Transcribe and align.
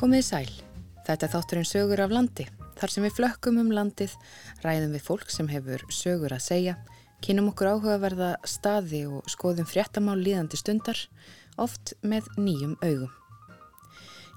Komið 0.00 0.22
sæl. 0.24 0.52
Þetta 1.04 1.26
er 1.26 1.30
þátturinn 1.34 1.66
sögur 1.68 2.00
af 2.00 2.12
landi. 2.14 2.46
Þar 2.80 2.92
sem 2.94 3.04
við 3.04 3.18
flökkum 3.18 3.58
um 3.60 3.72
landið, 3.76 4.14
ræðum 4.64 4.94
við 4.96 5.02
fólk 5.04 5.28
sem 5.28 5.48
hefur 5.50 5.82
sögur 5.92 6.32
að 6.32 6.46
segja, 6.46 6.74
kynum 7.20 7.50
okkur 7.50 7.68
áhugaverða 7.74 8.30
staði 8.48 9.02
og 9.10 9.28
skoðum 9.28 9.66
fréttamál 9.68 10.14
líðandi 10.16 10.56
stundar, 10.56 11.02
oft 11.60 11.92
með 12.00 12.30
nýjum 12.40 12.78
augum. 12.80 13.10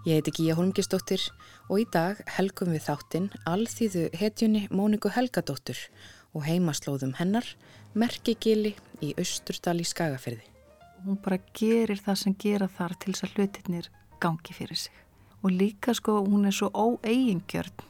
Ég 0.04 0.20
heiti 0.20 0.34
Gíja 0.36 0.58
Holmgistóttir 0.58 1.24
og 1.70 1.80
í 1.80 1.88
dag 1.96 2.20
helgum 2.36 2.74
við 2.76 2.84
þáttinn 2.90 3.30
alþýðu 3.48 4.10
hetjunni 4.20 4.66
Móniku 4.68 5.14
Helgadóttur 5.16 5.80
og 6.36 6.44
heimaslóðum 6.44 7.16
hennar 7.22 7.48
Merkigili 7.96 8.74
í 9.00 9.14
Östurdal 9.16 9.78
í 9.80 9.88
Skagafyrði. 9.88 10.44
Hún 11.08 11.24
bara 11.24 11.40
gerir 11.56 12.04
það 12.04 12.22
sem 12.26 12.36
gera 12.36 12.68
þar 12.68 13.00
til 13.00 13.16
þess 13.16 13.30
að 13.30 13.40
hlutirnir 13.40 13.92
gangi 14.20 14.60
fyrir 14.60 14.84
sig. 14.84 15.03
Og 15.44 15.52
líka 15.52 15.94
sko 15.94 16.22
hún 16.24 16.48
er 16.48 16.56
svo 16.56 16.70
óeigingjörn 16.72 17.90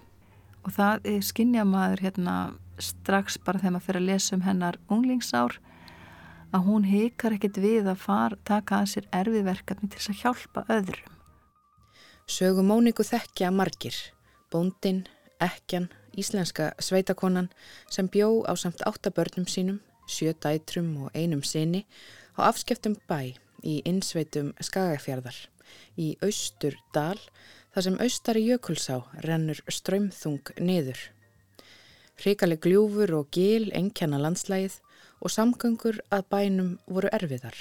og 0.63 0.71
það 0.71 1.07
skinnja 1.27 1.65
maður 1.67 2.05
hérna 2.07 2.35
strax 2.81 3.37
bara 3.45 3.59
þegar 3.59 3.75
maður 3.75 3.87
fyrir 3.87 4.01
að 4.01 4.09
lesa 4.09 4.35
um 4.37 4.45
hennar 4.45 4.79
unglingsár 4.91 5.57
að 6.53 6.67
hún 6.67 6.85
hikar 6.87 7.35
ekkit 7.35 7.57
við 7.61 7.89
að 7.89 8.03
fara, 8.03 8.37
taka 8.45 8.81
að 8.81 8.91
sér 8.93 9.09
erfiðverkefni 9.19 9.89
til 9.89 9.99
þess 9.99 10.11
að 10.11 10.19
hjálpa 10.21 10.65
öðrum. 10.73 11.15
Sögu 12.29 12.63
Móniku 12.63 13.03
þekkja 13.03 13.49
margir, 13.51 13.95
bóndin, 14.53 15.03
ekjan, 15.43 15.89
íslenska 16.15 16.71
sveitakonan 16.79 17.49
sem 17.91 18.07
bjó 18.07 18.45
á 18.45 18.53
samt 18.55 18.85
áttabörnum 18.85 19.49
sínum, 19.49 19.81
sjö 20.07 20.33
dætrum 20.33 20.93
og 21.03 21.17
einum 21.17 21.43
sinni 21.43 21.83
á 22.37 22.47
afskeftum 22.49 22.95
bæ 23.09 23.33
í 23.63 23.81
innsveitum 23.87 24.53
Skagafjörðar 24.61 25.35
í 25.97 26.13
Austur 26.25 26.77
dal 26.95 27.19
þar 27.73 27.85
sem 27.87 27.99
Austari 28.05 28.43
Jökulsá 28.45 28.99
rennur 29.25 29.61
strömþung 29.67 30.53
niður. 30.61 30.99
Hrikaleg 32.21 32.61
gljúfur 32.61 33.15
og 33.17 33.31
gil 33.33 33.71
engkjana 33.73 34.19
landslægið 34.21 34.79
og 35.23 35.33
samgöngur 35.33 36.01
að 36.13 36.27
bænum 36.29 36.73
voru 36.85 37.09
erfiðar, 37.15 37.55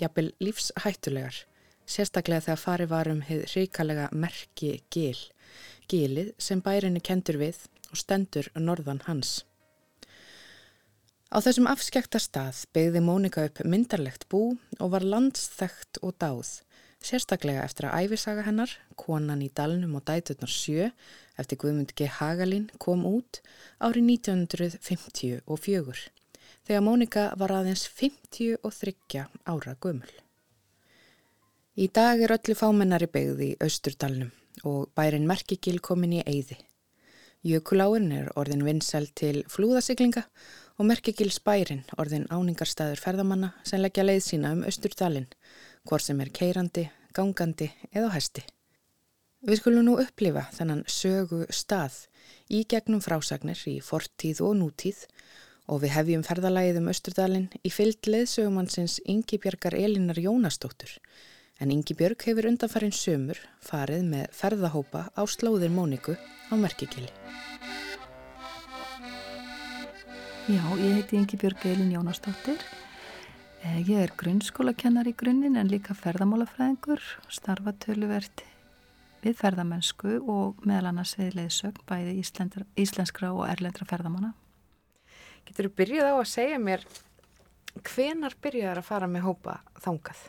jafnvel 0.00 0.30
lífshættulegar, 0.40 1.42
sérstaklega 1.84 2.46
þegar 2.46 2.62
farið 2.62 2.92
varum 2.92 3.20
hefð 3.26 3.52
hrikalega 3.52 4.08
merki 4.12 4.78
gil, 4.94 5.18
gilið 5.90 6.32
sem 6.38 6.62
bærinni 6.64 7.02
kendur 7.04 7.40
við 7.40 7.60
og 7.90 8.00
stendur 8.00 8.48
norðan 8.56 9.02
hans. 9.08 9.42
Á 11.28 11.44
þessum 11.44 11.68
afskekta 11.68 12.20
stað 12.22 12.62
beigði 12.72 13.02
Mónika 13.04 13.44
upp 13.44 13.60
myndarlegt 13.68 14.24
bú 14.32 14.54
og 14.78 14.92
var 14.94 15.04
landsþægt 15.04 16.00
og 16.00 16.14
dáð, 16.16 16.62
sérstaklega 17.04 17.64
eftir 17.64 17.88
að 17.88 18.06
æfisaga 18.06 18.44
hennar, 18.46 18.70
konan 18.98 19.42
í 19.44 19.50
dalnum 19.54 19.96
og 19.98 20.04
dæturnar 20.08 20.50
sjö, 20.52 20.90
eftir 21.38 21.60
Guðmund 21.62 21.94
G. 21.96 22.08
Hagalín, 22.18 22.68
kom 22.82 23.04
út 23.08 23.40
árið 23.78 24.08
1954, 24.18 26.08
þegar 26.66 26.84
Mónika 26.84 27.28
var 27.38 27.54
aðeins 27.60 27.86
53 27.88 29.26
ára 29.46 29.76
gömul. 29.80 30.14
Í 31.78 31.86
dag 31.94 32.18
er 32.18 32.34
öllu 32.34 32.56
fámennari 32.58 33.06
beigði 33.06 33.52
í 33.52 33.58
Östurdalnum 33.62 34.32
og 34.66 34.88
bærin 34.98 35.28
Merkigil 35.30 35.78
komin 35.78 36.16
í 36.18 36.24
eyði. 36.26 36.56
Jökuláin 37.46 38.10
er 38.10 38.32
orðin 38.34 38.64
vinsel 38.66 39.06
til 39.14 39.44
flúðasiglinga 39.46 40.24
og 40.74 40.88
Merkigils 40.90 41.38
bærin 41.38 41.84
orðin 41.94 42.26
áningarstaður 42.34 42.98
ferðamanna 42.98 43.52
sem 43.62 43.78
leggja 43.78 44.02
leið 44.02 44.24
sína 44.26 44.50
um 44.56 44.64
Östurdalinn, 44.66 45.28
hvort 45.88 46.04
sem 46.04 46.20
er 46.20 46.30
keirandi, 46.34 46.84
gangandi 47.16 47.70
eða 47.94 48.12
hesti. 48.14 48.44
Við 49.48 49.60
skulum 49.60 49.86
nú 49.86 49.96
upplifa 50.02 50.48
þennan 50.52 50.84
sögu 50.90 51.44
stað 51.54 52.04
í 52.52 52.64
gegnum 52.68 53.00
frásagnir 53.00 53.60
í 53.70 53.78
fortíð 53.84 54.42
og 54.44 54.56
nútíð 54.58 55.04
og 55.68 55.82
við 55.84 55.94
hefjum 55.94 56.24
ferðalagið 56.26 56.80
um 56.80 56.90
Östurdalinn 56.92 57.48
í 57.62 57.72
fyllt 57.72 58.08
leðsögumannsins 58.10 58.98
Ingi 59.06 59.38
Björgar 59.40 59.76
Elinar 59.78 60.18
Jónastóttur 60.20 60.98
en 61.58 61.72
Ingi 61.74 61.94
Björg 61.98 62.22
hefur 62.22 62.46
undanfærin 62.50 62.94
sömur 62.94 63.38
farið 63.64 64.04
með 64.12 64.26
ferðahópa 64.40 65.08
á 65.10 65.22
slóðir 65.26 65.72
Móniku 65.74 66.14
á 66.14 66.54
Merkigili. 66.54 67.10
Já, 70.48 70.62
ég 70.80 70.94
heiti 70.96 71.18
Ingi 71.18 71.36
Björg 71.36 71.66
Elin 71.68 71.90
Jónastóttir. 71.92 72.62
Ég 73.58 73.90
er 73.98 74.12
grunnskólakennar 74.14 75.08
í 75.10 75.14
grunninn 75.18 75.58
en 75.58 75.70
líka 75.70 75.94
ferðamálafræðingur, 75.98 77.02
starfa 77.26 77.72
töluvert 77.82 78.44
við 79.24 79.34
ferðamennsku 79.40 80.20
og 80.30 80.62
meðal 80.62 80.92
annars 80.92 81.16
við 81.18 81.34
leiðsögn 81.40 81.82
bæði 81.88 82.14
íslendra, 82.20 82.62
íslenskra 82.78 83.32
og 83.34 83.48
erlendra 83.50 83.88
ferðamanna. 83.88 84.30
Getur 85.48 85.66
þú 85.66 85.74
byrjuð 85.80 86.06
á 86.06 86.14
að 86.14 86.30
segja 86.30 86.62
mér 86.62 86.86
hvenar 87.82 88.38
byrjuðar 88.38 88.82
að 88.82 88.88
fara 88.92 89.10
með 89.10 89.26
hópa 89.26 89.58
þangað? 89.82 90.22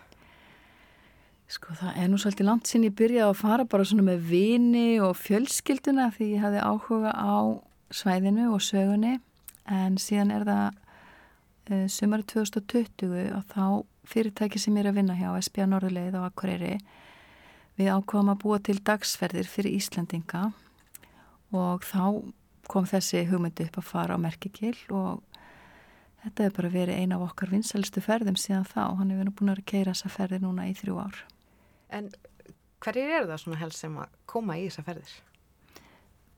Sko 1.49 1.77
það 1.77 2.01
er 2.01 2.09
nú 2.09 2.17
svolítið 2.21 2.49
langt 2.49 2.69
sinn 2.69 2.89
ég 2.89 2.97
byrjaði 2.97 3.29
að 3.29 3.39
fara 3.43 3.69
bara 3.69 3.85
svona 3.85 4.09
með 4.09 4.27
vini 4.29 4.89
og 5.05 5.15
fjölskylduna 5.21 6.09
því 6.17 6.33
ég 6.33 6.45
hafði 6.47 6.65
áhuga 6.65 7.13
á 7.13 7.37
svæðinu 7.93 8.51
og 8.55 8.61
sögunni 8.65 9.17
en 9.69 10.01
síðan 10.01 10.33
er 10.33 10.49
það 10.49 10.85
sumari 11.91 12.25
2020 12.25 13.29
og 13.35 13.45
þá 13.51 13.63
fyrirtæki 14.09 14.61
sem 14.61 14.77
er 14.81 14.89
að 14.89 14.99
vinna 15.01 15.17
hjá 15.17 15.29
SBA 15.37 15.67
Norðuleið 15.69 16.17
á 16.17 16.21
Akureyri 16.25 16.77
við 17.77 17.91
ákváðum 17.93 18.33
að 18.33 18.41
búa 18.43 18.59
til 18.63 18.79
dagsferðir 18.81 19.47
fyrir 19.47 19.77
Íslandinga 19.77 20.49
og 21.55 21.85
þá 21.85 22.03
kom 22.69 22.87
þessi 22.89 23.23
hugmyndu 23.29 23.67
upp 23.67 23.79
að 23.81 23.87
fara 23.89 24.17
á 24.17 24.21
Merkigil 24.21 24.75
og 24.89 25.21
þetta 26.23 26.45
hefur 26.47 26.57
bara 26.59 26.73
verið 26.73 27.01
eina 27.01 27.17
af 27.17 27.29
okkar 27.29 27.53
vinsalistu 27.53 28.03
ferðum 28.03 28.37
síðan 28.37 28.67
þá, 28.67 28.83
hann 28.99 29.13
hefur 29.13 29.33
búin 29.39 29.53
að 29.53 29.63
keira 29.69 29.95
þessa 29.95 30.13
ferðir 30.13 30.43
núna 30.43 30.67
í 30.69 30.75
þrjú 30.77 30.99
ár. 31.01 31.23
En 31.89 32.11
hverjir 32.83 33.15
eru 33.17 33.31
það 33.31 33.41
svona 33.43 33.61
helst 33.63 33.85
sem 33.85 33.97
að 33.97 34.17
koma 34.29 34.57
í 34.59 34.67
þessa 34.67 34.85
ferðir? 34.89 35.15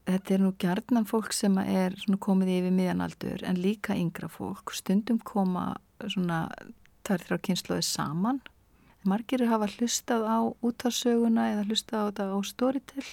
Þetta 0.09 0.33
er 0.33 0.41
nú 0.41 0.51
gjarnan 0.59 1.05
fólk 1.07 1.33
sem 1.35 1.57
er 1.61 1.95
komið 2.19 2.53
yfir 2.55 2.73
miðanaldur 2.75 3.43
en 3.47 3.59
líka 3.61 3.95
yngra 3.95 4.29
fólk. 4.31 4.73
Stundum 4.73 5.19
koma 5.23 5.75
svona 6.01 6.47
þar 7.05 7.25
þrjá 7.27 7.41
kynsluði 7.47 7.85
saman. 7.85 8.41
Margir 9.07 9.45
hafa 9.49 9.69
hlustað 9.69 10.25
á 10.29 10.39
útarsöguna 10.61 11.47
eða 11.53 11.67
hlustað 11.69 12.01
á 12.01 12.07
þetta 12.09 12.25
á 12.33 12.39
Storytel 12.45 13.07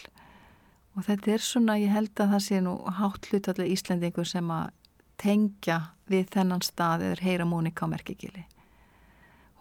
og 0.97 1.06
þetta 1.06 1.32
er 1.32 1.44
svona, 1.44 1.78
ég 1.81 1.94
held 1.94 2.12
að 2.19 2.34
það 2.34 2.44
sé 2.44 2.60
nú 2.65 2.75
hátt 2.99 3.28
hlutallega 3.31 3.72
Íslendingur 3.72 4.28
sem 4.28 4.50
að 4.53 4.72
tengja 5.20 5.78
við 6.10 6.28
þennan 6.34 6.65
stað 6.65 7.06
eða 7.09 7.22
heyra 7.25 7.47
Mónika 7.49 7.88
á 7.88 7.93
Merkigili. 7.93 8.44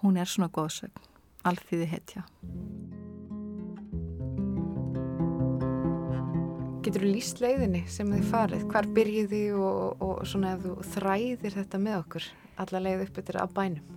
Hún 0.04 0.20
er 0.20 0.30
svona 0.30 0.52
góðsögn 0.54 1.08
alþýði 1.48 1.92
hetja. 1.94 2.26
Getur 6.88 7.04
þú 7.04 7.10
líst 7.18 7.42
leiðinni 7.44 7.82
sem 7.92 8.08
þið 8.08 8.28
farið? 8.30 8.62
Hvar 8.72 8.86
byrjið 8.96 9.26
þið 9.34 9.56
og, 9.60 10.04
og 10.06 10.20
svona 10.24 10.54
ef 10.54 10.62
þú 10.64 10.76
þræðir 10.94 11.56
þetta 11.58 11.80
með 11.84 11.96
okkur 11.98 12.28
alla 12.64 12.80
leið 12.86 13.02
upp 13.04 13.18
yfir 13.20 13.38
að 13.42 13.56
bænum? 13.58 13.90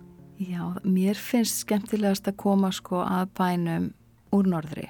Já, 0.43 0.63
mér 0.83 1.21
finnst 1.21 1.61
skemmtilegast 1.61 2.25
að 2.27 2.35
koma 2.41 2.73
sko 2.75 2.99
að 3.05 3.29
bænum 3.39 3.85
úr 4.35 4.49
norðri. 4.51 4.89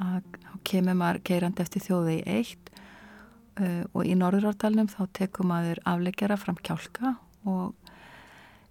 Að 0.00 0.22
kemur 0.64 0.96
maður 0.96 1.20
keirandi 1.28 1.60
eftir 1.66 1.84
þjóði 1.84 2.14
í 2.14 2.38
eitt 2.38 2.70
uh, 2.72 3.82
og 3.92 4.08
í 4.08 4.16
norðurártalunum 4.16 4.88
þá 4.94 5.02
tekum 5.20 5.52
maður 5.52 5.82
afleggjara 5.84 6.40
fram 6.40 6.56
kjálka 6.64 7.18
og 7.44 7.74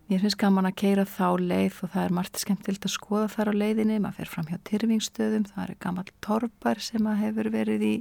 Mér 0.06 0.22
finnst 0.22 0.38
gaman 0.38 0.68
að 0.70 0.76
keira 0.78 1.02
þá 1.10 1.40
leið 1.42 1.80
og 1.82 1.90
það 1.96 2.04
er 2.04 2.12
margt 2.14 2.38
skemmtilt 2.38 2.84
að 2.86 2.92
skoða 2.94 3.30
þar 3.34 3.50
á 3.50 3.54
leiðinni, 3.58 3.96
maður 3.98 4.20
fer 4.20 4.30
fram 4.30 4.50
hjá 4.52 4.60
tyrfingstöðum, 4.70 5.48
það 5.50 5.64
er 5.64 5.80
gammal 5.82 6.04
torpar 6.22 6.82
sem 6.86 7.08
hefur 7.24 7.50
verið 7.50 7.86
í 7.88 7.94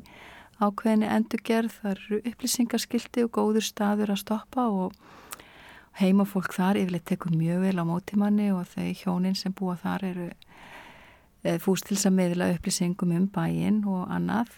ákveðinni 0.63 1.09
endurgerð, 1.11 1.75
það 1.81 1.93
eru 1.95 2.21
upplýsingarskildi 2.31 3.25
og 3.27 3.33
góður 3.35 3.67
staður 3.67 4.15
að 4.15 4.21
stoppa 4.23 4.67
og 4.71 4.95
heimafólk 5.99 6.55
þar 6.55 6.81
yfirleitt 6.81 7.07
tekur 7.11 7.35
mjög 7.35 7.65
vel 7.65 7.79
á 7.79 7.85
mótimanni 7.87 8.51
og 8.55 8.67
þau 8.71 8.91
hjónin 8.99 9.39
sem 9.39 9.55
búa 9.55 9.77
þar 9.79 10.07
eru 10.11 10.29
fúst 11.61 11.89
til 11.89 11.97
þess 11.97 12.09
að 12.09 12.17
meðla 12.19 12.51
upplýsingum 12.55 13.15
um 13.15 13.27
bæin 13.29 13.83
og 13.85 14.07
annað. 14.13 14.53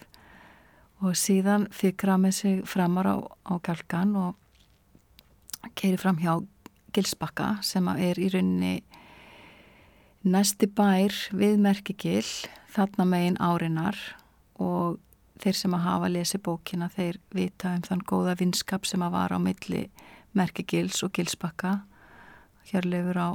Og 1.04 1.16
síðan 1.18 1.66
fikra 1.74 2.16
með 2.16 2.36
sig 2.38 2.60
framar 2.68 3.08
á, 3.10 3.16
á 3.20 3.54
galgan 3.60 4.14
og 4.16 5.72
keiri 5.76 5.98
fram 6.00 6.20
hjá 6.22 6.38
Gilsbakka 6.96 7.58
sem 7.66 7.88
er 7.92 8.16
í 8.16 8.30
rauninni 8.32 8.78
næsti 10.24 10.70
bær 10.72 11.12
við 11.36 11.58
Merkigil 11.60 12.24
þarna 12.72 13.04
megin 13.10 13.36
árinar 13.42 13.98
og 14.56 14.96
þeir 15.42 15.56
sem 15.58 15.74
að 15.76 15.84
hafa 15.86 16.10
lesi 16.12 16.38
bókina 16.42 16.88
þeir 16.92 17.18
vita 17.34 17.74
um 17.76 17.84
þann 17.84 18.04
góða 18.08 18.36
vinskap 18.40 18.86
sem 18.88 19.02
að 19.04 19.16
var 19.16 19.34
á 19.36 19.38
milli 19.42 19.86
Merkigils 20.36 21.02
og 21.04 21.12
Gilsbakka. 21.16 21.80
Hjörleifur 22.70 23.20
á, 23.20 23.30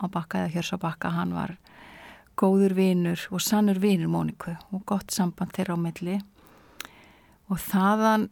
á 0.00 0.04
bakka 0.10 0.44
eða 0.44 0.52
Hjörs 0.54 0.72
á 0.74 0.78
bakka 0.82 1.12
hann 1.14 1.34
var 1.36 1.56
góður 2.40 2.74
vinur 2.78 3.26
og 3.30 3.42
sannur 3.44 3.80
vinur 3.82 4.10
Móniku 4.10 4.56
og 4.72 4.84
gott 4.86 5.12
samband 5.12 5.52
þeirra 5.56 5.76
á 5.76 5.84
milli. 5.84 6.20
Og 7.50 7.58
þaðan 7.58 8.30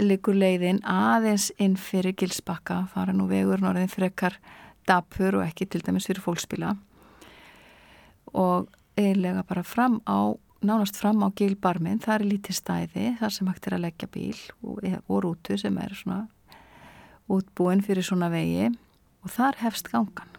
likur 0.00 0.34
leiðin 0.34 0.80
aðeins 0.88 1.52
inn 1.62 1.76
fyrir 1.78 2.16
gilsbakka, 2.18 2.88
fara 2.90 3.14
nú 3.14 3.28
vegur 3.30 3.62
norðin 3.62 3.92
fyrir 3.92 4.10
ekkar 4.10 4.40
dapur 4.88 5.38
og 5.38 5.46
ekki 5.46 5.68
til 5.70 5.84
dæmis 5.84 6.08
fyrir 6.08 6.24
fólkspila 6.24 6.74
og 8.34 8.68
eiginlega 8.98 9.44
bara 9.46 9.62
fram 9.62 10.00
á 10.06 10.34
nánast 10.66 10.96
fram 10.98 11.22
á 11.24 11.28
gilbarminn, 11.36 12.00
það 12.02 12.14
er 12.14 12.24
lítið 12.28 12.58
stæði 12.58 13.08
þar 13.20 13.34
sem 13.36 13.50
hægt 13.50 13.68
er 13.68 13.76
að 13.76 13.84
leggja 13.86 14.08
bíl 14.10 14.38
og, 14.62 14.80
og 15.08 15.20
rútu 15.24 15.58
sem 15.60 15.76
er 15.78 15.94
svona 15.96 16.24
útbúin 17.30 17.84
fyrir 17.84 18.04
svona 18.04 18.30
vegi 18.32 18.70
og 19.24 19.32
þar 19.32 19.60
hefst 19.64 19.90
gangan. 19.92 20.30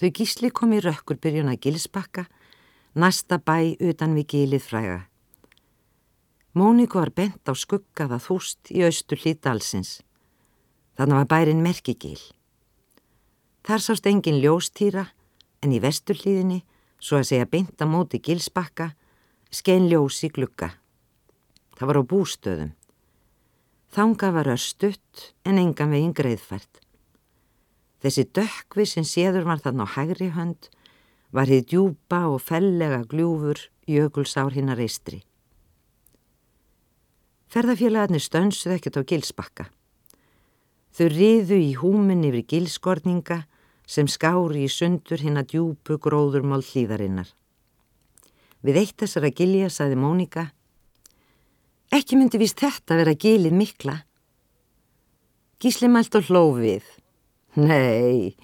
Þau 0.00 0.10
gísli 0.16 0.48
kom 0.48 0.72
í 0.72 0.80
rökkur 0.80 1.18
byrjun 1.20 1.50
að 1.52 1.60
gilsbakka, 1.66 2.24
næsta 2.96 3.36
bæ 3.36 3.76
utan 3.84 4.16
við 4.16 4.30
gilið 4.32 4.64
fræga. 4.64 5.00
Móniku 6.56 6.98
var 6.98 7.12
bent 7.12 7.44
á 7.46 7.52
skuggaða 7.52 8.16
þúst 8.18 8.72
í 8.72 8.80
austur 8.82 9.20
hlýtdalsins. 9.20 10.00
Þannig 10.96 11.20
var 11.20 11.28
bærin 11.28 11.60
merkigil. 11.62 12.18
Þar 13.66 13.84
sást 13.84 14.06
engin 14.08 14.40
ljóstýra 14.40 15.10
en 15.60 15.72
í 15.76 15.80
vestur 15.82 16.16
hlýðinni, 16.16 16.62
svo 17.00 17.20
að 17.20 17.30
segja 17.30 17.48
bent 17.48 17.80
á 17.80 17.86
móti 17.88 18.20
gilsbakka, 18.20 18.92
skein 19.52 19.88
ljós 19.90 20.22
í 20.24 20.30
glugga. 20.32 20.72
Það 21.76 21.88
var 21.88 22.00
á 22.00 22.04
bústöðum. 22.12 22.72
Þanga 23.90 24.30
var 24.36 24.52
örstutt 24.52 25.32
en 25.44 25.58
engan 25.58 25.92
veginn 25.92 26.14
greiðfært. 26.16 26.80
Þessi 28.00 28.24
dökkvi 28.32 28.86
sem 28.88 29.04
séður 29.04 29.48
var 29.48 29.60
þarna 29.60 29.84
á 29.84 29.92
hægri 29.96 30.30
hönd 30.32 30.70
var 31.36 31.50
hið 31.50 31.66
djúpa 31.72 32.22
og 32.30 32.40
fellega 32.42 33.02
gljúfur 33.10 33.60
jökulsár 33.90 34.54
hinnar 34.54 34.80
eistri. 34.80 35.20
Ferðafélagarnir 37.50 38.22
stönsuð 38.22 38.76
ekkert 38.76 39.00
á 39.00 39.02
gilsbakka. 39.02 39.66
Þau 40.96 41.08
riðu 41.12 41.58
í 41.60 41.74
húmin 41.78 42.24
yfir 42.26 42.46
gilskorninga 42.50 43.44
sem 43.86 44.08
skári 44.10 44.64
í 44.66 44.70
sundur 44.70 45.22
hinn 45.22 45.38
að 45.38 45.54
djúpu 45.54 45.98
gróðurmál 46.02 46.62
hlýðarinnar. 46.62 47.28
Við 48.60 48.82
eitt 48.82 48.96
þessara 49.00 49.30
gilja 49.34 49.70
saði 49.72 49.96
Mónika 49.96 50.50
Ekki 51.90 52.14
myndi 52.14 52.38
vist 52.38 52.60
þetta 52.62 53.00
vera 53.00 53.16
gilið 53.18 53.54
mikla. 53.58 53.96
Gísli 55.60 55.88
mælt 55.90 56.14
og 56.14 56.28
hlóf 56.28 56.60
við. 56.62 56.84
Nei, 57.58 58.36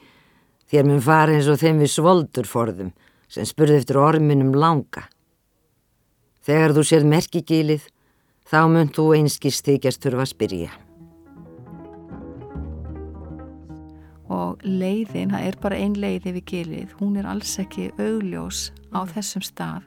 þér 0.66 0.88
mun 0.88 1.04
fara 1.04 1.36
eins 1.36 1.46
og 1.46 1.60
þeim 1.60 1.78
við 1.84 1.92
svoldur 1.94 2.48
forðum 2.50 2.90
sem 3.30 3.46
spurði 3.46 3.78
eftir 3.78 4.00
orminum 4.02 4.50
langa. 4.58 5.06
Þegar 6.46 6.74
þú 6.74 6.84
sér 6.90 7.06
merkigilið, 7.06 7.86
þá 8.50 8.60
mun 8.70 8.90
þú 8.90 9.06
einskist 9.20 9.66
þykjast 9.66 10.02
þurfa 10.02 10.26
að 10.26 10.32
spyrja. 10.34 10.74
Og 14.56 14.64
leiðin, 14.64 15.34
það 15.34 15.50
er 15.50 15.60
bara 15.60 15.76
ein 15.76 15.98
leiði 16.00 16.32
við 16.38 16.48
gilið, 16.50 16.96
hún 17.00 17.18
er 17.20 17.28
alls 17.28 17.58
ekki 17.60 17.90
augljós 18.00 18.70
á 18.96 19.04
þessum 19.12 19.44
stað 19.44 19.84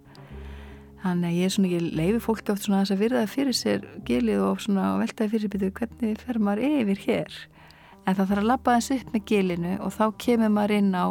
Þannig 0.99 1.29
að 1.29 1.37
ég 1.37 1.47
er 1.47 1.53
svona, 1.53 1.69
ég 1.71 1.85
leifi 1.95 2.19
fólki 2.23 2.51
oft 2.51 2.65
svona 2.65 2.81
að 2.81 2.83
þess 2.83 2.93
að 2.95 3.03
virða 3.03 3.21
fyrir 3.31 3.55
sér 3.55 3.83
gilið 4.07 4.41
og 4.43 4.63
svona 4.65 4.87
veltaði 4.99 5.31
fyrir 5.31 5.51
byrju 5.53 5.69
hvernig 5.77 6.23
fer 6.25 6.39
maður 6.43 6.63
yfir 6.67 7.03
hér. 7.05 7.37
En 8.03 8.17
það 8.17 8.31
þarf 8.31 8.41
að 8.41 8.49
lappa 8.49 8.73
þess 8.75 8.93
upp 8.97 9.13
með 9.13 9.23
gilinu 9.31 9.75
og 9.85 9.93
þá 9.95 10.03
kemur 10.25 10.51
maður 10.51 10.75
inn 10.75 10.91
á 10.91 11.07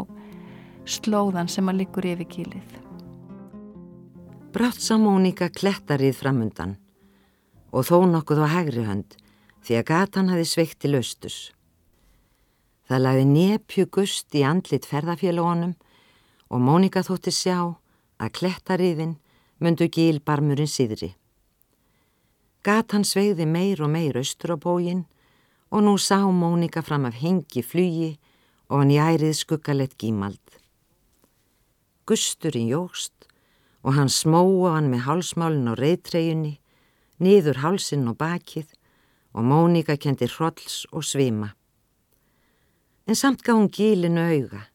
slóðan 0.88 1.48
sem 1.48 1.64
maður 1.64 1.80
liggur 1.80 2.08
yfir 2.10 2.28
gilið. 2.34 2.76
Brátt 4.52 4.84
sá 4.84 4.94
Mónika 5.00 5.48
klettarið 5.48 6.20
framundan 6.20 6.76
og 7.72 7.88
þó 7.88 8.04
nokkuð 8.12 8.44
á 8.44 8.48
hægri 8.58 8.84
hönd 8.84 9.16
því 9.64 9.80
að 9.80 9.88
gatan 9.88 10.32
hafi 10.34 10.44
sveikt 10.52 10.82
til 10.84 10.98
austus. 11.00 11.46
Það 12.88 13.02
lagði 13.04 13.24
nepju 13.28 13.86
gust 13.92 14.32
í 14.32 14.42
andlit 14.48 14.86
ferðafélagonum 14.88 15.74
og 16.48 16.62
Mónika 16.64 17.02
þótti 17.04 17.32
sjá 17.36 17.58
að 18.16 18.34
klettariðin 18.38 19.18
myndu 19.60 19.90
gílbarmurinn 19.92 20.70
síðri. 20.70 21.10
Gat 22.64 22.94
hann 22.96 23.04
sveiði 23.04 23.44
meir 23.46 23.82
og 23.84 23.92
meir 23.92 24.16
austur 24.16 24.54
á 24.54 24.58
bógin 24.58 25.04
og 25.68 25.84
nú 25.84 25.98
sá 26.00 26.24
Mónika 26.24 26.80
fram 26.82 27.04
af 27.04 27.20
hengi 27.20 27.62
flugi 27.62 28.16
og 28.68 28.80
hann 28.80 28.94
jærið 28.94 29.36
skuggalett 29.36 29.98
gímald. 30.00 30.40
Gusturinn 32.08 32.72
jógst 32.72 33.28
og 33.84 33.94
hann 34.00 34.08
smóa 34.08 34.78
hann 34.78 34.88
með 34.88 35.04
hálsmálinn 35.04 35.68
á 35.68 35.74
reyðtreyjunni, 35.76 36.56
niður 37.20 37.60
hálsinn 37.60 38.08
og 38.08 38.16
bakið 38.16 38.72
og 39.36 39.44
Mónika 39.44 40.00
kendi 40.00 40.28
hrolls 40.32 40.86
og 40.88 41.04
svima. 41.04 41.52
En 43.08 43.16
samt 43.16 43.40
gaf 43.40 43.56
hún 43.56 43.70
gílinu 43.72 44.20
auga. 44.20 44.66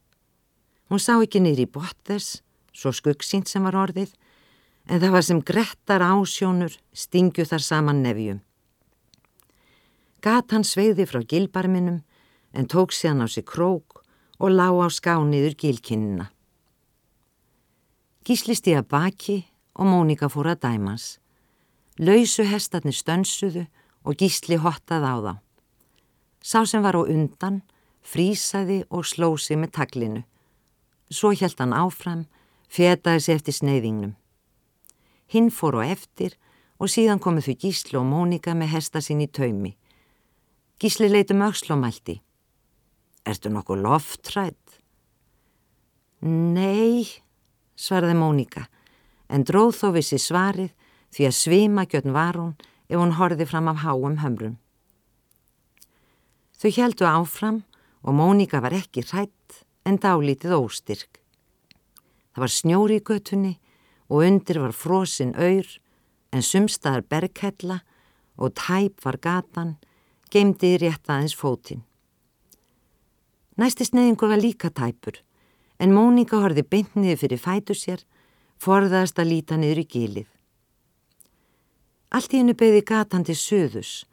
Hún 0.90 1.00
sá 1.00 1.20
ekki 1.22 1.38
niður 1.42 1.68
í 1.68 1.70
botthers, 1.70 2.42
svo 2.74 2.90
skuggsýnt 2.90 3.46
sem 3.50 3.62
var 3.62 3.78
orðið, 3.78 4.10
en 4.90 5.00
það 5.00 5.14
var 5.14 5.26
sem 5.28 5.42
grettar 5.46 6.02
ásjónur 6.02 6.74
stingju 6.98 7.46
þar 7.46 7.64
saman 7.64 8.02
nefjum. 8.02 8.42
Gat 10.26 10.56
hann 10.56 10.66
sveiði 10.66 11.06
frá 11.06 11.22
gilbarminum 11.22 12.02
en 12.58 12.70
tók 12.72 12.94
síðan 12.96 13.22
á 13.22 13.28
sig 13.30 13.46
krók 13.46 14.02
og 14.40 14.50
lá 14.50 14.72
á 14.72 14.88
skániður 14.90 15.54
gilkinnina. 15.54 16.32
Gísli 18.26 18.56
stíða 18.56 18.82
baki 18.88 19.44
og 19.76 19.86
Mónika 19.90 20.30
fór 20.32 20.54
að 20.54 20.64
dæmans. 20.64 21.20
Lausu 22.00 22.48
hestarnir 22.48 22.96
stönsuðu 22.96 23.68
og 24.08 24.18
gísli 24.18 24.58
hottað 24.58 25.06
á 25.06 25.16
þá. 25.22 25.34
Sá 26.44 26.66
sem 26.66 26.82
var 26.84 26.96
á 26.98 27.04
undan, 27.04 27.62
frísaði 28.04 28.84
og 28.92 29.08
slósi 29.08 29.58
með 29.58 29.74
taglinu. 29.80 30.24
Svo 31.10 31.32
hjælt 31.34 31.62
hann 31.62 31.76
áfram, 31.76 32.26
fetaði 32.70 33.24
sér 33.24 33.40
eftir 33.40 33.58
sneiðingnum. 33.58 34.16
Hinn 35.32 35.50
fór 35.54 35.80
á 35.80 35.88
eftir 35.88 36.36
og 36.82 36.92
síðan 36.92 37.22
komuð 37.24 37.48
þau 37.48 37.58
Gísli 37.64 38.00
og 38.00 38.08
Mónika 38.10 38.54
með 38.58 38.74
hesta 38.76 39.02
sín 39.02 39.24
í 39.24 39.30
taumi. 39.32 39.74
Gísli 40.82 41.10
leitum 41.10 41.44
auksl 41.46 41.76
og 41.76 41.82
mælti. 41.84 42.20
Ertu 43.24 43.50
nokkuð 43.54 43.84
loftrætt? 43.86 44.80
Nei, 46.24 47.08
svaraði 47.76 48.16
Mónika, 48.20 48.68
en 49.28 49.44
dróð 49.48 49.78
þó 49.80 49.88
vissi 49.98 50.20
svarið 50.20 50.72
því 51.14 51.28
að 51.30 51.38
svima 51.38 51.86
gjörn 51.88 52.16
var 52.16 52.40
hún 52.40 52.54
ef 52.90 53.00
hún 53.00 53.16
horfi 53.18 53.48
fram 53.48 53.70
af 53.72 53.84
háum 53.84 54.20
hömrum. 54.24 54.58
Þau 56.60 56.72
heldu 56.78 57.08
áfram 57.08 57.64
og 58.04 58.16
Mónika 58.16 58.60
var 58.62 58.76
ekki 58.76 59.06
hrætt 59.08 59.64
en 59.88 60.00
dálítið 60.00 60.56
óstyrk. 60.58 61.22
Það 62.34 62.44
var 62.44 62.52
snjóri 62.52 63.00
í 63.00 63.06
götunni 63.06 63.54
og 64.10 64.26
undir 64.28 64.60
var 64.60 64.76
frosinn 64.76 65.36
auður 65.38 65.80
en 66.34 66.44
sumstaðar 66.44 67.06
berghella 67.08 67.80
og 68.38 68.56
tæp 68.58 69.04
var 69.06 69.20
gatan, 69.22 69.76
geimdi 70.32 70.76
rétt 70.82 71.08
aðeins 71.08 71.36
fótinn. 71.38 71.84
Næsti 73.56 73.86
sneiðingur 73.86 74.34
var 74.34 74.42
líka 74.42 74.74
tæpur 74.74 75.22
en 75.80 75.94
Mónika 75.94 76.40
horfi 76.42 76.64
beintniði 76.64 77.18
fyrir 77.22 77.42
fætu 77.42 77.76
sér, 77.78 78.04
forðast 78.62 79.20
að 79.20 79.30
líta 79.34 79.58
niður 79.60 79.84
í 79.84 79.88
gilið. 79.90 80.30
Allt 82.14 82.34
í 82.34 82.40
hennu 82.40 82.54
beði 82.56 82.84
gatan 82.86 83.26
til 83.28 83.36
söðus, 83.36 84.06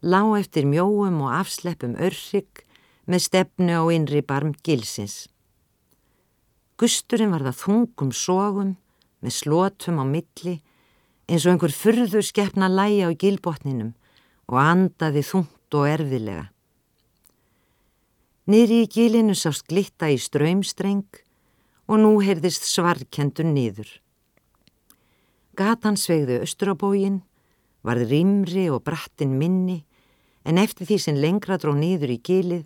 lág 0.00 0.38
eftir 0.38 0.66
mjóum 0.66 1.18
og 1.26 1.34
afsleppum 1.40 1.96
örrygg 1.98 2.62
með 3.08 3.24
stefnu 3.24 3.80
á 3.80 3.84
innri 3.94 4.20
barm 4.20 4.52
gilsins. 4.64 5.26
Gusturinn 6.78 7.32
var 7.32 7.46
það 7.48 7.60
þungum 7.62 8.12
sógum 8.14 8.74
með 9.24 9.34
slótum 9.40 9.98
á 9.98 10.04
milli 10.06 10.58
eins 11.28 11.44
og 11.44 11.54
einhver 11.54 11.74
fyrður 11.74 12.24
skeppna 12.24 12.68
læja 12.70 13.08
á 13.08 13.12
gilbotninum 13.16 13.94
og 14.48 14.60
andaði 14.60 15.24
þungt 15.26 15.76
og 15.76 15.88
erfilega. 15.88 16.44
Niðri 18.48 18.84
í 18.84 18.90
gilinu 18.92 19.34
sást 19.36 19.66
glitta 19.68 20.08
í 20.08 20.16
ströymstreng 20.16 21.18
og 21.88 22.00
nú 22.00 22.14
heyrðist 22.24 22.64
svarkendur 22.68 23.48
niður. 23.48 23.88
Gatan 25.58 25.98
svegði 26.00 26.38
austrabógin, 26.44 27.22
varð 27.82 28.12
rýmri 28.12 28.68
og 28.72 28.84
brattin 28.86 29.34
minni 29.40 29.82
en 30.48 30.60
eftir 30.60 30.88
því 30.88 30.98
sem 31.02 31.18
lengra 31.20 31.58
dró 31.60 31.74
niður 31.76 32.14
í 32.14 32.22
gilið 32.24 32.64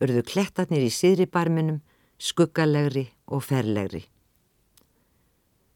urðu 0.00 0.22
klettatnir 0.26 0.84
í 0.86 0.90
síðribarminum 0.92 1.82
skuggalegri 2.22 3.08
og 3.26 3.42
ferlegri. 3.44 4.04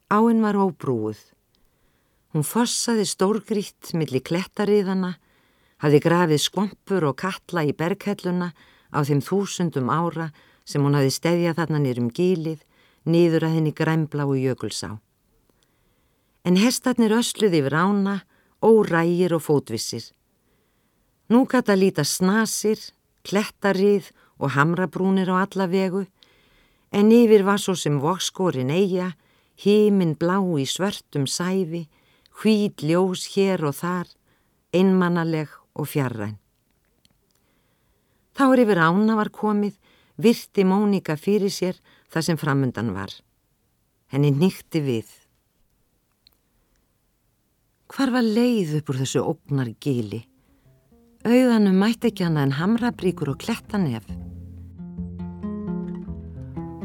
Áinn 0.06 0.42
var 0.44 0.54
óbrúuð. 0.54 1.18
Hún 2.30 2.44
fossaði 2.46 3.06
stórgritt 3.08 3.90
millir 3.98 4.22
klettariðana, 4.22 5.16
hafði 5.82 6.00
grafið 6.04 6.42
skvampur 6.44 7.08
og 7.10 7.18
kalla 7.18 7.64
í 7.66 7.74
berghelluna 7.74 8.52
á 8.94 8.98
þeim 9.02 9.22
þúsundum 9.24 9.90
ára 9.90 10.30
sem 10.66 10.82
hún 10.82 10.94
hafi 10.94 11.10
stefjað 11.14 11.58
þarna 11.58 11.82
nýrum 11.82 12.12
gílið, 12.14 12.62
nýður 13.06 13.48
að 13.48 13.56
henni 13.56 13.72
græmbla 13.74 14.26
og 14.26 14.38
jökulsá. 14.38 14.96
En 16.46 16.58
hestarnir 16.58 17.14
ösluði 17.16 17.62
yfir 17.62 17.74
ána, 17.74 18.20
órægir 18.62 19.34
og 19.34 19.42
fótvissir. 19.42 20.12
Nú 21.30 21.42
gæta 21.50 21.74
líta 21.74 22.04
snasir, 22.06 22.78
klettarið 23.26 24.12
og 24.38 24.54
hamrabrúnir 24.54 25.30
á 25.32 25.42
alla 25.42 25.66
vegu, 25.66 26.06
en 26.94 27.12
yfir 27.12 27.42
var 27.44 27.60
svo 27.60 27.74
sem 27.74 27.98
vokskórin 28.00 28.70
eiga, 28.70 29.14
híminn 29.58 30.14
blá 30.20 30.38
í 30.38 30.66
svörtum 30.68 31.26
sæfi, 31.26 31.86
hvít 32.38 32.84
ljós 32.86 33.26
hér 33.34 33.64
og 33.66 33.74
þar, 33.80 34.06
einmannaleg 34.72 35.50
og 35.74 35.88
fjarræn. 35.90 36.36
Þá 38.36 38.44
er 38.52 38.62
yfir 38.66 38.80
ána 38.84 39.16
var 39.16 39.32
komið, 39.32 39.76
virti 40.20 40.64
Mónika 40.64 41.16
fyrir 41.16 41.52
sér 41.52 41.78
það 42.12 42.26
sem 42.28 42.40
framundan 42.40 42.92
var. 42.96 43.12
Henni 44.12 44.30
nýtti 44.32 44.82
við. 44.84 45.08
Hvar 47.90 48.12
var 48.12 48.26
leið 48.26 48.78
upp 48.80 48.90
úr 48.92 49.00
þessu 49.00 49.22
ógnar 49.24 49.70
gíli? 49.80 50.26
Auðanum 51.26 51.74
mætti 51.82 52.12
ekki 52.12 52.22
hana 52.22 52.44
en 52.46 52.52
hamrabríkur 52.54 53.32
og 53.32 53.40
klettanef. 53.42 54.04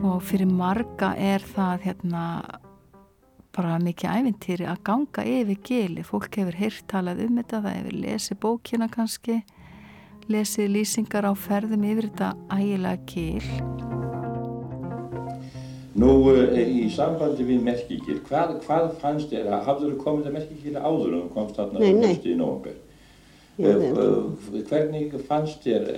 Og 0.02 0.18
fyrir 0.26 0.50
marga 0.50 1.12
er 1.14 1.46
það 1.46 1.86
hérna 1.86 2.24
bara 3.54 3.76
mikið 3.84 4.16
ævintýri 4.18 4.66
að 4.66 4.82
ganga 4.90 5.28
yfir 5.30 5.62
gili. 5.68 6.02
Fólk 6.08 6.42
hefur 6.42 6.58
heyrt 6.58 6.88
talað 6.90 7.22
um 7.28 7.38
þetta, 7.38 7.62
það 7.68 7.78
hefur 7.78 8.00
lesið 8.08 8.42
bókina 8.42 8.90
kannski, 8.90 9.38
lesið 10.32 10.74
lýsingar 10.74 11.30
á 11.30 11.34
ferðum 11.38 11.86
yfir 11.94 12.10
þetta 12.10 12.34
ægilega 12.58 13.06
gil. 13.14 13.50
Nú, 16.02 16.14
eh, 16.34 16.66
í 16.82 16.90
sambandi 16.90 17.46
við 17.46 17.62
merkigil, 17.62 18.24
hvað, 18.26 18.58
hvað 18.66 18.94
fannst 19.04 19.30
þér 19.30 19.54
að 19.54 19.68
hafður 19.70 19.92
þú 19.94 19.98
komið 20.02 20.32
að 20.32 20.40
merkigil 20.40 20.80
áður 20.82 21.20
þú 21.20 21.28
komst 21.36 21.60
þarna 21.62 21.84
Nei, 21.84 21.94
nei. 21.94 22.16
í 22.26 22.40
nógumber? 22.40 22.88
Hvernig 23.62 25.12
fannst 25.28 25.66
þér, 25.66 25.90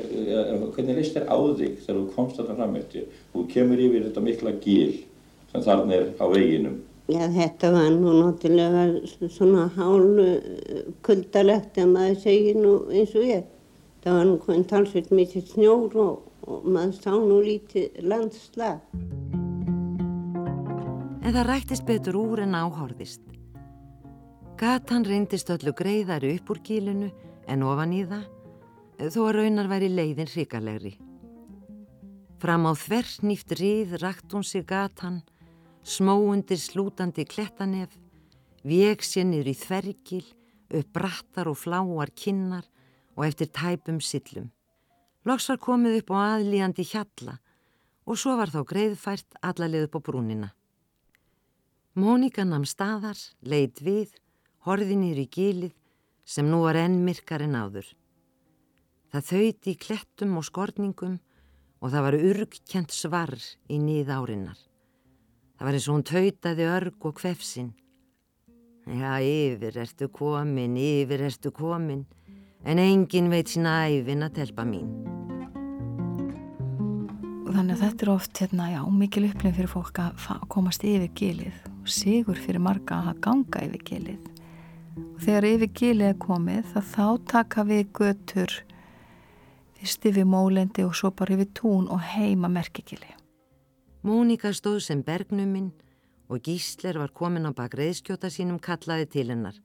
hvernig 0.75 0.97
leist 0.97 1.15
þér 1.15 1.29
á 1.31 1.37
þig 1.57 1.77
þegar 1.85 1.99
þú 1.99 2.05
komst 2.15 2.39
þarna 2.39 2.57
fram 2.59 2.75
eftir? 2.79 3.05
Þú 3.33 3.45
kemur 3.53 3.83
yfir 3.83 4.07
þetta 4.07 4.23
mikla 4.25 4.53
gil 4.63 4.97
sem 5.51 5.63
þarna 5.63 5.95
er 5.95 6.09
á 6.19 6.25
veginum. 6.33 6.81
Já, 7.11 7.27
þetta 7.27 7.71
var 7.73 7.89
nú 7.91 8.13
náttúrulega 8.15 8.83
svona 9.31 9.65
hálf 9.75 10.19
kuldalegt 11.03 11.79
ef 11.79 11.89
maður 11.91 12.21
segir 12.23 12.55
nú 12.59 12.77
eins 12.91 13.15
og 13.15 13.25
ég. 13.27 13.43
Það 14.03 14.17
var 14.17 14.25
nú 14.27 14.37
hvernig 14.45 14.69
talsveit 14.71 15.11
mikið 15.15 15.49
snjór 15.51 15.97
og, 16.03 16.23
og 16.47 16.63
maður 16.67 16.95
sá 16.99 17.11
nú 17.15 17.41
lítið 17.43 17.99
landslag. 18.07 18.79
En 21.23 21.31
það 21.31 21.47
rættist 21.47 21.85
betur 21.87 22.19
úr 22.19 22.43
en 22.43 22.55
áhorðist. 22.59 23.23
Gatan 24.59 25.03
reyndist 25.07 25.51
öllu 25.51 25.71
greiðari 25.75 26.35
upp 26.37 26.51
úr 26.51 26.59
gílunu 26.63 27.11
en 27.47 27.65
ofan 27.67 27.93
í 27.95 28.03
það, 28.07 28.23
þó 29.13 29.19
að 29.27 29.35
raunar 29.37 29.69
væri 29.71 29.89
leiðin 29.91 30.31
hrikalegri. 30.31 30.93
Fram 32.43 32.67
á 32.67 32.73
þversnýft 32.75 33.53
ríð 33.59 33.97
rakt 34.01 34.33
hún 34.35 34.43
sér 34.43 34.65
gatan, 34.67 35.21
smóundir 35.83 36.59
slútandi 36.59 37.25
klettanef, 37.27 37.93
veg 38.67 39.03
sér 39.03 39.27
niður 39.29 39.51
í 39.51 39.55
þvergil, 39.59 40.25
upp 40.73 40.89
brattar 40.95 41.49
og 41.51 41.59
fláar 41.59 42.11
kinnar 42.15 42.65
og 43.15 43.25
eftir 43.27 43.51
tæpum 43.53 43.99
sillum. 44.01 44.49
Loks 45.23 45.47
var 45.51 45.59
komið 45.63 46.01
upp 46.01 46.11
á 46.11 46.17
aðlíjandi 46.35 46.83
hjalla 46.89 47.37
og 48.03 48.19
svo 48.19 48.35
var 48.35 48.51
þá 48.51 48.63
greiðfært 48.67 49.37
allalið 49.39 49.87
upp 49.87 49.95
á 49.95 50.01
brúnina. 50.03 50.49
Mónika 51.95 52.43
nam 52.43 52.65
staðar, 52.65 53.19
leit 53.45 53.79
við, 53.85 54.09
horði 54.65 54.97
nýr 54.97 55.21
í 55.23 55.27
gilið 55.29 55.75
sem 56.25 56.47
nú 56.49 56.63
var 56.63 56.79
enn 56.79 57.03
myrkar 57.05 57.43
en 57.45 57.59
áður. 57.59 57.87
Það 59.13 59.29
þauði 59.29 59.71
í 59.73 59.77
klettum 59.77 60.37
og 60.39 60.47
skorningum 60.47 61.19
og 61.83 61.91
það 61.91 62.05
var 62.07 62.17
urgkjent 62.17 62.95
svar 62.95 63.35
í 63.69 63.77
nýð 63.77 64.11
árinnar. 64.15 64.59
Það 65.59 65.67
var 65.67 65.77
eins 65.77 65.87
og 65.87 65.97
hún 65.97 66.05
tautaði 66.07 66.67
örg 66.67 67.05
og 67.07 67.17
kvefsin. 67.19 67.73
Já, 68.83 69.15
yfir 69.23 69.77
ertu 69.79 70.09
komin, 70.11 70.75
yfir 70.75 71.27
ertu 71.29 71.53
komin, 71.55 72.03
en 72.67 72.81
engin 72.81 73.29
veit 73.31 73.51
sína 73.51 73.83
æfin 73.87 74.25
að 74.25 74.39
telpa 74.41 74.65
mín. 74.67 74.89
Þannig 77.53 77.75
að 77.77 77.81
þetta 77.85 78.05
er 78.05 78.09
oft 78.11 78.39
hérna, 78.41 78.65
já, 78.73 78.81
mikil 78.89 79.27
upplifin 79.27 79.53
fyrir 79.59 79.69
fólk 79.69 79.99
að 80.01 80.47
komast 80.49 80.83
yfir 80.83 81.11
gilið 81.13 81.59
og 81.69 81.91
sigur 81.95 82.39
fyrir 82.41 82.63
marga 82.65 83.03
að 83.11 83.19
ganga 83.27 83.61
yfir 83.67 83.83
gilið. 83.91 84.32
Og 84.93 85.19
þegar 85.23 85.49
yfir 85.49 85.71
gilið 85.73 86.11
er 86.11 86.21
komið 86.21 86.69
þá 86.93 87.05
taka 87.29 87.65
við 87.65 87.87
götur 87.97 88.53
fyrst 89.83 90.05
yfir 90.07 90.23
mólendi 90.23 90.85
og 90.87 90.93
svo 90.95 91.09
bara 91.11 91.35
yfir 91.35 91.49
tún 91.51 91.89
og 91.91 91.99
heima 92.13 92.47
merkigili. 92.47 93.09
Mónika 94.03 94.53
stóð 94.55 94.79
sem 94.85 95.01
bergnuminn 95.03 95.73
og 96.31 96.39
Gísler 96.45 96.99
var 97.01 97.11
komin 97.11 97.47
á 97.47 97.51
bak 97.51 97.75
reyðskjóta 97.75 98.31
sínum 98.31 98.61
kallaði 98.63 99.09
til 99.11 99.27
hennar. 99.31 99.57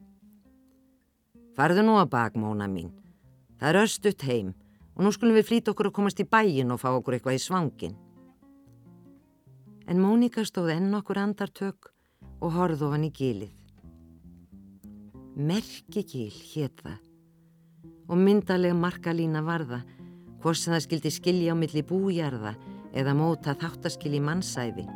Farðu 1.55 1.85
nú 1.87 1.95
á 1.99 2.07
bak, 2.07 2.35
Móna 2.35 2.67
mín. 2.67 2.91
Það 3.59 3.69
er 3.69 3.81
östutt 3.85 4.27
heim 4.27 4.55
og 4.97 5.05
nú 5.07 5.13
skulum 5.15 5.39
við 5.39 5.49
flýta 5.51 5.71
okkur 5.71 5.91
að 5.93 5.97
komast 6.01 6.23
í 6.23 6.27
bæin 6.27 6.75
og 6.75 6.83
fá 6.83 6.91
okkur 6.91 7.19
eitthvað 7.19 7.39
í 7.39 7.43
svangin. 7.43 7.95
En 9.87 10.03
Mónika 10.03 10.43
stóð 10.43 10.75
enn 10.75 10.99
okkur 10.99 11.23
andartök 11.23 11.93
og 12.43 12.55
horfði 12.59 12.91
ofan 12.91 13.07
í 13.07 13.15
gilið. 13.15 13.58
Merkigil 15.38 16.33
hétt 16.35 16.80
það 16.83 17.02
og 18.11 18.18
myndaleg 18.18 18.73
markalína 18.75 19.38
varða 19.47 19.85
hvort 20.42 20.59
sem 20.59 20.73
það 20.75 20.83
skildi 20.83 21.12
skilja 21.14 21.54
á 21.54 21.61
milli 21.61 21.83
bújarða 21.87 22.57
eða 22.90 23.14
móta 23.14 23.54
þáttaskil 23.61 24.16
í 24.18 24.23
mannsæfi. 24.25 24.88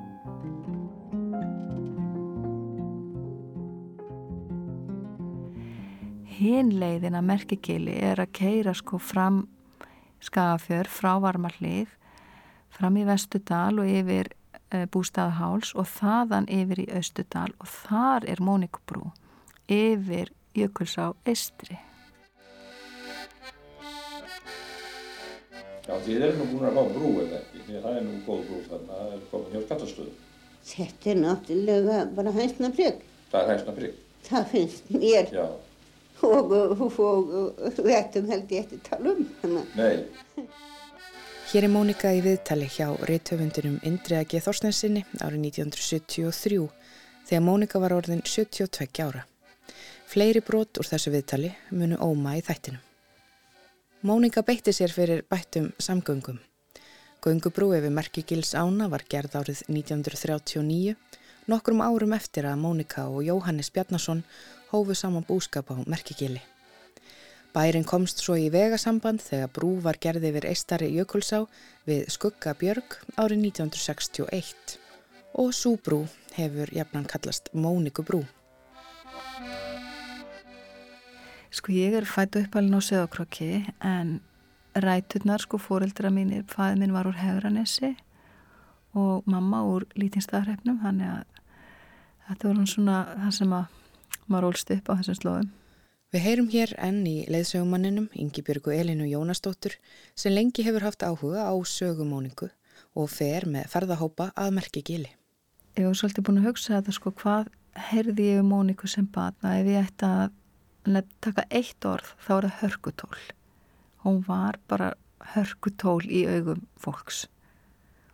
Hinn 6.41 6.75
leiðin 6.83 7.21
að 7.21 7.29
merkigili 7.31 7.97
er 8.03 8.27
að 8.27 8.35
keira 8.43 8.75
sko 8.75 8.99
fram 8.99 9.45
skafjör 10.19 10.91
frá 10.91 11.21
varmarlið, 11.23 11.87
fram 12.67 12.99
í 12.99 13.07
Vestudal 13.07 13.79
og 13.79 13.87
yfir 13.87 14.35
e, 14.75 14.89
Bústaðháls 14.91 15.77
og 15.79 15.87
þaðan 15.87 16.51
yfir 16.51 16.89
í 16.89 16.93
Östudal 16.99 17.53
og 17.63 17.77
þar 17.79 18.27
er 18.27 18.43
Mónikubrú 18.43 19.13
yfir 19.69 20.33
Jökulsá 20.57 21.13
Eistri. 21.27 21.79
Já, 25.83 25.97
þið 26.05 26.23
erum 26.29 26.39
nú 26.39 26.45
búin 26.53 26.69
að 26.69 26.77
fá 26.79 26.83
brú 26.95 27.09
eða 27.25 27.39
ekki, 27.41 27.63
því 27.67 27.75
að 27.79 27.87
það 27.87 27.97
er 27.99 28.05
nú 28.07 28.19
góð 28.27 28.43
brú 28.49 28.59
þarna, 28.69 28.99
það 28.99 29.15
er 29.17 29.23
komin 29.33 29.55
hjá 29.57 29.63
skattastöðu. 29.67 30.13
Þetta 30.73 31.11
er 31.11 31.19
náttúrulega 31.19 31.97
bara 32.19 32.35
hænsna 32.37 32.71
prigg. 32.77 33.01
Það 33.33 33.43
er 33.43 33.51
hægstna 33.53 33.75
prigg, 33.79 33.97
Það 34.29 34.45
finnst 34.53 34.93
mér 34.95 35.33
já, 35.35 35.47
og, 36.23 36.53
og, 36.53 36.85
og, 36.87 37.33
og 37.67 37.81
við 37.83 37.97
ættum 37.97 38.29
held 38.31 38.53
ég 38.55 38.63
eftir 38.63 38.83
tala 38.87 39.17
um 39.17 39.25
hana. 39.43 39.65
nei, 39.75 40.47
Hér 41.53 41.67
er 41.67 41.73
Mónika 41.75 42.13
í 42.15 42.23
viðtali 42.25 42.69
hjá 42.71 42.87
reythöfundunum 43.09 43.81
Indriða 43.85 44.23
G. 44.31 44.39
Þorstensinni 44.41 45.03
árið 45.19 45.43
1973 45.51 46.63
þegar 47.29 47.43
Mónika 47.45 47.83
var 47.83 47.93
orðin 47.99 48.23
72 48.25 49.03
ára. 49.05 49.27
Fleiri 50.13 50.43
brot 50.45 50.77
úr 50.77 50.85
þessu 50.85 51.09
viðtali 51.09 51.49
munu 51.73 51.97
óma 52.05 52.35
í 52.37 52.43
þættinum. 52.45 52.83
Mónika 54.05 54.43
beitti 54.45 54.75
sér 54.77 54.93
fyrir 54.93 55.23
bættum 55.25 55.71
samgöngum. 55.81 56.37
Göngubrú 57.25 57.71
yfir 57.73 57.95
Merkigils 57.97 58.51
ána 58.53 58.91
var 58.93 59.07
gerð 59.09 59.39
árið 59.41 59.63
1939, 59.73 60.99
nokkrum 61.49 61.81
árum 61.81 62.13
eftir 62.13 62.45
að 62.51 62.61
Mónika 62.61 63.07
og 63.09 63.25
Jóhannes 63.25 63.73
Bjarnason 63.73 64.21
hófu 64.75 64.99
saman 65.01 65.25
búskap 65.25 65.73
á 65.73 65.81
Merkigili. 65.87 66.43
Bærin 67.57 67.89
komst 67.89 68.21
svo 68.21 68.37
í 68.37 68.51
vegasamband 68.53 69.25
þegar 69.25 69.49
brú 69.57 69.73
var 69.81 69.97
gerði 69.97 70.29
yfir 70.35 70.51
Eistari 70.53 70.91
Jökulsá 70.93 71.47
við 71.89 72.05
Skuggabjörg 72.13 73.01
árið 73.17 73.49
1961 73.49 74.77
og 75.41 75.57
sú 75.57 75.79
brú 75.81 76.05
hefur 76.37 76.69
jafnan 76.69 77.09
kallast 77.09 77.49
Mónikubrú. 77.57 78.27
Sko 81.53 81.73
ég 81.77 81.93
er 81.93 82.07
fætt 82.09 82.39
uppalinn 82.41 82.79
á 82.79 82.81
Söðakrokki 82.81 83.67
en 83.85 84.21
ræturnar 84.73 85.43
sko 85.45 85.59
fóreldra 85.61 86.09
mínir, 86.09 86.47
fæð 86.49 86.79
minn 86.81 86.95
var 86.97 87.11
úr 87.11 87.19
Hegranessi 87.21 87.93
og 88.97 89.29
mamma 89.29 89.61
úr 89.69 89.85
Lýtingstaðhrefnum 90.01 90.81
þannig 90.81 91.11
að 91.13 91.43
þetta 92.29 92.49
var 92.49 92.57
hann 92.57 92.73
svona 92.73 92.97
það 93.11 93.37
sem 93.39 93.55
að 93.59 93.77
maður 94.33 94.49
ólst 94.49 94.73
upp 94.73 94.89
á 94.89 94.93
þessum 94.97 95.21
slóðum. 95.21 95.53
Við 96.13 96.25
heyrum 96.27 96.51
hér 96.53 96.75
enn 96.89 97.05
í 97.09 97.17
leiðsögumanninum 97.33 98.09
Ingi 98.17 98.45
Björgu 98.45 98.73
Elinu 98.73 99.07
Jónastóttur 99.09 99.77
sem 100.17 100.33
lengi 100.33 100.65
hefur 100.65 100.89
haft 100.89 101.05
áhuga 101.05 101.49
á 101.49 101.55
sögumóningu 101.69 102.49
og 102.97 103.09
fer 103.13 103.45
með 103.49 103.69
ferðahópa 103.73 104.33
að 104.37 104.55
merki 104.57 104.83
gili. 104.85 105.13
Ég 105.77 105.89
var 105.89 105.97
svolítið 105.97 106.27
búin 106.29 106.43
að 106.43 106.51
hugsa 106.51 106.79
þetta 106.79 106.97
sko 106.97 107.13
hvað 107.17 107.53
heyrði 107.93 108.35
ég 108.35 108.43
um 108.43 108.53
Móniku 108.53 108.89
sem 108.89 109.05
batna 109.09 109.59
ef 109.61 109.69
ég 109.69 109.87
ætti 109.89 110.09
að 110.09 110.33
taka 111.23 111.45
eitt 111.51 111.85
orð 111.87 112.15
þá 112.23 112.33
er 112.37 112.47
það 112.49 112.59
hörkutól. 112.63 113.21
Hún 114.03 114.23
var 114.27 114.59
bara 114.69 114.93
hörkutól 115.35 116.03
í 116.07 116.25
augum 116.27 116.67
fólks. 116.81 117.27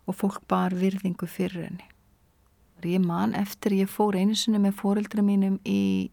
Og 0.05 0.17
fólk 0.17 0.41
bar 0.49 0.73
virðingu 0.73 1.27
fyrir 1.29 1.67
henni. 1.69 1.89
Ég 2.85 3.01
man 3.03 3.35
eftir 3.35 3.75
ég 3.75 3.89
fór 3.91 4.15
einu 4.15 4.37
sinni 4.37 4.61
með 4.61 4.77
fóreldra 4.79 5.21
mínum 5.25 5.59
í 5.67 6.11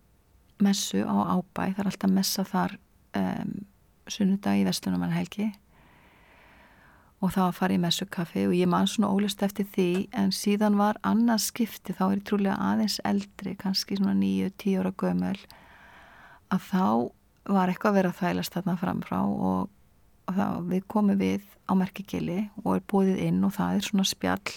messu 0.58 1.04
á 1.04 1.36
Ábæ, 1.36 1.76
það 1.76 1.78
er 1.78 1.90
alltaf 1.92 2.10
messa 2.10 2.44
þar 2.44 2.74
um, 3.14 3.52
sunnudag 4.10 4.62
í 4.62 4.66
Vestlunum 4.66 5.04
en 5.06 5.14
helgi 5.14 5.52
og 7.22 7.32
það 7.32 7.42
var 7.42 7.52
að 7.52 7.58
fara 7.58 7.76
í 7.76 7.80
messukaffi 7.80 8.42
og 8.46 8.54
ég 8.56 8.68
man 8.68 8.88
svona 8.90 9.10
ólust 9.14 9.42
eftir 9.44 9.68
því 9.72 9.90
en 10.20 10.32
síðan 10.36 10.76
var 10.78 10.98
annað 11.06 11.46
skipti 11.46 11.94
þá 11.96 12.02
er 12.06 12.16
ég 12.18 12.26
trúlega 12.28 12.56
aðeins 12.70 12.98
eldri 13.08 13.54
kannski 13.58 13.96
svona 13.96 14.16
nýju, 14.18 14.50
tíu 14.60 14.82
ára 14.82 14.92
gömul 14.92 15.38
að 16.52 16.68
þá 16.70 16.84
var 17.56 17.70
eitthvað 17.70 17.92
að 17.92 17.98
vera 18.00 18.12
að 18.12 18.20
þælast 18.20 18.56
þarna 18.56 18.76
framfrá 18.80 19.18
og, 19.26 19.68
og 20.26 20.38
þá 20.38 20.46
við 20.70 20.86
komum 20.90 21.20
við 21.20 21.44
á 21.66 21.72
merkigili 21.78 22.38
og 22.64 22.76
er 22.76 22.86
búið 22.90 23.20
inn 23.26 23.44
og 23.46 23.54
það 23.56 23.78
er 23.78 23.86
svona 23.86 24.06
spjall. 24.06 24.54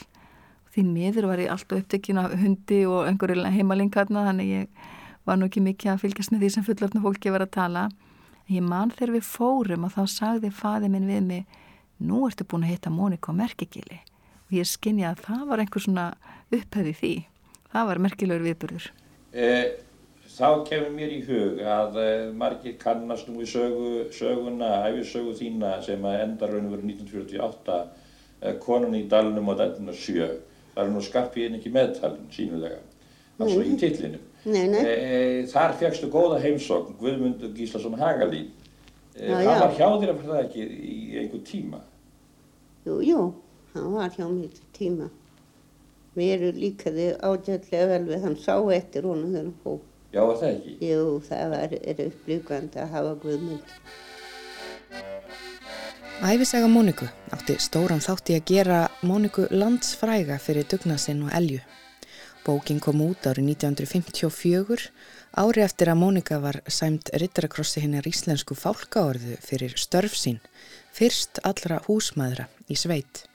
Því 0.69 0.85
miður 0.85 1.29
var 1.31 1.41
ég 1.41 1.53
alltaf 1.53 1.81
upptekinn 1.81 2.21
af 2.21 2.35
hundi 2.37 2.83
og 2.89 3.07
einhverju 3.09 3.45
heimalingarna 3.49 4.27
þannig 4.29 4.51
ég 4.53 4.83
var 5.25 5.39
nú 5.39 5.49
ekki 5.49 5.63
mikið 5.65 5.93
að 5.93 6.03
fylgjast 6.03 6.33
með 6.33 6.43
því 6.43 6.51
sem 6.55 6.67
fullöfna 6.67 7.01
fólki 7.03 7.33
var 7.33 7.45
að 7.45 7.55
tala. 7.57 7.87
Ég 8.49 8.65
man 8.65 8.93
þegar 8.93 9.15
við 9.17 9.25
fórum 9.29 9.85
og 9.85 9.93
þá 9.93 10.03
sagði 10.09 10.53
faði 10.53 10.89
minn 10.93 11.09
við 11.09 11.25
mig 11.25 11.59
nú 12.01 12.23
ertu 12.25 12.47
búin 12.47 12.65
að 12.65 12.73
hitta 12.73 12.93
Mónika 12.93 13.33
á 13.33 13.37
merkigili. 13.37 13.99
Og 14.49 14.57
ég 14.57 14.69
skinja 14.69 15.11
að 15.11 15.25
það 15.27 15.43
var 15.51 15.61
einhver 15.61 15.83
svona 15.83 16.05
upphefði 16.49 16.95
því. 17.01 17.13
Það 17.69 17.89
var 17.89 18.01
merkilegur 18.05 18.47
viðburður. 18.47 18.87
Eh, 19.37 19.65
Þá 20.39 20.47
kemur 20.69 20.91
mér 20.95 21.11
í 21.11 21.21
hug 21.27 21.59
að 21.67 21.97
eh, 21.99 22.27
margir 22.39 22.77
kannast 22.79 23.27
nú 23.27 23.41
í 23.43 23.47
sögu, 23.49 24.05
söguna, 24.15 24.85
æfisögu 24.87 25.33
þína 25.35 25.73
sem 25.83 26.05
endar 26.13 26.53
raun 26.53 26.69
og 26.69 26.77
veru 26.77 26.87
1948 26.87 27.79
eh, 28.41 28.55
konun 28.63 28.95
í 28.95 29.03
Dalnum 29.11 29.51
og 29.51 29.59
Dalnum 29.59 29.91
og 29.91 29.99
sjö 29.99 30.29
það 30.75 30.85
er 30.85 30.93
nú 30.93 31.03
skarpiðin 31.03 31.59
ekki 31.59 31.73
meðtalinn 31.75 32.31
sínulega 32.31 32.79
altså 33.39 33.65
í 33.67 33.75
tillinum 33.81 34.23
eh, 34.55 35.43
Þar 35.51 35.75
fegstu 35.81 36.07
góða 36.13 36.39
heimsókn 36.45 36.95
Guðmundur 37.01 37.51
Gíslason 37.57 37.99
Hagalín 37.99 38.47
Já, 39.19 39.35
það 39.35 39.43
já. 39.43 39.59
var 39.59 39.73
hjá 39.75 39.87
þér 39.99 40.11
að 40.13 40.19
það 40.23 40.41
ekki 40.45 40.65
í 40.79 40.97
einhver 41.19 41.41
tíma? 41.47 41.79
Jú, 42.87 42.99
jú, 43.03 43.23
hann 43.73 43.89
var 43.91 44.13
hjá 44.15 44.25
mér 44.31 44.61
tíma. 44.77 45.09
Mér 46.15 46.45
líkaði 46.55 47.09
ágætlega 47.19 47.89
vel 47.91 48.05
við 48.07 48.23
hann 48.23 48.37
sá 48.39 48.55
eftir 48.75 49.07
honum 49.09 49.33
þegar 49.33 49.49
hann 49.49 49.57
fó. 49.65 49.73
Já, 50.09 50.21
var 50.25 50.37
það 50.41 50.51
ekki? 50.51 50.75
Jú, 50.89 51.03
það 51.27 51.55
var, 51.55 51.75
er 51.79 52.03
upplýkvæmt 52.05 52.77
að 52.81 52.93
hafa 52.95 53.15
guðmynd. 53.23 53.73
Æfisaga 56.19 56.67
Móniku 56.67 57.07
átti 57.31 57.55
stóran 57.63 58.03
þátti 58.03 58.35
að 58.39 58.47
gera 58.49 58.79
Móniku 59.07 59.45
landsfræga 59.53 60.39
fyrir 60.41 60.67
dugnasinn 60.67 61.21
og 61.27 61.35
elju. 61.37 61.61
Bókin 62.43 62.81
kom 62.81 63.01
út 63.05 63.27
árið 63.29 63.53
1954 63.53 64.89
Ári 65.37 65.61
eftir 65.61 65.91
að 65.91 65.99
Mónika 66.01 66.39
var 66.41 66.57
sæmt 66.65 67.11
rittarakrossi 67.21 67.83
hennar 67.83 68.07
íslensku 68.09 68.55
fálkaorðu 68.57 69.35
fyrir 69.45 69.75
störf 69.77 70.15
sín, 70.17 70.39
fyrst 70.91 71.37
allra 71.45 71.77
húsmaðra 71.85 72.47
í 72.65 72.77
sveit. 72.79 73.27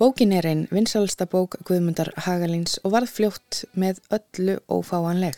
Bókin 0.00 0.32
er 0.32 0.48
einn 0.48 0.64
vinsalsta 0.72 1.26
bók 1.28 1.58
Guðmundar 1.68 2.14
Hagalins 2.24 2.78
og 2.80 2.94
varð 2.96 3.12
fljótt 3.12 3.64
með 3.74 4.00
öllu 4.14 4.56
ófáanleg. 4.72 5.36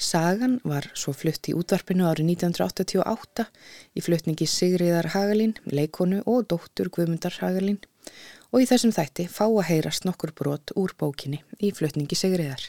Sagan 0.00 0.58
var 0.64 0.86
svo 0.96 1.12
flutt 1.12 1.50
í 1.50 1.52
útvarpinu 1.52 2.06
árið 2.08 2.30
1988 2.32 3.44
í 3.92 4.00
flutningi 4.00 4.46
Sigriðar 4.48 5.10
Hagalin, 5.12 5.52
leikonu 5.68 6.22
og 6.24 6.46
dóttur 6.48 6.88
Guðmundar 6.88 7.36
Hagalin 7.42 7.76
og 8.48 8.64
í 8.64 8.68
þessum 8.70 8.94
þætti 8.96 9.28
fá 9.28 9.44
að 9.44 9.66
heyrast 9.68 10.08
nokkur 10.08 10.32
brot 10.32 10.72
úr 10.80 10.96
bókinni 10.96 11.42
í 11.60 11.74
flutningi 11.76 12.16
Sigriðar 12.16 12.64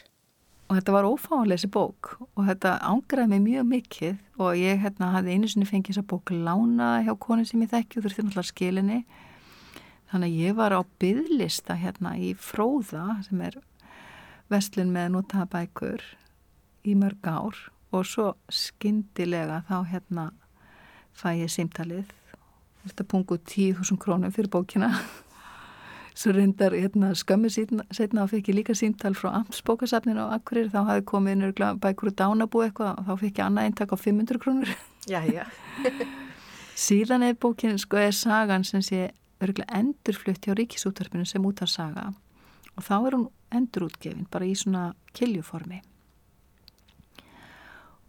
og 0.67 0.77
þetta 0.77 0.97
var 0.97 1.07
ófálega 1.07 1.55
þessi 1.55 1.71
bók 1.71 2.13
og 2.19 2.45
þetta 2.51 2.77
ángraði 2.91 3.31
mig 3.31 3.43
mjög 3.47 3.65
mikið 3.71 4.43
og 4.43 4.59
ég 4.59 4.83
hérna 4.83 5.15
hafði 5.15 5.33
einu 5.35 5.49
sinni 5.51 5.71
fengið 5.71 5.95
þessa 5.95 6.07
bók 6.11 6.31
lánaði 6.35 7.07
hjá 7.07 7.15
konu 7.25 7.47
sem 7.47 7.63
ég 7.63 7.71
þekki 7.73 7.99
og 7.99 8.05
þurfti 8.05 8.27
náttúrulega 8.27 8.51
skilinni 8.51 9.01
þannig 10.11 10.27
að 10.27 10.39
ég 10.45 10.55
var 10.59 10.75
á 10.75 10.81
byðlista 10.99 11.79
hérna 11.79 12.17
í 12.19 12.31
Fróða 12.35 13.21
sem 13.23 13.43
er 13.47 13.59
vestlun 14.51 14.91
með 14.91 15.13
notabækur 15.15 16.11
í 16.85 16.95
mörg 16.97 17.27
ár 17.27 17.57
og 17.91 18.07
svo 18.07 18.31
skindilega 18.49 19.63
þá 19.69 19.77
hérna 19.91 20.29
fæ 21.17 21.35
ég 21.41 21.51
símtalið 21.51 22.13
þetta 22.85 23.07
pungu 23.07 23.37
10.000 23.37 23.99
krónum 24.01 24.33
fyrir 24.33 24.51
bókina 24.53 24.93
Svo 26.11 26.33
reyndar 26.35 26.73
hérna, 26.75 27.13
skömmu 27.15 27.49
setna 27.49 28.25
og 28.25 28.31
fekk 28.33 28.49
ég 28.51 28.57
líka 28.57 28.73
síntal 28.75 29.15
frá 29.15 29.31
Amtsbókasafninu 29.39 30.25
á 30.27 30.35
Akkurir, 30.35 30.67
þá 30.67 30.83
hafi 30.89 31.05
komið 31.07 31.37
nörgla 31.39 31.69
bækur 31.79 32.11
og 32.11 32.17
dánabú 32.19 32.63
eitthvað 32.65 32.99
og 32.99 33.05
þá 33.07 33.13
fekk 33.21 33.39
ég 33.39 33.45
annað 33.45 33.69
eintak 33.69 33.93
á 33.95 33.97
500 33.97 34.41
krónur. 34.43 34.73
Já, 35.07 35.21
já. 35.23 35.45
Síðan 36.85 37.23
er 37.23 37.37
bókin, 37.39 37.79
sko, 37.79 37.97
er 37.97 38.11
sagan 38.11 38.67
sem 38.67 38.83
sé 38.83 39.07
örgulega 39.41 39.79
endurflutt 39.79 40.43
hjá 40.43 40.55
Ríkisúttarpinu 40.57 41.25
sem 41.25 41.45
út 41.47 41.63
af 41.63 41.71
saga 41.71 42.11
og 42.75 42.83
þá 42.83 42.95
er 42.99 43.15
hún 43.15 43.29
endurútgefin 43.51 44.27
bara 44.31 44.47
í 44.47 44.53
svona 44.55 44.91
kiljuformi. 45.15 45.81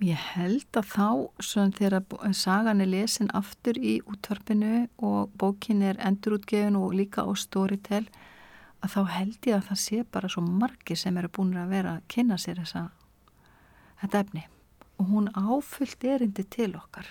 Ég 0.02 0.18
held 0.18 0.74
að 0.74 0.86
þá, 0.90 1.08
svona 1.38 1.76
þegar 1.78 2.32
sagan 2.34 2.82
er 2.82 2.88
lesin 2.90 3.28
aftur 3.38 3.76
í 3.78 4.00
útvarpinu 4.10 4.88
og 4.98 5.30
bókin 5.38 5.84
er 5.86 6.00
endurútgefin 6.02 6.74
og 6.74 6.96
líka 6.98 7.22
á 7.22 7.30
Storytel, 7.38 8.08
að 8.82 8.96
þá 8.96 9.02
held 9.14 9.46
ég 9.46 9.54
að 9.60 9.68
það 9.68 9.78
sé 9.78 10.00
bara 10.10 10.30
svo 10.32 10.42
margi 10.42 10.96
sem 10.98 11.20
eru 11.20 11.30
búin 11.30 11.54
að 11.54 11.74
vera 11.76 11.92
að 11.94 12.08
kynna 12.10 12.38
sér 12.40 12.58
þessa, 12.58 12.82
þetta 14.00 14.22
efni. 14.24 14.42
Og 14.98 15.12
hún 15.12 15.28
áfyllt 15.38 16.08
erindi 16.10 16.46
til 16.50 16.72
okkar. 16.80 17.06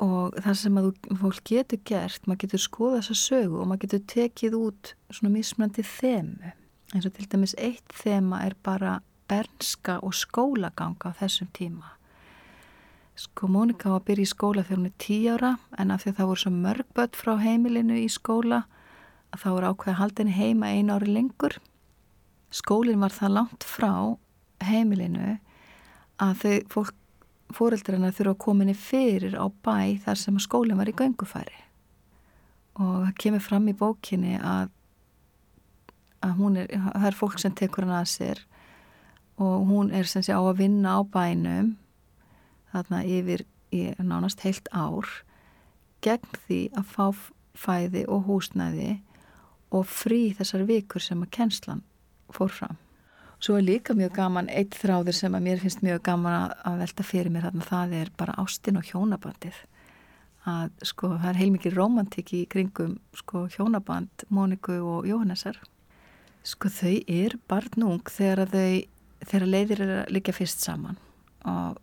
Og 0.00 0.38
það 0.40 0.56
sem 0.62 0.80
að 0.80 0.88
fólk 1.20 1.44
getur 1.52 1.82
gert, 1.84 2.24
maður 2.24 2.46
getur 2.46 2.64
skoða 2.64 3.02
þessa 3.02 3.18
sögu 3.26 3.60
og 3.60 3.68
maður 3.68 3.82
getur 3.84 4.06
tekið 4.14 4.56
út 4.62 4.94
svona 5.10 5.34
mismrandi 5.36 5.84
þemu. 5.84 6.54
En 6.94 7.04
svo 7.04 7.12
til 7.12 7.28
dæmis 7.28 7.56
eitt 7.60 7.92
þema 7.92 8.40
er 8.48 8.56
bara 8.64 9.02
bernska 9.28 9.98
og 10.00 10.16
skólaganga 10.16 11.12
á 11.12 11.18
þessum 11.20 11.52
tíma 11.52 11.95
Sko 13.16 13.48
Mónika 13.48 13.88
var 13.88 14.02
að 14.02 14.08
byrja 14.10 14.26
í 14.26 14.28
skóla 14.28 14.62
þegar 14.66 14.76
hún 14.76 14.88
er 14.90 14.96
tí 15.00 15.16
ára 15.32 15.52
en 15.80 15.92
af 15.94 16.02
því 16.02 16.10
að 16.10 16.18
það 16.18 16.26
voru 16.30 16.40
svo 16.42 16.50
mörg 16.52 16.88
börn 16.96 17.14
frá 17.16 17.32
heimilinu 17.40 17.96
í 17.96 18.08
skóla 18.12 18.58
að 19.32 19.40
þá 19.40 19.46
voru 19.54 19.70
ákveða 19.70 20.00
haldinni 20.02 20.34
heima 20.36 20.72
einu 20.74 20.92
ári 20.92 21.14
lengur. 21.14 21.56
Skólinn 22.52 23.00
var 23.00 23.14
það 23.16 23.32
langt 23.38 23.64
frá 23.64 23.92
heimilinu 24.68 25.38
að 26.20 26.42
þau 26.42 26.84
fóreldrarna 27.56 28.12
þurfa 28.12 28.34
að 28.34 28.42
koma 28.44 28.66
inn 28.66 28.76
fyrir 28.76 29.38
á 29.40 29.46
bæ 29.48 29.96
þar 30.04 30.20
sem 30.20 30.42
skólinn 30.42 30.76
var 30.76 30.92
í 30.92 30.96
göngufæri. 30.96 31.62
Og 32.76 33.06
það 33.06 33.16
kemur 33.22 33.44
fram 33.46 33.72
í 33.72 33.76
bókinni 33.80 34.36
að, 34.36 34.68
að 36.20 36.44
er, 36.60 36.68
það 36.84 37.08
er 37.08 37.18
fólk 37.22 37.40
sem 37.40 37.56
tekur 37.56 37.88
hann 37.88 37.96
að 37.96 38.12
sér 38.12 38.44
og 39.40 39.66
hún 39.68 39.88
er 39.92 40.08
sem 40.08 40.24
sé 40.24 40.36
á 40.36 40.40
að 40.40 40.60
vinna 40.60 40.96
á 40.96 41.00
bænum 41.00 41.74
þarna 42.76 43.02
yfir 43.18 43.46
í 43.74 43.82
nánast 43.98 44.44
heilt 44.46 44.68
ár 44.72 45.08
gegn 46.04 46.38
því 46.46 46.60
að 46.76 46.94
fá 46.94 47.06
fæði 47.56 48.04
og 48.12 48.26
húsnæði 48.28 48.96
og 49.74 49.86
frí 49.90 50.30
þessar 50.36 50.66
vikur 50.68 51.02
sem 51.02 51.22
að 51.24 51.32
kennslan 51.38 51.82
fór 52.32 52.52
fram. 52.52 52.76
Svo 53.42 53.58
er 53.58 53.66
líka 53.66 53.94
mjög 53.96 54.14
gaman 54.16 54.48
eitt 54.48 54.76
þráður 54.80 55.16
sem 55.18 55.34
að 55.36 55.44
mér 55.44 55.60
finnst 55.60 55.82
mjög 55.84 56.02
gaman 56.08 56.52
að 56.64 56.78
velta 56.82 57.04
fyrir 57.04 57.32
mér 57.32 57.48
þarna 57.48 57.66
það 57.68 57.96
er 57.98 58.12
bara 58.16 58.36
ástin 58.40 58.80
og 58.80 58.88
hjónabandið. 58.88 59.58
Að 60.46 60.84
sko 60.86 61.10
það 61.16 61.30
er 61.32 61.40
heilmikið 61.40 61.76
romantik 61.76 62.32
í 62.32 62.44
kringum 62.48 62.96
sko 63.18 63.46
hjónaband 63.52 64.26
Móniku 64.32 64.78
og 64.80 65.08
Jóhannesar. 65.10 65.58
Sko 66.46 66.70
þau 66.70 66.94
er 67.10 67.36
barnung 67.50 68.06
þegar 68.08 68.46
þau 68.52 68.68
þegar 69.26 69.48
leiðir 69.50 69.82
er 69.82 69.92
að 69.98 70.14
líka 70.16 70.34
fyrst 70.36 70.62
saman. 70.64 70.96
Og 71.44 71.80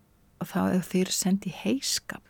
þá 0.50 0.62
er 0.66 0.86
þeir 0.88 1.12
sendið 1.14 1.60
heiskap. 1.64 2.22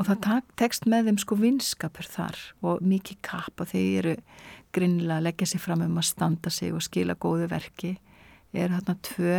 Og 0.00 0.08
það 0.08 0.46
tekst 0.56 0.86
með 0.88 1.10
þeim 1.10 1.18
sko 1.20 1.36
vinskapur 1.36 2.08
þar 2.08 2.38
og 2.64 2.80
mikið 2.80 3.20
kapp 3.26 3.60
og 3.60 3.68
þeir 3.72 3.98
eru 3.98 4.14
grinnlega 4.72 5.18
að 5.18 5.26
leggja 5.26 5.50
sig 5.50 5.60
fram 5.60 5.84
um 5.84 5.98
að 6.00 6.08
standa 6.08 6.52
sig 6.54 6.72
og 6.72 6.84
skila 6.86 7.18
góðu 7.20 7.50
verki. 7.50 7.98
Er 8.56 8.72
þarna 8.72 8.96
tvö 9.06 9.36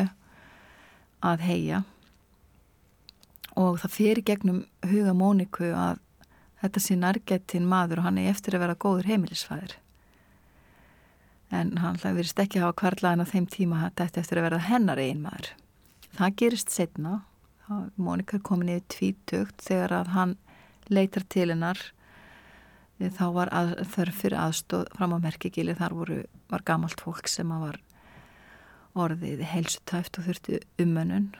að 1.31 1.45
heia 1.47 1.83
og 3.59 3.81
það 3.81 3.95
fyrir 3.97 4.23
gegnum 4.25 4.63
huga 4.87 5.13
Móniku 5.17 5.73
að 5.75 5.99
þetta 6.61 6.83
sé 6.83 6.95
nærgettin 6.95 7.67
maður 7.67 8.01
og 8.01 8.07
hann 8.07 8.21
er 8.21 8.31
eftir 8.31 8.55
að 8.55 8.63
vera 8.63 8.79
góður 8.79 9.09
heimilisfæðir 9.11 9.75
en 11.51 11.75
hann 11.83 11.99
verist 12.01 12.39
ekki 12.39 12.59
að 12.59 12.69
hafa 12.69 12.79
kvarlaðin 12.81 13.25
á 13.27 13.31
þeim 13.31 13.47
tíma 13.51 13.81
þetta 13.97 14.23
eftir 14.23 14.39
að 14.39 14.47
vera 14.47 14.61
hennar 14.69 15.01
einn 15.01 15.21
maður. 15.23 15.51
Það 16.15 16.35
gerist 16.41 16.71
setna 16.73 17.17
Mónika 17.95 18.37
er 18.37 18.43
komin 18.45 18.71
í 18.73 18.81
tvítugt 18.91 19.61
þegar 19.63 19.93
að 20.01 20.13
hann 20.15 20.35
leitar 20.91 21.25
til 21.29 21.49
hennar. 21.51 21.79
Þá 23.01 23.25
var 23.33 23.49
að, 23.55 23.71
þörf 23.93 24.19
fyrir 24.21 24.37
aðstóð 24.37 24.89
fram 24.97 25.15
á 25.17 25.23
merkigili. 25.23 25.75
Þar 25.77 25.95
voru, 25.97 26.17
var 26.51 26.65
gamalt 26.67 27.01
fólk 27.01 27.29
sem 27.31 27.49
var 27.49 27.79
orðið 28.97 29.45
heilsutæft 29.47 30.19
og 30.19 30.27
þurfti 30.27 30.59
umönnun. 30.81 31.31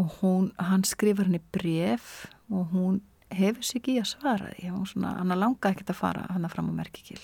Og 0.00 0.18
hún, 0.20 0.50
hann 0.58 0.84
skrifar 0.84 1.30
henni 1.30 1.40
bref 1.54 2.26
og 2.50 2.74
hún 2.74 3.00
hefur 3.34 3.64
sig 3.64 3.88
í 3.88 3.96
að 4.00 4.10
svara 4.16 4.50
því. 4.56 4.72
Hann 4.74 5.38
langa 5.38 5.70
ekkert 5.70 5.94
að 5.94 6.00
fara 6.00 6.26
hann 6.32 6.50
fram 6.52 6.72
á 6.74 6.78
merkigil. 6.82 7.22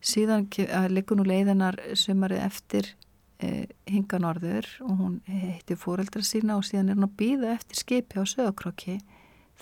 Síðan 0.00 0.48
liggur 0.88 1.20
nú 1.20 1.26
leiðinar 1.28 1.76
sömarið 1.98 2.46
eftir 2.46 2.94
hinga 3.40 4.20
norður 4.20 4.66
og 4.84 4.96
hún 4.98 5.14
heitti 5.28 5.76
fóreldra 5.78 6.22
sína 6.26 6.58
og 6.58 6.66
síðan 6.68 6.90
er 6.90 6.98
hann 6.98 7.08
að 7.08 7.16
býða 7.22 7.54
eftir 7.54 7.80
skipi 7.80 8.20
á 8.20 8.24
sögurkrokki 8.28 8.98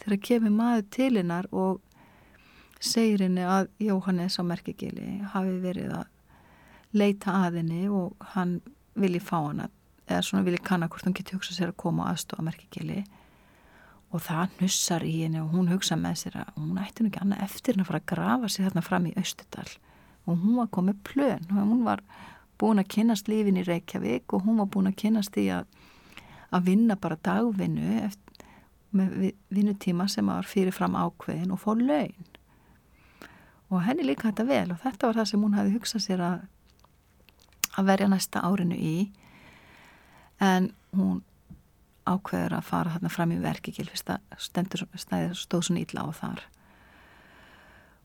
þegar 0.01 0.23
kemur 0.29 0.55
maður 0.55 0.89
til 0.95 1.13
hennar 1.17 1.49
og 1.53 1.81
segir 2.81 3.25
henni 3.27 3.47
að 3.47 3.71
Jóhannes 3.83 4.39
á 4.39 4.43
merkigili 4.47 5.19
hafi 5.33 5.59
verið 5.63 5.95
að 5.99 6.99
leita 6.99 7.35
að 7.45 7.61
henni 7.61 7.87
og 7.91 8.29
hann 8.35 8.59
vilji 8.99 9.23
fá 9.23 9.37
hana 9.41 9.69
eða 10.09 10.25
svona 10.25 10.47
vilji 10.47 10.63
kanna 10.65 10.89
hvort 10.89 11.07
hún 11.07 11.17
geti 11.17 11.37
hugsað 11.37 11.59
sér 11.59 11.73
að 11.73 11.81
koma 11.83 12.09
aðstofa 12.11 12.45
merkigili. 12.47 13.03
Og 14.09 14.23
það 14.25 14.55
nussar 14.63 15.05
í 15.05 15.19
henni 15.21 15.43
og 15.43 15.53
hún 15.53 15.69
hugsa 15.69 15.99
með 16.01 16.23
sér 16.23 16.39
að 16.41 16.55
hún 16.57 16.79
ætti 16.81 17.05
nú 17.05 17.11
ekki 17.11 17.21
annað 17.21 17.45
eftir 17.45 17.77
henni 17.77 17.85
að 17.85 17.91
fara 17.91 18.01
að 18.01 18.11
grafa 18.15 18.51
sér 18.53 18.69
þarna 18.69 18.85
fram 18.87 19.09
í 19.11 19.17
Östudal 19.21 19.69
og 20.29 20.41
hún 20.41 20.57
var 20.57 20.71
komið 20.73 21.03
plön 21.09 21.45
og 21.51 21.59
hún 21.59 21.85
var 21.85 22.03
búin 22.59 22.83
að 22.83 22.91
kynast 22.95 23.29
lífin 23.31 23.61
í 23.61 23.67
Reykjavík 23.67 24.35
og 24.35 24.47
hún 24.47 24.59
var 24.63 24.71
búin 24.73 24.91
að 24.91 24.99
kynast 25.03 25.37
í 25.41 25.49
að, 25.55 25.69
að 26.55 26.67
vinna 26.73 26.97
bara 27.01 27.21
dagvinnu 27.23 28.03
eftir, 28.05 28.25
með 28.89 29.35
vinnutíma 29.53 30.07
sem 30.09 30.29
var 30.31 30.47
fyrirfram 30.49 30.95
ákveðin 30.97 31.53
og 31.53 31.61
fór 31.61 31.81
laun. 31.83 32.29
Og 33.69 33.83
henni 33.85 34.07
líka 34.07 34.31
þetta 34.31 34.47
vel 34.49 34.71
og 34.73 34.79
þetta 34.81 35.11
var 35.11 35.19
það 35.19 35.29
sem 35.29 35.43
hún 35.45 35.57
hafi 35.59 35.75
hugsað 35.75 36.05
sér 36.07 36.23
að, 36.25 36.39
að 37.77 37.91
verja 37.91 38.09
næsta 38.09 38.45
árinu 38.49 38.79
í. 38.81 38.95
En 40.41 40.71
hún 40.97 41.21
ákveður 42.09 42.57
að 42.57 42.69
fara 42.71 42.95
þarna 42.95 43.13
fram 43.13 43.35
í 43.35 43.43
verkikil 43.43 43.91
stendur 43.93 44.87
stæðir 44.97 45.37
stóð 45.37 45.69
svona 45.69 45.85
ítla 45.85 46.07
á 46.09 46.11
þar 46.17 46.47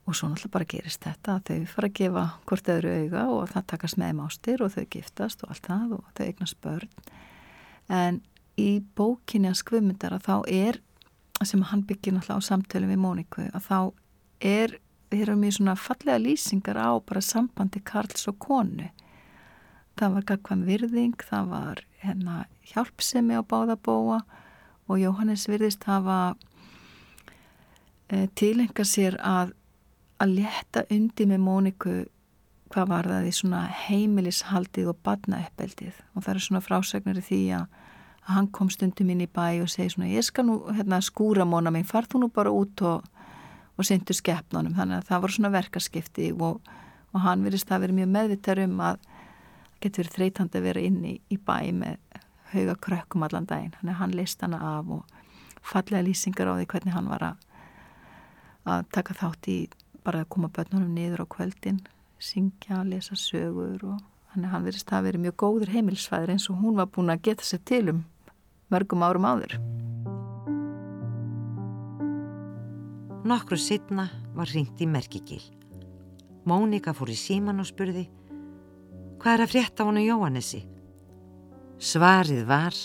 og 0.03 0.15
svo 0.15 0.27
náttúrulega 0.27 0.53
bara 0.57 0.67
gerist 0.67 1.05
þetta 1.05 1.37
að 1.37 1.43
þau 1.49 1.67
fara 1.73 1.89
að 1.89 1.97
gefa 1.99 2.23
hvort 2.49 2.71
öðru 2.73 2.93
auga 2.99 3.23
og 3.31 3.43
það 3.53 3.67
takast 3.71 3.97
með 3.99 4.09
þeim 4.09 4.23
ástir 4.25 4.63
og 4.63 4.73
þau 4.73 4.85
giftast 4.95 5.43
og 5.43 5.53
allt 5.53 5.69
það 5.69 5.93
og 5.97 6.07
þau 6.17 6.23
eignast 6.25 6.59
börn. 6.63 6.89
En 7.87 8.19
í 8.59 8.69
bókinni 8.97 9.49
að 9.49 9.61
skvumundar 9.61 10.17
að 10.17 10.27
þá 10.27 10.35
er 10.51 10.81
sem 11.43 11.63
hann 11.67 11.83
byggir 11.87 12.15
náttúrulega 12.15 12.39
á 12.39 12.47
samtölu 12.49 12.89
við 12.91 12.99
Móniku 13.03 13.47
að 13.49 13.65
þá 13.67 13.79
er 14.43 14.75
við 15.11 15.25
erum 15.25 15.43
í 15.45 15.51
svona 15.53 15.75
fallega 15.79 16.19
lýsingar 16.21 16.79
á 16.79 16.91
bara 16.99 17.21
sambandi 17.21 17.81
Karls 17.85 18.27
og 18.31 18.39
konu. 18.43 18.89
Það 19.99 20.15
var 20.15 20.27
gagkvæm 20.31 20.63
virðing 20.67 21.25
það 21.27 21.49
var 21.51 21.83
hérna 22.03 22.37
hjálpsemi 22.71 23.37
á 23.37 23.43
báðabóa 23.45 24.23
og 24.89 24.99
Jóhannes 24.99 25.45
virðist 25.47 25.85
hafa 25.87 26.35
e, 28.09 28.27
tilenga 28.35 28.85
sér 28.87 29.19
að 29.21 29.53
að 30.23 30.35
leta 30.39 30.85
undi 30.93 31.27
með 31.29 31.41
Móniku 31.43 31.95
hvað 32.73 32.89
var 32.89 33.09
það 33.11 33.29
í 33.29 33.33
svona 33.37 33.63
heimilishaldið 33.83 34.91
og 34.93 35.01
badnauppeldið 35.05 35.97
og 36.15 36.23
það 36.23 36.33
er 36.33 36.45
svona 36.47 36.63
frásögnar 36.65 37.19
í 37.21 37.25
því 37.27 37.41
að, 37.59 37.65
hann 38.23 38.47
kom 38.55 38.69
stundum 38.71 39.09
inn 39.11 39.25
í 39.25 39.27
bæ 39.27 39.59
og 39.65 39.67
segi 39.69 39.93
svona 39.93 40.07
ég 40.07 40.23
skal 40.23 40.47
nú 40.47 40.61
hérna, 40.71 41.01
skúra 41.03 41.43
móna 41.43 41.73
mín, 41.75 41.83
far 41.83 42.07
þú 42.07 42.23
nú 42.23 42.29
bara 42.31 42.53
út 42.55 42.81
og 42.87 43.03
og 43.77 43.87
syndu 43.87 44.13
skeppnunum 44.13 44.75
þannig 44.77 45.01
að 45.01 45.07
það 45.09 45.23
voru 45.23 45.35
svona 45.37 45.53
verkarskipti 45.53 46.29
og, 46.37 46.59
og 47.13 47.23
hann 47.23 47.45
virðist 47.45 47.71
að 47.73 47.87
vera 47.87 47.97
mjög 47.97 48.11
meðvittar 48.13 48.61
um 48.67 48.81
að 48.85 49.07
getur 49.83 50.03
verið 50.03 50.17
þreytandi 50.17 50.59
að 50.59 50.67
vera 50.67 50.83
inni 50.87 51.13
í 51.33 51.37
bæ 51.37 51.57
með 51.75 52.19
hauga 52.53 52.75
krökkum 52.85 53.25
allan 53.25 53.47
daginn. 53.49 53.73
Að 53.81 53.97
hann 53.99 54.13
leist 54.13 54.43
hana 54.45 54.59
af 54.77 54.91
og 54.93 55.15
fallega 55.65 56.03
lýsingar 56.05 56.53
á 56.53 56.57
því 56.59 56.67
hvernig 56.69 56.95
hann 56.95 57.09
var 57.09 57.25
að, 57.31 57.47
að 58.69 58.85
taka 58.93 59.17
þátt 59.17 59.49
í 59.49 59.57
bara 60.05 60.23
að 60.23 60.31
koma 60.35 60.51
börnunum 60.53 60.93
niður 60.95 61.23
á 61.23 61.33
kvöldin 61.35 61.81
syngja, 62.23 62.83
lesa 62.87 63.15
sögur 63.19 63.83
og 63.83 64.01
að 64.33 64.49
hann 64.49 64.65
virðist 64.65 64.91
að 64.93 65.09
vera 65.09 65.23
mjög 65.25 65.37
góður 65.43 65.73
heimilsfæður 65.75 66.33
eins 66.33 66.49
og 66.49 66.59
hún 66.63 66.79
var 66.79 66.89
búin 66.91 67.13
að 67.13 67.25
geta 67.29 67.45
sér 67.45 67.61
til 67.67 67.83
um 67.93 68.03
mörgum 68.73 69.05
árum 69.05 69.27
áður 69.29 69.57
Nokkru 73.23 73.55
sittna 73.55 74.09
var 74.35 74.49
ringt 74.51 74.81
í 74.83 74.87
merkigil. 74.89 75.39
Mónika 76.43 76.91
fór 76.91 77.13
í 77.13 77.15
síman 77.15 77.63
og 77.63 77.69
spurði 77.69 78.09
Hvað 79.23 79.37
er 79.37 79.43
að 79.45 79.53
frétta 79.53 79.85
honu 79.87 80.03
Jóhannesi? 80.03 80.59
Svarið 81.79 82.43
var 82.49 82.75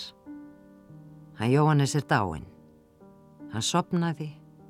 Hann 1.39 1.51
Jóhannes 1.51 1.95
er 1.95 2.03
dáin. 2.07 2.47
Hann 3.51 3.63
sopnaði 3.63 4.29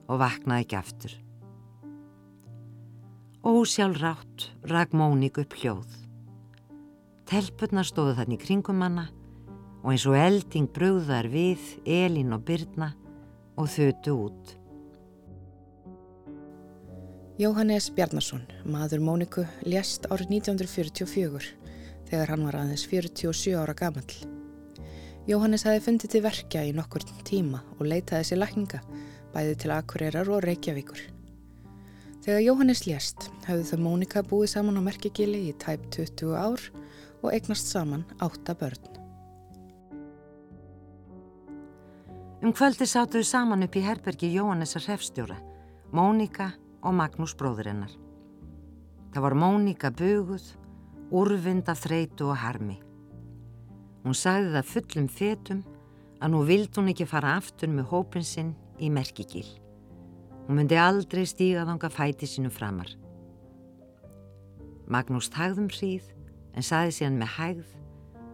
og 0.10 0.20
vaknaði 0.22 0.66
ekki 0.66 0.78
aftur. 0.78 1.14
Ósjálfrátt 3.44 4.52
rak 4.62 4.92
Mónika 4.92 5.42
upp 5.42 5.54
hljóð. 5.56 5.88
Telpurnar 7.24 7.88
stóðu 7.88 8.18
þannig 8.18 8.42
kringum 8.44 8.82
hanna 8.84 9.06
og 9.80 9.94
eins 9.94 10.04
og 10.12 10.18
elding 10.20 10.68
brúðar 10.76 11.30
við 11.32 11.62
Elin 11.88 12.36
og 12.36 12.42
Byrna 12.44 12.90
og 13.56 13.70
þötu 13.72 14.16
út. 14.26 14.52
Jóhannes 17.40 17.88
Bjarnason, 17.96 18.44
maður 18.68 19.06
Móniku, 19.08 19.46
lést 19.64 20.10
árið 20.12 20.34
1944 20.42 21.54
þegar 22.10 22.34
hann 22.34 22.44
var 22.44 22.58
aðeins 22.60 22.84
47 22.92 23.56
ára 23.56 23.72
gamall. 23.72 24.18
Jóhannes 25.32 25.64
hafi 25.64 25.86
fundið 25.86 26.12
til 26.12 26.24
verkja 26.28 26.66
í 26.68 26.76
nokkur 26.76 27.08
tíma 27.24 27.64
og 27.78 27.88
leitaði 27.88 28.34
sér 28.34 28.44
lækninga, 28.44 28.84
bæði 29.32 29.56
til 29.64 29.74
Akureyrar 29.78 30.28
og 30.28 30.44
Reykjavíkur. 30.44 31.19
Þegar 32.20 32.42
Jóhannes 32.44 32.82
lést 32.84 33.30
hafði 33.48 33.66
þau 33.70 33.84
Mónika 33.86 34.24
búið 34.28 34.50
saman 34.52 34.76
á 34.76 34.84
merkegili 34.84 35.46
í 35.48 35.54
tæp 35.56 35.86
20 35.96 36.34
ár 36.36 36.64
og 37.24 37.30
eignast 37.32 37.70
saman 37.72 38.04
átta 38.20 38.56
börn. 38.60 39.00
Um 42.44 42.52
kvöldi 42.56 42.88
sátuðu 42.88 43.24
saman 43.28 43.64
upp 43.64 43.76
í 43.76 43.84
herbergi 43.84 44.34
Jóhannesa 44.34 44.80
hrefstjóra, 44.84 45.40
Mónika 45.96 46.54
og 46.84 46.96
Magnús 46.96 47.38
bróður 47.40 47.72
hennar. 47.72 47.96
Það 49.16 49.26
var 49.26 49.38
Mónika 49.40 49.92
buguð, 49.92 50.44
úrvinda 51.12 51.76
þreitu 51.76 52.30
og 52.34 52.40
harmi. 52.44 52.78
Hún 54.04 54.16
sagði 54.16 54.54
það 54.58 54.70
fullum 54.74 55.10
fetum 55.12 55.64
að 56.20 56.36
nú 56.36 56.44
vild 56.48 56.76
hún 56.76 56.92
ekki 56.92 57.08
fara 57.08 57.38
aftur 57.40 57.72
með 57.72 57.92
hópin 57.92 58.28
sinn 58.28 58.54
í 58.80 58.92
merkigil. 58.92 59.48
Hún 60.50 60.58
myndi 60.58 60.80
aldrei 60.82 61.28
stíga 61.30 61.62
þanga 61.62 61.92
fæti 61.94 62.26
sinu 62.26 62.50
framar. 62.50 62.90
Magnús 64.90 65.28
tagðum 65.30 65.68
hríð 65.70 66.08
en 66.58 66.66
saði 66.66 66.96
síðan 66.96 67.20
með 67.20 67.30
hægð 67.36 67.76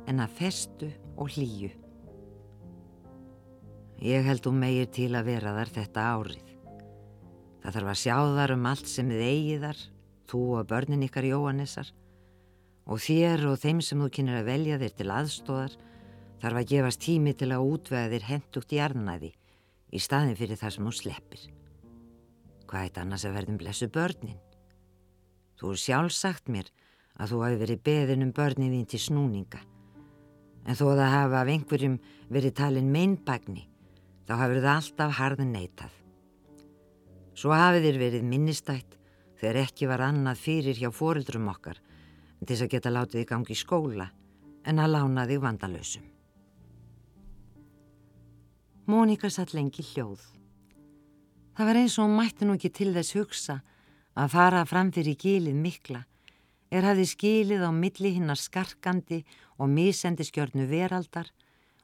en 0.07 0.23
að 0.23 0.37
festu 0.37 0.87
og 1.19 1.33
hlýju. 1.35 1.73
Ég 3.99 4.23
held 4.23 4.47
um 4.47 4.61
meir 4.63 4.87
til 4.95 5.09
að 5.11 5.27
vera 5.27 5.51
þar 5.57 5.71
þetta 5.75 6.05
árið. 6.13 6.53
Það 7.65 7.75
þarf 7.79 7.91
að 7.91 7.99
sjá 8.05 8.15
þar 8.37 8.53
um 8.55 8.69
allt 8.71 8.93
sem 8.93 9.11
þið 9.11 9.25
eigið 9.25 9.67
þar, 9.67 9.83
þú 10.31 10.41
og 10.55 10.71
börnin 10.71 11.05
ykkar 11.09 11.29
Jóhannessar 11.33 11.91
og 12.85 13.03
þér 13.03 13.45
og 13.51 13.59
þeim 13.59 13.83
sem 13.83 14.05
þú 14.05 14.09
kynir 14.15 14.39
að 14.39 14.49
velja 14.53 14.79
þér 14.85 14.95
til 15.01 15.09
aðstóðar 15.17 15.77
þarf 16.39 16.63
að 16.63 16.71
gefast 16.71 17.03
tími 17.03 17.35
til 17.35 17.51
að 17.51 17.67
útvega 17.75 18.15
þér 18.15 18.31
hendugt 18.31 18.71
í 18.71 18.81
arnæði 18.87 19.33
í 19.91 20.03
staðin 20.07 20.39
fyrir 20.39 20.63
það 20.63 20.77
sem 20.77 20.87
þú 20.87 20.97
sleppir. 21.01 21.45
Hvað 22.75 22.89
eitt 22.89 22.97
annars 22.99 23.23
að 23.23 23.35
verðum 23.37 23.57
blessu 23.61 23.87
börnin? 23.87 24.39
Þú 25.55 25.69
er 25.71 25.77
sjálfsagt 25.79 26.49
mér 26.51 26.67
að 27.15 27.29
þú 27.31 27.37
hafi 27.45 27.59
verið 27.61 27.79
beðin 27.87 28.25
um 28.25 28.33
börnin 28.35 28.73
þín 28.73 28.89
til 28.91 28.99
snúninga 28.99 29.61
en 30.65 30.75
þó 30.75 30.83
að 30.89 30.99
það 30.99 31.13
hafa 31.13 31.37
af 31.39 31.51
einhverjum 31.53 31.95
verið 32.35 32.55
talin 32.59 32.91
meinbagni 32.91 33.63
þá 34.27 34.35
hafur 34.41 34.59
það 34.59 34.69
alltaf 34.73 35.15
harðin 35.21 35.55
neitað. 35.55 35.95
Svo 37.31 37.55
hafið 37.55 37.87
þér 37.87 38.03
verið 38.03 38.29
minnistætt 38.33 38.99
þegar 39.39 39.63
ekki 39.63 39.91
var 39.93 40.07
annað 40.09 40.43
fyrir 40.43 40.83
hjá 40.83 40.91
fóruldrum 40.91 41.47
okkar 41.55 41.79
til 41.79 42.51
þess 42.51 42.67
að 42.67 42.73
geta 42.75 42.91
látið 42.97 43.21
þig 43.21 43.31
gangi 43.31 43.55
í 43.55 43.61
skóla 43.63 44.11
en 44.67 44.83
að 44.83 44.97
lána 44.97 45.29
þig 45.31 45.45
vandalösum. 45.47 46.09
Mónika 48.91 49.31
satt 49.31 49.55
lengi 49.55 49.93
hljóð. 49.95 50.34
Það 51.55 51.67
var 51.69 51.77
eins 51.79 51.93
og 51.95 52.09
hún 52.09 52.17
mætti 52.19 52.43
nú 52.43 52.57
ekki 52.57 52.69
til 52.75 52.89
þess 52.91 53.15
hugsa 53.15 53.53
að 54.19 54.33
fara 54.33 54.63
fram 54.67 54.89
fyrir 54.91 55.15
gílið 55.15 55.55
mikla 55.55 56.01
er 56.67 56.83
hafði 56.83 57.05
skilið 57.07 57.61
á 57.63 57.71
milli 57.71 58.11
hinnar 58.17 58.39
skarkandi 58.41 59.21
og 59.55 59.71
misendiskjörnu 59.71 60.65
veraldar 60.67 61.29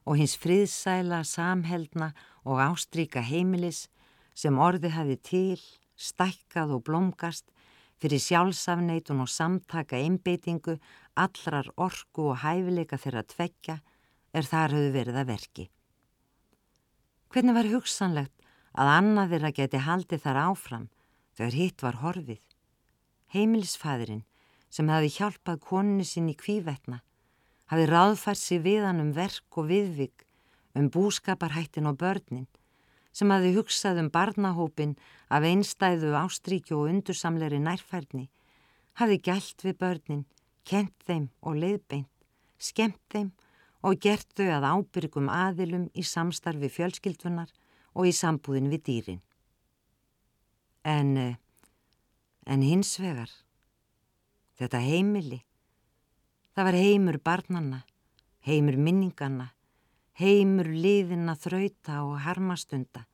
og 0.03 0.17
hins 0.19 0.35
friðsæla, 0.41 1.21
samheldna 1.23 2.11
og 2.43 2.59
ástríka 2.59 3.23
heimilis 3.23 3.85
sem 4.35 4.59
orði 4.59 4.91
hafi 4.91 5.15
til, 5.23 5.61
stækkað 5.95 6.75
og 6.75 6.83
blómgast 6.89 7.47
fyrir 8.01 8.19
sjálfsafneitun 8.19 9.23
og 9.23 9.31
samtaka 9.31 9.95
einbeitingu, 10.03 10.79
allrar 11.15 11.69
orku 11.77 12.31
og 12.33 12.41
hæfileika 12.43 12.99
þeirra 12.99 13.23
tveggja 13.23 13.79
er 14.35 14.51
þar 14.51 14.75
höfðu 14.75 14.93
verið 14.97 15.21
að 15.21 15.31
verki. 15.31 15.69
Hvernig 17.31 17.55
var 17.55 17.71
hugsanlegt 17.71 18.40
að 18.77 18.91
annað 18.95 19.35
þeirra 19.35 19.51
geti 19.59 19.83
haldið 19.85 20.23
þar 20.25 20.41
áfram 20.47 20.89
þegar 21.37 21.57
hitt 21.59 21.83
var 21.83 22.01
horfið? 22.01 22.41
Heimilisfæðurinn 23.31 24.25
sem 24.71 24.89
hafi 24.91 25.11
hjálpað 25.17 25.63
koninu 25.67 26.05
sinni 26.07 26.35
í 26.35 26.39
kvívetna 26.39 27.01
hafi 27.71 27.85
ráðfært 27.87 28.39
sér 28.39 28.63
viðan 28.65 28.99
um 28.99 29.11
verk 29.15 29.57
og 29.59 29.69
viðvig, 29.69 30.25
um 30.75 30.89
búskaparhættin 30.91 31.87
og 31.87 31.97
börnin, 31.99 32.47
sem 33.15 33.31
hafi 33.31 33.53
hugsað 33.55 34.01
um 34.03 34.09
barnahópin 34.11 34.97
af 35.31 35.47
einstæðu 35.47 36.11
ástríkju 36.19 36.79
og 36.79 36.89
undursamleiri 36.91 37.59
nærfærni, 37.63 38.27
hafi 38.99 39.17
gælt 39.23 39.63
við 39.63 39.77
börnin, 39.79 40.25
kent 40.67 40.95
þeim 41.07 41.29
og 41.41 41.59
leiðbeint, 41.63 42.11
skemmt 42.59 42.99
þeim 43.11 43.31
og 43.87 43.99
gert 44.03 44.27
þau 44.35 44.51
að 44.57 44.67
ábyrgum 44.75 45.31
aðilum 45.31 45.87
í 45.95 46.03
samstarfi 46.03 46.69
fjölskyldunar 46.69 47.51
og 47.93 48.07
í 48.07 48.15
sambúðin 48.15 48.71
við 48.71 48.83
dýrin. 48.87 49.21
En, 50.83 51.17
eh, 51.17 51.35
en 52.45 52.61
hins 52.61 52.97
vegar, 52.99 53.29
þetta 54.57 54.79
heimili, 54.79 55.43
Það 56.51 56.67
var 56.67 56.75
heimur 56.75 57.17
barnanna, 57.23 57.77
heimur 58.43 58.75
minninganna, 58.75 59.53
heimur 60.19 60.67
liðina 60.67 61.37
þrauta 61.39 62.01
og 62.03 62.17
harmastunda, 62.25 63.05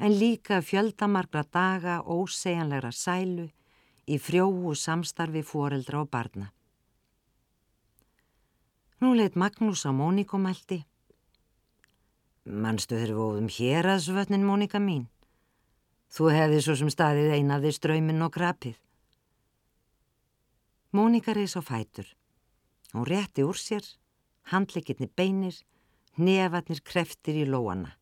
en 0.00 0.14
líka 0.16 0.62
fjöldamargra 0.64 1.42
daga 1.52 1.98
ósegjanlegra 2.08 2.88
sælu 2.88 3.50
í 4.08 4.16
frjóu 4.16 4.72
samstarfi 4.72 5.42
foreldra 5.44 6.00
og 6.00 6.08
barna. 6.08 6.48
Nú 9.04 9.12
leitt 9.12 9.36
Magnús 9.36 9.84
á 9.84 9.92
Mónikomælti. 9.92 10.86
Manstu 12.48 12.96
þeir 12.96 13.10
voðum 13.12 13.48
hér 13.52 13.84
að 13.92 14.06
svötnin 14.06 14.44
Mónika 14.48 14.80
mín. 14.80 15.02
Þú 16.08 16.30
hefði 16.32 16.60
svo 16.64 16.76
sem 16.80 16.88
staðið 16.88 17.34
einaði 17.36 17.72
ströymin 17.76 18.24
og 18.24 18.32
krapið. 18.32 18.78
Mónika 20.96 21.34
reys 21.36 21.58
á 21.60 21.62
fætur. 21.62 22.08
Hún 22.96 23.04
rétti 23.04 23.44
úr 23.44 23.60
sér, 23.60 23.84
handleikirni 24.48 25.10
beinir, 25.12 25.60
nefatnir 26.16 26.80
kreftir 26.80 27.36
í 27.36 27.44
lóana 27.44 27.92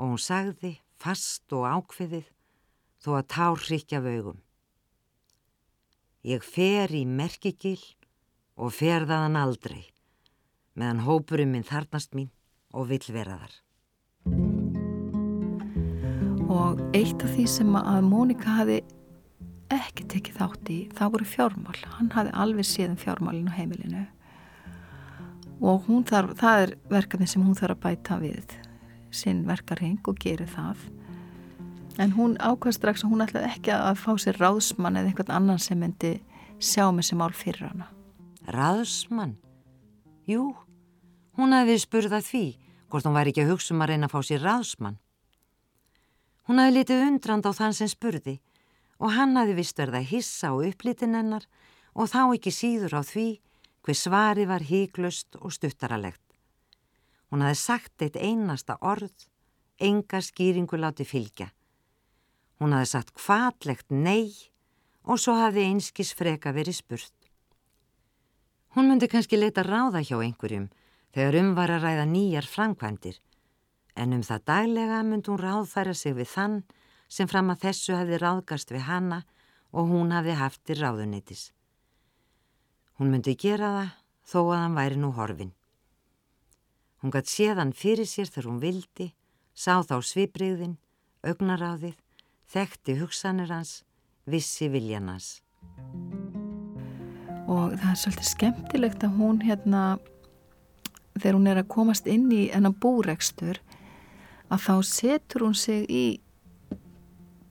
og 0.00 0.14
hún 0.14 0.22
sagði 0.24 0.78
fast 0.96 1.52
og 1.52 1.68
ákveðið 1.68 2.24
þó 3.04 3.10
að 3.18 3.28
tár 3.28 3.60
hrykja 3.60 4.00
vögum. 4.00 4.40
Ég 6.24 6.40
fer 6.40 6.88
í 6.96 7.04
merkigil 7.04 7.76
og 8.56 8.72
ferðaðan 8.72 9.36
aldrei 9.36 9.92
meðan 10.72 11.04
hópurum 11.04 11.52
minn 11.52 11.68
þarnast 11.68 12.16
mín 12.16 12.32
og 12.74 12.88
vill 12.90 13.06
vera 13.14 13.38
þar. 13.40 13.58
Og 16.50 16.80
eitt 16.96 17.22
af 17.22 17.34
því 17.34 17.46
sem 17.50 17.76
að 17.78 18.00
Mónika 18.08 18.56
hafi 18.60 18.80
ekki 19.70 20.06
tekið 20.10 20.38
þátt 20.40 20.70
í, 20.72 20.78
það 20.98 21.12
voru 21.14 21.28
fjármál 21.28 21.76
hann 21.94 22.10
hafi 22.14 22.32
alveg 22.34 22.66
séð 22.66 22.94
um 22.94 22.98
fjármálinu 22.98 23.52
á 23.54 23.58
heimilinu 23.58 24.06
og 25.60 25.84
þarf, 26.08 26.32
það 26.40 26.62
er 26.64 26.72
verkefni 26.90 27.28
sem 27.28 27.44
hún 27.44 27.58
þarf 27.58 27.76
að 27.76 27.84
bæta 27.84 28.18
við 28.22 28.56
sinn 29.14 29.44
verkarheng 29.46 30.00
og 30.08 30.18
gerir 30.22 30.50
það 30.50 30.82
en 32.00 32.14
hún 32.16 32.36
ákvæmst 32.40 32.80
strax 32.80 33.04
að 33.04 33.12
hún 33.12 33.24
ætlaði 33.26 33.52
ekki 33.52 33.74
að 33.76 34.00
fá 34.00 34.10
sér 34.18 34.40
ráðsmann 34.40 34.98
eða 34.98 35.12
einhvern 35.12 35.36
annan 35.36 35.62
sem 35.62 35.78
myndi 35.78 36.16
sjá 36.58 36.88
með 36.90 37.10
sem 37.10 37.20
mál 37.20 37.32
fyrir 37.36 37.68
hana 37.68 37.90
Ráðsmann? 38.50 39.36
Jú, 40.26 40.54
hún 41.40 41.56
hefði 41.56 41.78
spurðað 41.82 42.26
því 42.30 42.46
hvort 42.90 43.06
hún 43.06 43.16
væri 43.16 43.32
ekki 43.32 43.46
að 43.46 43.54
hugsa 43.54 43.74
um 43.74 43.84
að 43.84 43.94
reyna 43.94 44.10
að 44.10 44.14
fá 44.14 44.20
sér 44.28 44.44
ráðsmann 44.44 44.98
Hún 46.50 46.58
hefði 46.58 46.80
litið 46.80 47.02
undrand 47.06 47.46
á 47.46 47.52
þann 47.54 47.74
sem 47.78 47.86
spurði 47.86 48.32
og 48.98 49.12
hann 49.14 49.36
hafi 49.38 49.52
vist 49.54 49.78
verið 49.78 50.00
að 50.00 50.08
hissa 50.10 50.48
á 50.50 50.54
upplitin 50.58 51.14
hennar 51.14 51.44
og 51.94 52.10
þá 52.10 52.22
ekki 52.24 52.50
síður 52.50 52.96
á 52.98 53.02
því 53.06 53.26
hver 53.86 53.98
svari 54.00 54.46
var 54.50 54.64
híklust 54.66 55.38
og 55.38 55.54
stuttaralegt. 55.54 56.24
Hún 57.30 57.44
hafi 57.46 57.60
sagt 57.60 58.02
eitt 58.02 58.18
einasta 58.18 58.80
orð, 58.82 59.14
enga 59.78 60.18
skýringu 60.18 60.74
láti 60.74 61.06
fylgja. 61.06 61.52
Hún 62.58 62.74
hafi 62.74 62.90
sagt 62.96 63.14
hvaðlegt 63.14 63.94
nei 63.94 64.34
og 65.06 65.22
svo 65.22 65.36
hafi 65.38 65.62
einskis 65.70 66.10
freka 66.18 66.50
verið 66.50 66.80
spurt. 66.82 67.14
Hún 68.74 68.90
myndi 68.90 69.06
kannski 69.06 69.38
leita 69.38 69.62
ráða 69.62 70.02
hjá 70.02 70.18
einhverjum 70.18 70.66
þegar 71.14 71.40
um 71.42 71.54
var 71.58 71.74
að 71.74 71.86
ræða 71.86 72.06
nýjar 72.10 72.46
framkvæmdir 72.46 73.20
en 74.00 74.14
um 74.16 74.22
það 74.24 74.44
daglega 74.48 75.02
myndi 75.04 75.30
hún 75.32 75.42
ráðfæra 75.42 75.94
sig 75.94 76.14
við 76.16 76.30
þann 76.34 76.58
sem 77.10 77.28
fram 77.28 77.50
að 77.52 77.66
þessu 77.66 77.96
hefði 77.98 78.20
ráðgast 78.22 78.70
við 78.72 78.86
hanna 78.86 79.22
og 79.72 79.90
hún 79.90 80.12
hafði 80.14 80.36
haft 80.38 80.62
til 80.66 80.78
ráðunitis. 80.80 81.50
Hún 82.98 83.10
myndi 83.12 83.36
gera 83.38 83.72
það 83.76 83.90
þó 84.30 84.40
að 84.42 84.60
hann 84.60 84.78
væri 84.78 85.00
nú 85.00 85.10
horfin. 85.16 85.52
Hún 87.00 87.12
gætt 87.14 87.30
séðan 87.32 87.72
fyrir 87.72 88.06
sér 88.06 88.28
þegar 88.28 88.50
hún 88.50 88.60
vildi, 88.62 89.06
sá 89.56 89.80
þá 89.80 89.96
svipriðin, 90.04 90.76
augnaráðið, 91.24 91.96
þekkti 92.52 92.98
hugsanir 93.00 93.50
hans, 93.54 93.80
vissi 94.28 94.68
viljan 94.68 95.08
hans. 95.08 95.40
Og 97.50 97.72
það 97.80 97.88
er 97.90 98.00
svolítið 98.02 98.28
skemmtilegt 98.28 99.06
að 99.06 99.16
hún 99.16 99.40
hérna, 99.42 99.84
þegar 101.20 101.38
hún 101.38 101.50
er 101.52 101.60
að 101.62 101.70
komast 101.76 102.08
inn 102.10 102.26
í 102.32 102.48
enna 102.54 102.72
búrekstur, 102.72 103.60
að 104.50 104.66
þá 104.66 104.74
setur 104.88 105.46
hún 105.46 105.56
sig 105.58 105.86
í 105.88 106.04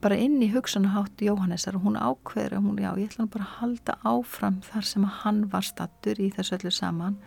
bara 0.00 0.16
inn 0.16 0.38
í 0.40 0.48
hugsanaháttu 0.52 1.28
Jóhannesar 1.28 1.76
og 1.76 1.84
hún 1.84 1.98
ákveður 2.00 2.56
að 2.56 2.64
hún, 2.64 2.78
já, 2.80 2.90
ég 2.96 3.10
ætla 3.10 3.26
bara 3.28 3.44
að 3.44 3.56
halda 3.58 3.96
áfram 4.08 4.60
þar 4.64 4.86
sem 4.88 5.04
að 5.04 5.18
hann 5.24 5.40
var 5.52 5.66
stattur 5.66 6.20
í 6.20 6.30
þessu 6.32 6.56
öllu 6.56 6.72
saman 6.72 7.18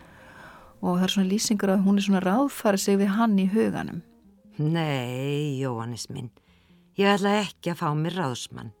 og 0.82 0.98
það 0.98 1.04
er 1.06 1.14
svona 1.14 1.30
lýsingur 1.30 1.74
að 1.74 1.84
hún 1.86 2.00
er 2.00 2.06
svona 2.08 2.24
ráðfæra 2.24 2.80
sig 2.80 2.98
við 3.00 3.12
hann 3.14 3.38
í 3.38 3.46
huganum. 3.52 4.02
Nei, 4.58 5.60
Jóhannes 5.60 6.08
minn, 6.10 6.32
ég 6.98 7.14
ætla 7.14 7.38
ekki 7.44 7.72
að 7.72 7.80
fá 7.80 7.88
mér 7.98 8.18
ráðsmann. 8.18 8.74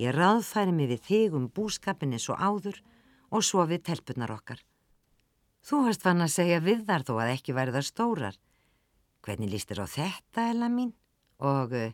Ég 0.00 0.16
ráðfæri 0.16 0.72
mig 0.72 0.88
við 0.90 1.04
þig 1.06 1.36
um 1.36 1.46
búskapin 1.52 2.16
eins 2.16 2.28
og 2.32 2.40
áður 2.40 2.80
og 3.30 3.44
svo 3.44 3.66
við 3.68 3.84
telpunar 3.90 4.32
okkar. 4.32 4.60
Þú 5.66 5.82
hast 5.86 6.04
fann 6.04 6.24
að 6.24 6.34
segja 6.34 6.60
við 6.64 6.86
þar 6.88 7.04
þó 7.08 7.12
að 7.20 7.34
ekki 7.34 7.56
væri 7.56 7.74
það 7.74 7.88
stórar. 7.88 8.38
Hvernig 9.24 9.52
líst 9.52 9.72
þér 9.72 9.84
á 9.84 9.86
þetta, 9.98 10.46
Ella 10.52 10.70
mín? 10.72 10.94
Og... 11.40 11.74
Uh, 11.74 11.90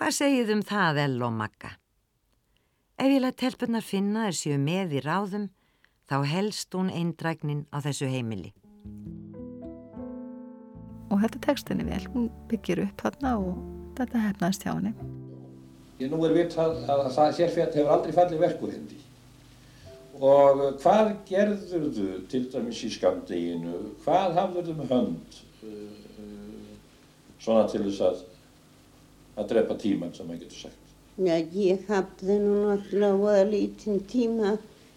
Hvað 0.00 0.14
segið 0.16 0.50
um 0.54 0.60
það, 0.64 0.98
El 1.02 1.22
og 1.26 1.32
Magga? 1.36 1.74
Ef 2.96 3.10
ég 3.10 3.20
laði 3.20 3.36
telpunar 3.42 3.84
finna 3.84 4.22
þess 4.30 4.46
séu 4.46 4.56
með 4.56 4.94
í 4.96 5.02
ráðum, 5.04 5.42
þá 6.08 6.14
helst 6.30 6.72
hún 6.72 6.88
eindræknin 6.88 7.66
á 7.68 7.84
þessu 7.84 8.08
heimili. 8.08 8.54
Og 11.12 11.20
þetta 11.20 11.42
tekst 11.44 11.68
henni 11.68 11.84
vel, 11.84 12.00
hún 12.14 12.30
byggir 12.48 12.80
upp 12.86 13.04
þarna 13.04 13.34
og 13.42 13.60
þetta 13.98 14.24
hefnaðist 14.24 14.64
hjá 14.64 14.72
henni. 14.72 14.94
Ég 16.00 16.08
nú 16.14 16.22
er 16.24 16.36
vitt 16.38 16.56
að, 16.56 16.80
að 16.88 17.06
það 17.18 17.36
sérfjart 17.42 17.76
hefur 17.76 17.94
aldrei 17.98 18.16
fallið 18.16 18.44
verkuð 18.46 18.74
hindi. 18.78 19.00
Og 20.20 20.64
hvað 20.82 21.14
gerður 21.28 21.86
þú 21.96 22.08
til 22.28 22.42
dæmis 22.52 22.82
í 22.84 22.90
skamdeginu? 22.92 23.78
Hvað 24.04 24.34
hafður 24.36 24.66
þú 24.68 24.74
með 24.76 24.90
hönd 24.92 25.38
uh, 25.64 25.70
uh, 26.20 26.74
svona 27.40 27.64
til 27.72 27.86
þess 27.86 28.02
að 28.04 28.20
að 29.40 29.48
drepa 29.54 29.76
tíman 29.80 30.12
sem 30.14 30.28
maður 30.28 30.44
getur 30.44 30.66
sagt. 30.66 30.94
Já, 31.20 31.36
ég 31.36 31.84
hafði 31.88 32.36
nú 32.42 32.54
náttúrulega 32.66 33.20
voða 33.20 33.44
lítinn 33.48 34.02
tíma 34.10 34.54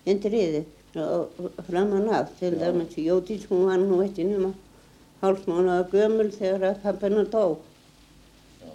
endriði 0.10 0.64
framan 0.94 2.10
af 2.14 2.30
til 2.40 2.54
dæmis 2.60 2.98
Jótís, 3.00 3.48
hún 3.50 3.66
var 3.66 3.80
nú 3.82 4.02
eftir 4.04 4.28
nema 4.30 4.52
hálfsmánaða 5.24 5.88
gömul 5.90 6.30
þegar 6.36 6.68
að 6.70 6.82
pappina 6.84 7.24
dó 7.34 7.46
Já. 8.62 8.74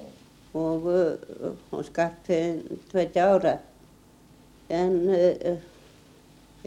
og 0.59 0.89
uh, 0.91 1.53
hún 1.71 1.87
skarti 1.87 2.41
tveitja 2.91 3.29
ára 3.37 3.55
en 4.69 4.99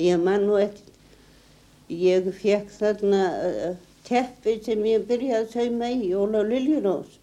ég 0.01 0.21
man 0.25 0.45
nú 0.47 0.57
eftir 0.61 0.91
ég 1.91 2.27
fekk 2.41 2.69
þarna 2.77 3.23
uh, 3.47 3.71
teppi 4.07 4.57
sem 4.65 4.85
ég 4.87 5.07
byrjaði 5.07 5.41
að 5.41 5.49
sauma 5.55 5.89
í 5.91 6.11
Óla 6.15 6.43
Liljurós 6.47 7.17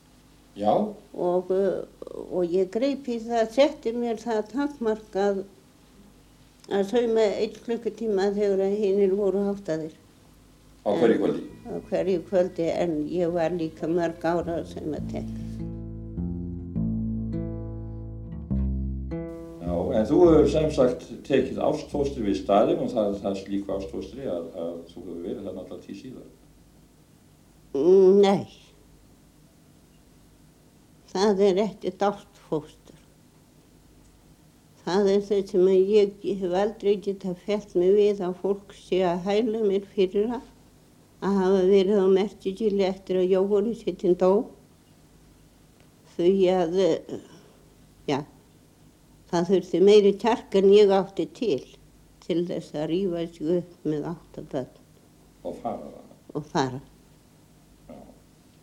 Já, 0.58 0.72
og, 0.74 1.52
uh, 1.54 1.86
og 2.28 2.52
ég 2.52 2.70
greip 2.74 3.08
í 3.08 3.18
það, 3.22 3.44
setti 3.54 3.94
mér 3.94 4.18
það 4.22 4.42
takkmark 4.52 5.18
að, 5.22 5.44
sauma 6.90 7.28
einn 7.38 7.60
klukkutíma 7.64 8.32
þegar 8.36 8.74
hinnir 8.74 9.14
voru 9.16 9.46
háttaðir. 9.46 9.94
Á 10.84 10.90
hverju 10.98 11.20
kvöldi. 11.22 11.46
á 11.68 11.74
hverju 11.90 12.24
kvöldi 12.28 12.68
en 12.74 12.98
ég 13.12 13.32
var 13.32 13.54
líka 13.54 13.88
mörg 13.88 14.24
ára 14.24 14.60
að 14.60 14.74
sauma 14.74 15.00
en 19.98 20.06
þú 20.08 20.20
hefur 20.28 20.48
sem 20.52 20.70
sagt 20.74 21.06
tekið 21.26 21.60
ástfóstri 21.68 22.24
við 22.26 22.40
staðin 22.42 22.82
og 22.84 22.92
það, 22.94 23.18
það 23.22 23.30
er 23.32 23.40
slíku 23.42 23.74
ástfóstri 23.76 24.26
að, 24.30 24.48
að 24.54 24.74
þú 24.92 25.04
hefur 25.04 25.22
verið 25.26 25.44
þarna 25.46 25.64
alltaf 25.64 25.84
tíð 25.86 26.00
síðan. 26.02 26.34
Nei, 28.22 28.46
það 31.12 31.42
er 31.48 31.62
ekkert 31.66 32.04
ástfóstur. 32.08 33.02
Það 34.88 35.10
er 35.12 35.24
það 35.28 35.42
sem 35.50 35.66
að 35.68 35.90
ég 35.92 36.28
hef 36.40 36.54
aldrei 36.62 36.94
getað 37.04 37.42
fælt 37.44 37.74
mig 37.76 37.90
við 37.96 38.22
að 38.24 38.38
fólk 38.40 38.70
sé 38.72 39.02
að 39.04 39.26
hæla 39.26 39.60
mér 39.66 39.90
fyrir 39.92 40.30
það 40.30 40.46
að 41.18 41.40
hafa 41.42 41.64
verið 41.66 41.98
á 41.98 42.06
merkjugili 42.14 42.86
eftir 42.86 43.18
að 43.20 43.32
Jóhannu 43.34 43.74
sittin 43.76 44.16
dó. 44.18 44.30
Því 46.14 46.32
að, 46.54 46.78
eh, 46.84 47.18
það 49.30 49.50
þurfti 49.52 49.80
meiri 49.84 50.12
kjark 50.22 50.56
en 50.60 50.70
ég 50.72 50.92
átti 50.94 51.28
til 51.36 51.64
til 52.28 52.44
þess 52.48 52.76
að 52.76 52.86
rífa 52.92 53.24
sig 53.32 53.50
upp 53.56 53.88
með 53.88 54.06
áttaböld 54.12 54.78
og 55.48 55.58
fara 55.62 55.90
það. 55.90 56.14
og 56.34 56.46
fara. 56.52 56.80
Já. 57.88 57.98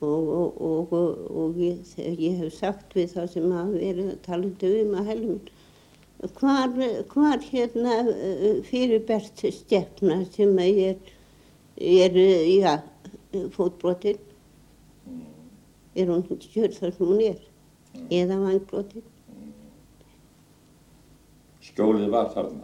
og, 0.05 0.31
og, 0.37 0.61
og, 0.93 0.93
og, 1.41 1.59
ég, 1.61 1.93
ég 1.97 2.41
hef 2.43 2.53
sagt 2.59 2.93
við 2.97 3.15
þá 3.15 3.21
sem 3.33 3.47
hafa 3.51 3.71
verið 3.73 4.11
að 4.13 4.19
tala 4.27 4.51
um 4.71 4.97
að 4.99 5.09
helmur 5.11 5.53
hvar, 6.39 6.75
hvar 7.13 7.47
hérna 7.49 7.97
eh, 8.13 8.61
fyrirbært 8.69 9.45
stefna 9.53 10.21
sem 10.35 10.53
að 10.61 10.83
er, 10.89 11.11
er 11.77 12.21
já, 12.49 12.77
fótbrotin 13.55 14.21
er 15.95 16.11
hún 16.11 16.23
kjör 16.27 16.71
þar 16.75 16.95
sem 16.95 17.11
hún 17.11 17.21
er 17.31 17.41
eða 18.11 18.39
vangbrotin 18.41 19.03
Skjólið 21.75 22.07
var 22.07 22.29
þarna. 22.31 22.61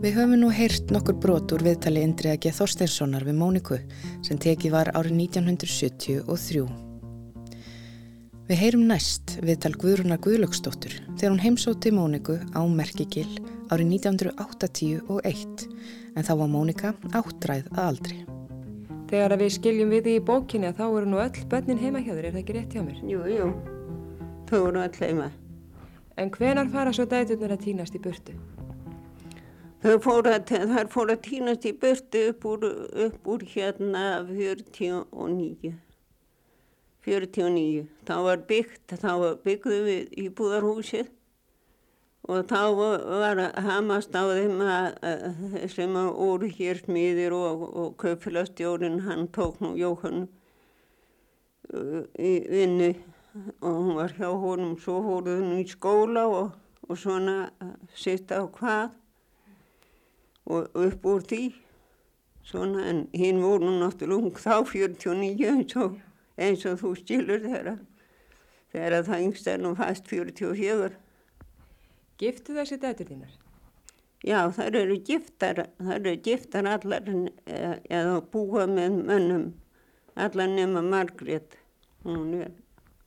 Við 0.00 0.14
höfum 0.16 0.38
nú 0.40 0.48
heyrt 0.48 0.88
nokkur 0.94 1.18
brot 1.20 1.52
úr 1.52 1.66
viðtali 1.66 2.00
Indriða 2.06 2.38
G. 2.40 2.52
Þorsteinssonar 2.56 3.26
við 3.28 3.36
Móniku 3.36 3.76
sem 4.24 4.40
tekið 4.40 4.72
var 4.72 4.88
árið 4.96 5.18
1973. 5.18 6.64
Við 8.48 8.62
heyrum 8.62 8.88
næst 8.88 9.36
viðtal 9.44 9.74
Guðrunar 9.76 10.24
Guðlöksdóttur 10.24 10.96
þegar 11.10 11.34
hún 11.34 11.44
heimsóti 11.44 11.92
Móniku 11.92 12.38
á 12.56 12.64
Merkigil 12.64 13.28
árið 13.68 13.98
1981 13.98 15.68
en 16.16 16.24
þá 16.24 16.34
var 16.40 16.52
Mónika 16.56 16.96
áttræð 17.12 17.68
að 17.76 17.84
aldri. 17.84 18.37
Þegar 19.08 19.32
að 19.32 19.42
við 19.44 19.52
skiljum 19.54 19.92
við 19.94 20.02
því 20.04 20.14
í 20.18 20.24
bókinni 20.28 20.68
að 20.68 20.80
þá 20.82 20.86
eru 20.86 21.06
nú 21.08 21.20
öll 21.22 21.44
börnin 21.48 21.78
heima 21.80 22.00
hjá 22.04 22.10
þér, 22.12 22.26
er 22.28 22.34
það 22.34 22.40
ekki 22.42 22.56
rétt 22.58 22.74
hjá 22.76 22.82
mér? 22.84 22.98
Jú, 23.08 23.20
jú, 23.32 23.46
þau 24.50 24.58
voru 24.66 24.82
öll 24.84 24.98
heima. 25.00 25.28
En 26.20 26.32
hvenar 26.34 26.68
fara 26.74 26.92
svo 26.92 27.06
dæturnar 27.08 27.54
að 27.54 27.62
týnast 27.64 27.96
í 27.96 28.02
burtu? 28.04 28.34
Þau 29.80 29.94
fóru 30.04 30.34
að, 30.34 30.52
þær 30.74 30.90
fóru 30.92 31.14
að 31.14 31.22
týnast 31.24 31.64
í 31.64 31.72
burtu 31.80 32.24
upp 32.34 32.44
úr, 32.50 32.66
upp 33.06 33.30
úr 33.32 33.46
hérna 33.54 34.04
49. 34.28 35.72
49. 37.08 37.86
Þá 38.04 38.16
var 38.26 38.42
byggt, 38.50 38.98
þá 38.98 39.12
byggðum 39.46 39.88
við 39.88 40.18
íbúðarhúsið 40.26 41.08
og 42.28 42.44
þá 42.50 42.62
var 42.76 43.40
hamast 43.64 44.12
á 44.12 44.22
þeim 44.28 44.58
að, 44.60 44.88
að, 45.00 45.22
sem 45.72 45.94
að 45.96 46.08
voru 46.18 46.50
hér 46.52 46.82
smiðir 46.82 47.36
og, 47.36 47.62
og 47.72 47.94
kaupfélagstjórin, 48.02 49.00
hann 49.06 49.30
tók 49.32 49.62
nú 49.64 49.72
Jóhann 49.80 50.26
uh, 51.72 52.02
í 52.20 52.34
vinnu. 52.52 52.92
Og 53.62 53.80
hún 53.80 53.96
var 53.96 54.12
hjá 54.16 54.28
honum, 54.28 54.76
svo 54.82 54.98
fóruð 55.04 55.40
hún 55.40 55.56
í 55.62 55.64
skóla 55.70 56.26
og, 56.28 56.52
og 56.84 57.00
svona 57.00 57.48
uh, 57.64 57.72
sitt 57.96 58.28
á 58.28 58.44
hvað. 58.44 58.92
Og 60.48 60.78
upp 60.84 61.08
úr 61.08 61.24
því 61.28 61.42
svona 62.48 62.86
en 62.88 63.02
hinn 63.16 63.40
voru 63.40 63.68
nú 63.68 63.80
náttúrulega 63.80 64.28
ung 64.28 64.36
þá 64.36 64.64
49 64.68 65.48
eins 65.48 65.76
og, 65.76 65.98
eins 66.36 66.64
og 66.68 66.80
þú 66.80 66.94
stilur 66.96 67.44
þeirra 67.44 67.76
þegar 68.72 69.04
það 69.04 69.24
yngst 69.26 69.50
er 69.52 69.60
nú 69.60 69.74
fast 69.76 70.08
44 70.08 71.07
Giftu 72.18 72.56
þessi 72.56 72.80
dætur 72.82 73.12
þínar? 73.12 73.36
já 74.26 74.40
þær 74.50 74.80
eru 74.80 74.96
giftar 75.06 75.68
þær 75.78 75.98
eru 75.98 76.16
giftar 76.26 76.66
allar 76.66 77.06
eh, 77.46 77.76
eða 77.86 78.18
búa 78.32 78.66
með 78.66 78.96
mönnum 79.06 79.44
allar 80.18 80.50
nema 80.50 80.82
Margrét 80.82 81.54
hún 82.02 82.34
er, 82.42 82.50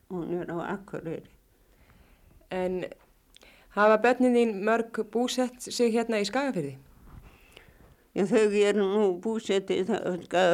hún 0.08 0.32
er 0.40 0.52
á 0.56 0.78
Akureyri 0.78 1.28
En 2.52 2.84
hafa 3.76 3.98
börnin 4.04 4.36
þín 4.36 4.58
mörg 4.68 4.98
búsett 5.12 5.62
sig 5.64 5.94
hérna 5.94 6.20
í 6.20 6.26
Skagafyrði? 6.28 6.74
Já, 8.12 8.26
þau 8.28 8.58
eru 8.60 8.84
nú 8.84 9.04
búsettið 9.24 9.94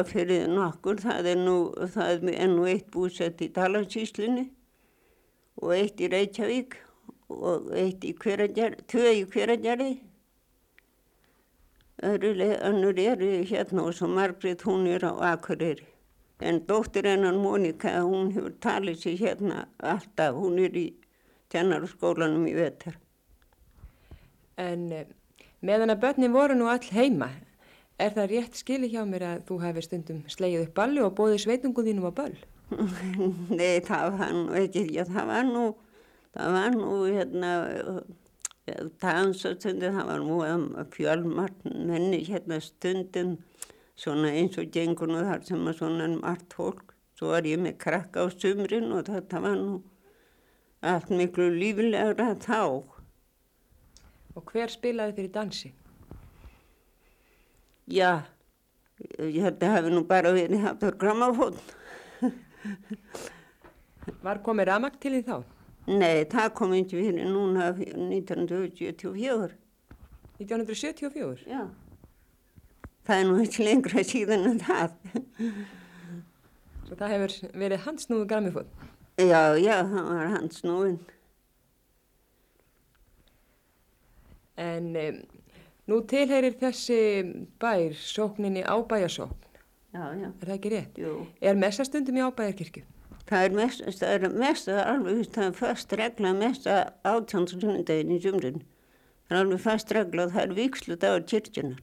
fyrir 0.06 0.44
nokkur, 0.46 1.00
það 1.02 1.26
er 1.32 1.40
nú, 1.42 1.56
það 1.90 2.28
er 2.30 2.52
nú 2.52 2.68
eitt 2.70 2.86
búsett 2.94 3.42
í 3.42 3.48
Dalansíslinni 3.50 4.44
og 5.58 5.74
eitt 5.74 5.98
í 5.98 6.06
Reykjavík 6.12 6.78
og 7.28 7.72
eitt 7.76 8.04
í 8.04 8.14
Hveragerði, 8.16 8.84
tvö 8.88 9.12
í 9.20 9.24
Hveragerði. 9.28 9.90
Önnur 11.98 13.00
eru 13.02 13.30
hérna 13.50 13.84
og 13.88 13.96
svo 13.98 14.06
Margrét 14.10 14.62
hún 14.66 14.86
er 14.86 15.04
á 15.04 15.12
Akureyri. 15.34 15.86
En 16.38 16.60
dóttir 16.66 17.08
hennar 17.10 17.34
Mónika, 17.34 17.96
hún 18.06 18.30
hefur 18.30 18.54
talið 18.62 19.00
sér 19.02 19.16
hérna 19.18 19.64
alltaf, 19.82 20.36
hún 20.38 20.60
er 20.62 20.76
í 20.78 20.86
tjennarskólanum 21.50 22.46
í 22.46 22.54
vetar. 22.54 22.94
En 24.58 24.86
eh, 24.94 25.08
meðan 25.60 25.94
að 25.94 26.04
börnin 26.04 26.34
voru 26.34 26.54
nú 26.54 26.68
all 26.70 26.92
heima, 26.94 27.32
er 27.98 28.14
það 28.14 28.30
rétt 28.30 28.60
skili 28.60 28.92
hjá 28.92 29.02
mér 29.06 29.26
að 29.26 29.42
þú 29.48 29.58
hefur 29.64 29.86
stundum 29.86 30.22
slegið 30.30 30.68
upp 30.68 30.76
balli 30.78 31.02
og 31.02 31.16
bóðið 31.18 31.42
sveitungum 31.42 31.88
þínum 31.88 32.10
á 32.10 32.12
ball? 32.14 32.36
Nei, 33.58 33.80
það 33.82 34.18
var 34.20 34.34
nú 34.36 34.58
ekki, 34.60 34.86
já, 34.94 35.02
það 35.08 35.30
var 35.32 35.46
nú, 35.48 35.64
það 36.36 36.56
var 36.56 36.76
nú, 36.76 36.90
hérna, 37.06 37.52
dansastundir, 39.02 39.94
það 39.94 40.10
var 40.10 40.24
nú 40.24 40.38
um, 40.44 40.66
fjölmart 40.94 41.64
menni 41.68 42.20
hérna 42.26 42.60
stundum, 42.62 43.36
svona 43.98 44.32
eins 44.34 44.58
og 44.60 44.70
gengur 44.74 45.10
nú 45.10 45.22
þar 45.26 45.44
sem 45.46 45.70
að 45.70 45.80
svona 45.80 46.08
margt 46.18 46.54
fólk, 46.58 46.94
svo 47.18 47.32
var 47.32 47.48
ég 47.48 47.60
með 47.62 47.78
krakka 47.82 48.26
á 48.26 48.26
sumrin 48.30 48.92
og 48.94 49.08
þetta 49.08 49.42
var 49.42 49.58
nú 49.58 49.80
allt 50.86 51.10
miklu 51.10 51.48
lífilegra 51.56 52.34
þá. 52.38 52.62
Og 54.38 54.52
hver 54.52 54.70
spilaði 54.70 55.16
fyrir 55.16 55.34
dansi? 55.34 55.72
Já, 57.88 58.22
ég 59.18 59.42
held 59.42 59.62
að 59.64 59.74
hafi 59.74 59.92
nú 59.94 60.04
bara 60.06 60.30
verið 60.36 60.62
haft 60.62 60.84
á 60.86 60.92
grammafón. 60.94 61.56
Var 64.24 64.40
komið 64.44 64.68
ramagt 64.70 65.00
til 65.02 65.16
því 65.16 65.22
þá? 65.26 65.57
Nei, 65.88 66.24
það 66.28 66.48
kom 66.58 66.72
ekki 66.76 66.98
fyrir 67.00 67.28
núna 67.32 67.70
1974. 67.72 69.54
1974? 70.38 71.46
Já. 71.48 71.62
Það 73.08 73.22
er 73.22 73.28
nú 73.30 73.38
ekki 73.40 73.64
lengra 73.64 74.02
síðan 74.04 74.44
en 74.50 74.58
það. 74.60 74.96
Svo 76.84 76.96
það 77.00 77.14
hefur 77.14 77.36
verið 77.62 77.84
hansnúðu 77.86 78.26
grammifón? 78.28 78.68
Já, 79.18 79.40
já, 79.58 79.78
það 79.88 80.10
var 80.12 80.28
hans 80.36 80.60
núinn. 80.66 80.98
En 84.58 84.90
um, 84.98 85.18
nú 85.88 86.00
tilheyrir 86.10 86.56
þessi 86.60 87.00
bær 87.62 87.96
sókninni 87.96 88.64
ábæjasókn, 88.66 89.46
Já, 89.88 90.02
já, 90.20 90.28
er 90.28 90.44
það 90.44 90.54
ekki 90.58 90.70
rétt? 90.74 90.98
jú. 91.00 91.12
Er 91.40 91.56
messastundum 91.56 92.18
í 92.18 92.24
ábæjarkirkju? 92.26 92.82
Það 93.28 93.44
er 93.44 93.56
mest, 93.58 93.82
það 94.00 94.14
er 94.14 94.36
mest 94.40 94.68
að 94.72 94.78
alveg, 94.92 95.22
það 95.34 95.46
er 95.46 95.56
fast 95.58 95.94
regla 96.00 96.32
mest 96.36 96.68
að 96.70 96.84
átjánsundaginn 97.10 98.14
í 98.14 98.20
sumrin. 98.24 98.62
Það 99.28 99.34
er 99.34 99.40
alveg 99.42 99.64
fast 99.64 99.92
regla 99.92 100.24
og 100.24 100.36
það 100.36 100.44
er 100.44 100.54
vikslut 100.56 101.04
á 101.04 101.12
kirkjunar. 101.32 101.82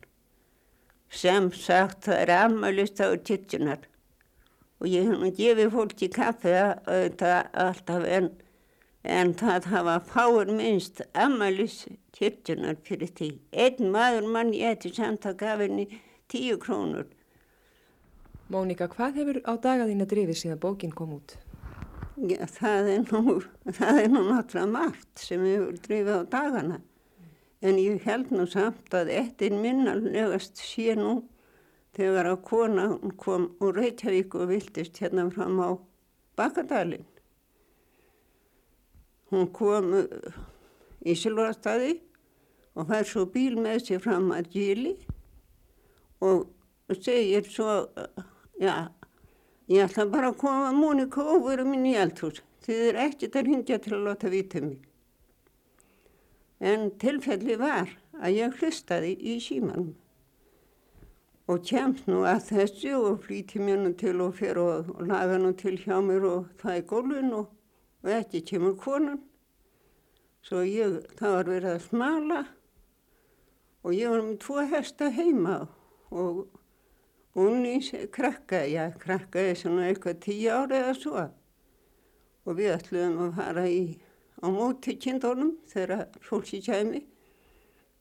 Sem 1.14 1.52
sagt, 1.54 2.08
það 2.08 2.24
er 2.24 2.34
ammælist 2.40 3.04
á 3.04 3.08
kirkjunar. 3.14 3.86
Og 4.82 4.90
ég 4.90 5.06
hef 5.06 5.22
nú 5.22 5.30
gefið 5.38 5.70
fólki 5.76 6.10
kaffe 6.12 6.56
að 6.58 6.82
þetta 6.90 7.36
alltaf 7.68 8.10
en 8.10 8.34
en 9.06 9.34
það 9.38 9.70
hafa 9.70 9.96
fáur 10.10 10.50
minnst 10.50 11.02
ammalis 11.14 11.84
kirkjunar 12.16 12.80
fyrir 12.86 13.12
því. 13.18 13.30
Einn 13.54 13.92
maður 13.94 14.30
mann 14.34 14.54
ég 14.56 14.76
eftir 14.76 14.96
samt 14.98 15.28
að 15.30 15.38
gaf 15.44 15.62
henni 15.62 15.86
tíu 16.32 16.58
krónur. 16.62 17.06
Mónika, 18.46 18.86
hvað 18.86 19.16
hefur 19.18 19.38
á 19.50 19.54
dagaðína 19.58 20.06
drifið 20.06 20.38
síðan 20.38 20.60
bókin 20.62 20.92
kom 20.94 21.16
út? 21.16 21.34
Já, 22.16 22.44
það 22.46 22.90
er 22.92 23.08
nú, 23.10 23.40
það 23.80 24.02
er 24.04 24.12
nú 24.12 24.22
náttúrulega 24.28 24.70
margt 24.70 25.24
sem 25.24 25.42
hefur 25.50 25.80
drifið 25.88 26.20
á 26.22 26.24
dagana. 26.36 26.78
En 27.66 27.80
ég 27.82 28.06
held 28.06 28.30
nú 28.30 28.46
samt 28.46 28.94
að 28.94 29.10
ettin 29.16 29.58
minnallegast 29.64 30.62
sé 30.62 30.94
nú 31.00 31.24
þegar 31.98 32.30
að 32.30 32.44
kona 32.46 32.86
kom 33.18 33.50
úr 33.64 33.80
Reykjavík 33.80 34.38
og 34.38 34.52
viltist 34.52 35.02
hérna 35.02 35.26
fram 35.34 35.58
á 35.66 35.70
Bakadalinn. 36.38 37.08
Hún 39.34 39.50
kom 39.56 39.90
uh, 40.04 40.38
í 41.02 41.18
Silvarstaði 41.18 41.96
og 42.78 42.92
fær 42.92 43.10
svo 43.10 43.26
bíl 43.32 43.56
með 43.58 43.88
sér 43.88 44.06
fram 44.06 44.30
að 44.36 44.52
Gíli 44.54 44.94
og 46.22 46.46
segir 47.02 47.48
svo, 47.50 47.82
já, 48.62 48.92
ég 49.72 49.86
ætla 49.86 50.06
bara 50.12 50.32
að 50.32 50.40
koma 50.42 50.70
að 50.70 50.80
Mónika 50.80 51.26
og 51.36 51.48
vera 51.50 51.66
minn 51.68 51.86
í 51.90 51.96
eldhús. 52.00 52.42
Þið 52.66 52.88
er 52.90 53.02
ekkert 53.06 53.38
að 53.38 53.52
hingja 53.52 53.78
til 53.82 53.94
að 53.98 54.08
láta 54.08 54.32
vita 54.34 54.62
mig. 54.64 54.80
En 56.60 56.90
tilfelli 57.02 57.60
var 57.60 57.92
að 58.22 58.40
ég 58.40 58.58
hlustaði 58.62 59.14
í 59.20 59.38
símanum 59.44 59.94
og 61.46 61.62
kemst 61.68 62.08
nú 62.10 62.24
að 62.26 62.48
þessu 62.50 62.94
og 62.98 63.20
flýti 63.28 63.62
mér 63.62 63.84
nú 63.84 63.92
til 64.00 64.18
og 64.24 64.34
fyrir 64.40 64.62
og, 64.64 64.90
og 64.96 65.06
laga 65.06 65.38
nú 65.38 65.52
til 65.58 65.76
hjá 65.78 66.00
mér 66.02 66.26
og 66.26 66.48
það 66.62 66.80
er 66.80 66.88
gólun 66.90 67.34
og, 67.38 67.52
og 68.02 68.12
ekki 68.18 68.42
kemur 68.50 68.74
konan. 68.82 69.20
Svo 70.46 70.64
ég, 70.66 71.04
það 71.18 71.36
var 71.36 71.52
verið 71.52 71.72
að 71.72 71.86
smala 71.86 72.42
og 73.86 73.94
ég 73.94 74.10
var 74.10 74.26
með 74.26 74.40
tvo 74.42 74.66
hesta 74.72 75.12
heima 75.14 75.58
og 76.10 76.46
unni 77.36 77.80
krakkaði, 78.16 78.76
já 78.78 78.86
krakkaði 79.02 79.58
svona 79.60 79.90
eitthvað 79.90 80.22
tíu 80.24 80.54
ári 80.56 80.80
eða 80.82 80.94
svo 81.00 81.26
og 82.46 82.58
við 82.60 82.76
ætluðum 82.76 83.22
að 83.26 83.36
fara 83.40 83.66
í, 83.68 83.84
á 84.40 84.48
móti 84.54 84.96
kindónum 85.02 85.56
þegar 85.72 86.08
fólki 86.24 86.62
kæmi 86.64 87.02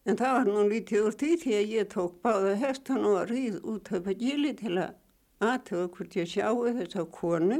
En 0.05 0.17
það 0.19 0.35
var 0.37 0.49
nú 0.49 0.63
lítið 0.69 1.07
úr 1.07 1.15
því 1.17 1.29
því 1.41 1.53
að 1.57 1.71
ég 1.73 1.87
tók 1.89 2.17
báða 2.21 2.51
hestan 2.61 3.05
og 3.09 3.23
ríð 3.31 3.55
út 3.65 3.89
af 3.89 4.09
gíli 4.19 4.51
til 4.59 4.75
að 4.77 4.91
aðtöða 5.41 5.87
hvort 5.95 6.17
ég 6.19 6.29
sjáu 6.29 6.59
þess 6.75 6.99
að 7.01 7.07
konu. 7.15 7.57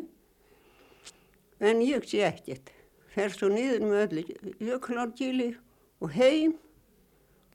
En 1.57 1.81
ég 1.81 2.05
sé 2.05 2.21
ekkert. 2.27 2.69
Fer 3.15 3.33
svo 3.33 3.49
niður 3.49 3.87
með 3.87 4.03
öllu 4.03 4.53
jökulárgíli 4.61 5.49
og 6.05 6.13
heim 6.13 6.53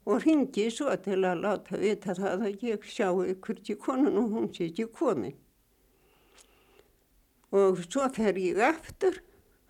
og 0.05 0.25
ringi 0.25 0.67
svo 0.73 0.93
til 1.05 1.21
að 1.27 1.43
láta 1.45 1.77
vita 1.77 2.15
það 2.17 2.45
að 2.47 2.63
ég 2.65 2.85
sjáu 2.89 3.21
hvort 3.21 3.69
ég 3.69 3.79
konun 3.81 4.17
og 4.17 4.29
hún 4.33 4.47
sé 4.55 4.69
ekki 4.71 4.87
komin. 4.95 5.35
Og 7.51 7.81
svo 7.85 8.07
fer 8.15 8.39
ég 8.39 8.61
aftur, 8.65 9.19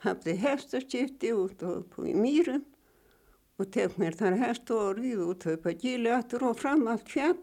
hafði 0.05 0.37
hestaskipti 0.41 1.33
út 1.35 1.63
og 1.65 1.97
í 2.05 2.13
mýrum 2.15 2.63
og 3.59 3.69
tek 3.75 3.97
mér 4.01 4.15
þar 4.17 4.37
hest 4.41 4.71
og 4.73 4.97
ríð 4.97 5.25
út 5.27 5.47
upp 5.51 5.67
að 5.69 5.83
gíli 5.83 6.13
aftur 6.13 6.47
og 6.49 6.61
fram 6.61 6.87
allt 6.89 7.09
fjall 7.11 7.41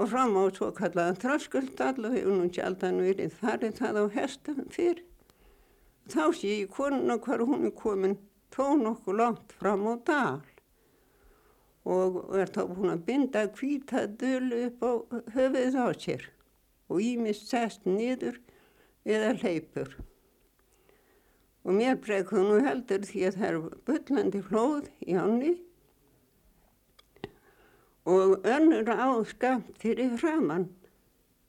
og 0.00 0.10
fram 0.10 0.36
á 0.36 0.44
svo 0.56 0.70
kallaðan 0.76 1.20
tröskuldall 1.22 2.08
og 2.08 2.16
hefur 2.16 2.36
nú 2.36 2.48
sjaldan 2.52 3.00
verið 3.04 3.36
farið 3.38 3.78
það 3.78 4.00
á 4.00 4.04
hestum 4.16 4.60
fyrr. 4.74 5.00
Þá 6.10 6.24
sé 6.36 6.54
ég 6.64 6.72
konuna 6.74 7.20
hvar 7.22 7.44
hún 7.46 7.68
er 7.68 7.76
komin 7.76 8.18
tó 8.52 8.72
nokkuð 8.76 9.20
langt 9.20 9.54
fram 9.60 9.86
á 9.86 9.94
dal 10.04 10.59
og 11.88 12.36
er 12.36 12.50
þá 12.52 12.62
búin 12.68 12.92
að 12.92 13.04
binda 13.06 13.46
hvita 13.56 14.04
dölu 14.20 14.66
upp 14.66 14.84
á 14.84 14.92
höfuð 15.36 15.78
á 15.80 15.88
sér 15.96 16.26
og 16.90 17.00
ímist 17.00 17.48
sest 17.48 17.86
niður 17.88 18.40
eða 19.08 19.32
leipur 19.40 19.94
og 21.64 21.76
mér 21.76 21.98
bregði 22.00 22.44
nú 22.44 22.60
heldur 22.64 23.04
því 23.08 23.24
að 23.28 23.38
það 23.40 23.48
er 23.48 23.58
byllandi 23.88 24.42
flóð 24.48 24.90
í 25.06 25.16
ánni 25.16 25.54
og 28.10 28.46
önnur 28.48 28.92
áskamt 28.96 29.76
fyrir 29.80 30.16
framann 30.20 30.68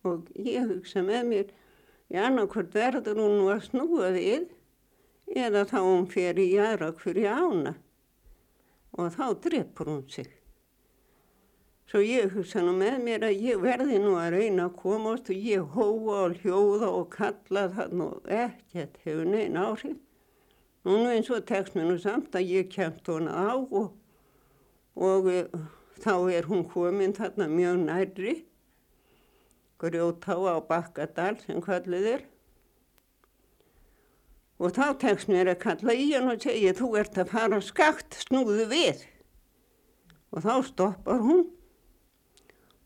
og 0.07 0.31
ég 0.35 0.67
hugsa 0.67 1.03
með 1.05 1.27
mér 1.31 1.53
í 2.11 2.19
annarkvört 2.19 2.73
verður 2.75 3.21
hún 3.23 3.37
nú 3.39 3.51
að 3.53 3.67
snúa 3.69 4.11
við 4.15 4.49
eða 5.31 5.63
þá 5.69 5.79
hún 5.79 6.07
fer 6.11 6.39
í 6.39 6.49
aðrak 6.59 6.99
fyrir 7.03 7.31
ána 7.31 7.75
og 8.97 9.11
þá 9.15 9.25
drefur 9.43 9.91
hún 9.91 10.05
sig. 10.09 10.29
Svo 11.91 11.99
ég 11.99 12.31
hugsa 12.31 12.61
nú 12.63 12.71
með 12.79 13.01
mér 13.03 13.23
að 13.27 13.41
ég 13.43 13.59
verði 13.59 13.97
nú 13.99 14.13
að 14.15 14.37
reyna 14.37 14.69
að 14.69 14.77
komast 14.79 15.27
og 15.33 15.41
ég 15.43 15.73
hóa 15.73 16.19
og 16.21 16.37
hljóða 16.39 16.87
og 16.87 17.09
kalla 17.11 17.65
það 17.75 17.95
nú 17.99 18.07
ekkert 18.31 19.01
hefur 19.03 19.27
neina 19.27 19.65
áhrif. 19.73 19.97
Nú 20.87 20.95
eins 21.11 21.27
og 21.35 21.43
tekst 21.49 21.75
mér 21.75 21.89
nú 21.89 21.97
samt 21.99 22.37
að 22.37 22.47
ég 22.47 22.71
kemst 22.71 23.11
hona 23.11 23.35
á 23.35 23.59
og, 23.59 23.91
og 24.95 25.27
e, 25.27 25.43
þá 25.99 26.15
er 26.31 26.47
hún 26.47 26.63
komin 26.71 27.11
þarna 27.17 27.49
mjög 27.51 27.83
nærri, 27.83 28.35
grjótá 29.83 30.39
á 30.47 30.55
Bakkadal 30.71 31.35
sem 31.43 31.59
kallið 31.59 32.07
er. 32.15 32.25
Og 34.61 34.75
þá 34.75 34.85
tekst 35.01 35.31
mér 35.31 35.49
að 35.55 35.63
kalla 35.63 35.95
í 35.97 36.11
hann 36.11 36.29
og 36.29 36.43
segja 36.43 36.75
þú 36.77 36.91
ert 37.01 37.17
að 37.17 37.31
fara 37.33 37.61
skakt, 37.65 38.19
snúðu 38.27 38.67
við. 38.69 39.01
Og 40.31 40.45
þá 40.45 40.53
stoppar 40.67 41.23
hún 41.25 41.47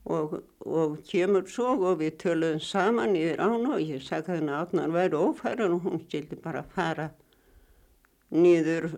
og, 0.05 0.39
og 0.63 0.95
kemur 1.09 1.49
svo 1.49 1.73
og 1.89 1.99
við 1.99 2.15
töluðum 2.23 2.61
saman 2.63 3.17
yfir 3.17 3.41
án 3.41 3.67
og 3.67 3.81
ég 3.81 4.03
sagði 4.05 4.39
henni 4.39 4.55
að 4.55 4.77
hann 4.79 4.95
væri 4.95 5.19
ófæran 5.19 5.75
og 5.75 5.85
hún 5.89 6.01
stildi 6.05 6.39
bara 6.41 6.63
að 6.63 6.73
fara 6.77 7.09
niður 8.35 8.89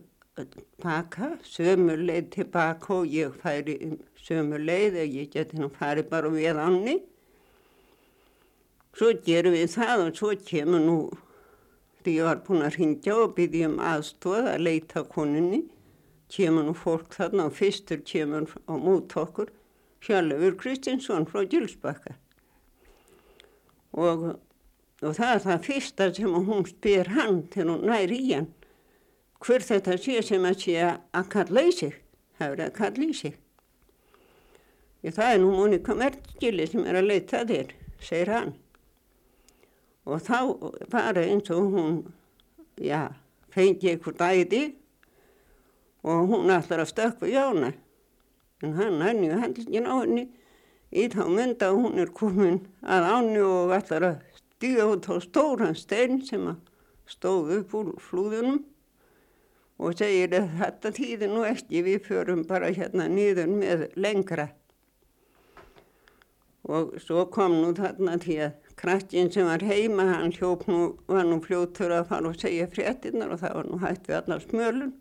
baka, 0.83 1.33
sömur 1.43 1.97
leið 1.97 2.31
tilbaka 2.35 2.93
og 2.93 3.13
ég 3.13 3.35
færi 3.41 3.77
sömur 4.21 4.61
leið 4.61 4.99
og 5.01 5.15
ég 5.21 5.31
geti 5.33 5.59
nú 5.59 5.69
farið 5.73 6.09
bara 6.11 6.31
við 6.33 6.59
annni. 6.61 6.97
Svo 8.97 9.13
gerum 9.25 9.55
við 9.55 9.71
það 9.73 10.03
og 10.07 10.19
svo 10.19 10.33
kemur 10.45 10.83
nú, 10.83 10.97
því 12.07 12.13
ég 12.15 12.27
var 12.29 12.39
búin 12.47 12.63
að 12.63 12.77
ringja 12.79 13.15
og 13.19 13.33
byggja 13.35 13.67
um 13.67 13.81
aðstóð 13.83 14.45
að 14.53 14.61
leita 14.63 15.01
koninni, 15.11 15.65
kemur 16.31 16.63
nú 16.63 16.73
fólk 16.75 17.15
þarna 17.17 17.47
og 17.49 17.55
fyrstur 17.57 17.99
kemur 18.07 18.45
á 18.47 18.73
mót 18.79 19.15
okkur. 19.19 19.49
Hjálfur 20.07 20.55
Kristinsson 20.61 21.25
frá 21.27 21.41
Gilsbakka. 21.51 22.13
Og, 23.97 24.23
og 25.01 25.17
það 25.17 25.33
er 25.33 25.43
það 25.43 25.65
fyrsta 25.65 26.07
sem 26.15 26.37
hún 26.47 26.67
spyr 26.69 27.11
hann 27.17 27.41
til 27.51 27.65
hún 27.67 27.83
næri 27.89 28.21
í 28.23 28.29
hann. 28.37 28.47
Hver 29.43 29.65
þetta 29.67 29.97
sé 29.99 30.21
sem 30.23 30.47
að 30.47 30.63
sé 30.63 30.77
að 30.87 31.27
kalla 31.33 31.65
í 31.67 31.73
sig, 31.75 31.97
það 32.39 32.53
er 32.53 32.63
að 32.69 32.77
kalla 32.77 33.03
í 33.03 33.17
sig. 33.17 33.35
Ég, 35.03 35.11
það 35.11 35.33
er 35.33 35.43
nú 35.43 35.51
Mónika 35.53 35.97
Mertskili 35.97 36.69
sem 36.71 36.87
er 36.87 37.01
að 37.01 37.11
leita 37.11 37.43
þér, 37.49 37.75
segir 37.99 38.33
hann. 38.33 38.55
Og 40.07 40.21
þá 40.23 40.39
var 40.91 41.19
eins 41.19 41.49
og 41.51 41.73
hún, 41.73 41.97
já, 42.79 43.09
fengi 43.51 43.91
einhver 43.91 44.15
dæti 44.15 44.61
og 46.07 46.29
hún 46.31 46.51
ætlar 46.53 46.85
að 46.85 46.91
stökka 46.93 47.27
Jóna 47.27 47.73
en 48.63 48.73
hann 48.77 49.01
henni 49.03 49.31
og 49.33 49.41
hendlingin 49.43 49.89
á 49.89 49.95
henni 49.99 50.23
í 50.95 51.09
þá 51.11 51.25
mynda 51.27 51.67
að 51.69 51.79
hún 51.81 51.99
er 52.01 52.13
komin 52.15 52.61
að 52.81 53.09
áni 53.11 53.41
og 53.43 53.73
ætlar 53.75 54.05
að 54.07 54.39
stíga 54.39 54.87
út 54.93 55.09
á 55.11 55.15
stóran 55.21 55.75
stein 55.75 56.21
sem 56.25 56.47
að 56.53 56.61
stóð 57.11 57.51
upp 57.59 57.75
úr 57.77 57.91
flúðunum 58.01 58.61
og 59.77 59.97
segir 59.99 60.33
að 60.39 60.55
þetta 60.61 60.93
þýðir 60.97 61.33
nú 61.33 61.43
ekki 61.45 61.83
við 61.85 61.99
förum 62.07 62.45
bara 62.47 62.71
hérna 62.73 63.05
niður 63.11 63.51
með 63.51 63.83
lengra. 63.99 64.47
Og 66.67 66.97
svo 66.99 67.27
kom 67.31 67.59
nú 67.61 67.75
þarna 67.77 68.17
því 68.23 68.39
að 68.47 68.66
krættin 68.77 69.31
sem 69.33 69.45
var 69.45 69.63
heima 69.65 70.05
hann 70.11 70.31
hljóp 70.31 70.67
nú 70.69 70.79
var 71.09 71.25
nú 71.25 71.39
fljóttur 71.41 71.91
að 71.95 72.09
fara 72.11 72.29
og 72.29 72.37
segja 72.37 72.67
fréttinnar 72.69 73.33
og 73.33 73.41
það 73.41 73.55
var 73.57 73.69
nú 73.71 73.79
hægt 73.81 74.09
við 74.09 74.19
allar 74.21 74.43
smölun. 74.45 74.93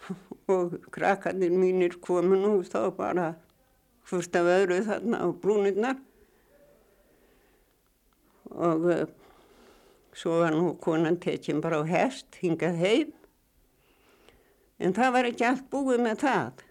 Og 0.50 0.74
krakkarnir 0.90 1.52
mínir 1.54 1.94
komu 2.02 2.34
nú 2.40 2.52
þá 2.66 2.90
bara 2.96 3.26
fyrst 4.08 4.34
af 4.34 4.48
öðru 4.48 4.80
þarna 4.86 5.20
á 5.22 5.26
brúnirnar. 5.42 6.00
Og 8.50 8.88
uh, 8.90 9.04
svo 10.16 10.40
var 10.40 10.56
nú 10.56 10.72
konan 10.82 11.20
tekinn 11.22 11.60
bara 11.62 11.84
á 11.84 11.84
hest 11.86 12.40
hingað 12.42 12.80
heim. 12.80 13.12
En 14.80 14.96
það 14.96 15.14
var 15.14 15.28
ekki 15.28 15.46
allt 15.46 15.70
búið 15.70 16.02
með 16.08 16.24
það. 16.24 16.64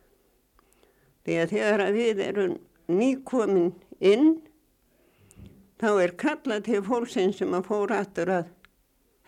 Því 1.24 1.40
að 1.40 1.54
þegar 1.54 1.86
að 1.86 1.98
við 2.02 2.22
erum 2.26 2.60
nýkomin 2.90 3.72
inn 4.02 4.32
þá 5.80 5.90
er 6.04 6.16
kallað 6.20 6.66
til 6.68 6.82
fólksinn 6.86 7.34
sem 7.36 7.54
að 7.56 7.68
fóra 7.70 8.02
aftur 8.04 8.32
að 8.34 8.50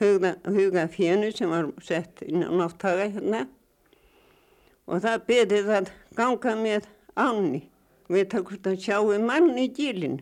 huga, 0.01 0.35
huga 0.45 0.87
fjönu 0.91 1.31
sem 1.35 1.51
var 1.51 1.69
sett 1.83 2.23
inn 2.27 2.43
á 2.43 2.51
náttaga 2.51 3.07
hérna. 3.07 3.45
Og 4.89 5.03
það 5.03 5.25
byrði 5.29 5.61
það 5.69 5.91
ganga 6.17 6.55
með 6.59 6.89
áni 7.15 7.63
við 8.11 8.27
takkum 8.33 8.67
að 8.67 8.81
sjáum 8.83 9.27
mann 9.29 9.55
í 9.55 9.69
gílinn. 9.71 10.19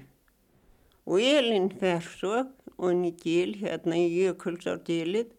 Og 1.09 1.23
Elin 1.25 1.71
fer 1.79 2.05
svo 2.05 2.43
og 2.79 2.85
henni 2.91 3.11
gíl 3.17 3.55
hérna 3.59 3.97
í 3.97 4.07
Jökulsárgílið 4.13 5.31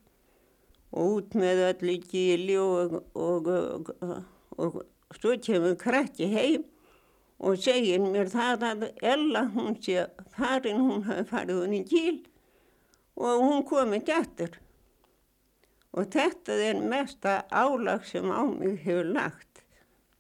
og 0.91 1.21
út 1.21 1.37
með 1.39 1.63
öllu 1.69 1.95
gíli 2.11 2.57
og, 2.59 2.99
og, 3.15 3.49
og, 3.55 3.93
og 4.59 4.81
svo 5.17 5.37
kemur 5.39 5.79
krakki 5.79 6.27
heim 6.35 6.67
og 7.41 7.61
segir 7.61 8.03
mér 8.05 8.29
það 8.33 8.67
að 8.71 8.83
Ella 9.13 9.47
hún 9.55 9.77
sé 9.81 10.07
farin 10.37 10.83
hún 10.85 11.07
hafi 11.09 11.25
farið 11.31 11.63
henni 11.65 11.85
gíl 11.89 12.19
og 13.17 13.45
hún 13.47 13.65
komið 13.69 14.05
gættur 14.11 14.59
og 15.97 16.11
þetta 16.13 16.59
er 16.69 16.83
mesta 16.93 17.41
álag 17.51 18.05
sem 18.07 18.29
á 18.31 18.45
mig 18.47 18.79
hefur 18.85 19.09
lagt 19.15 19.65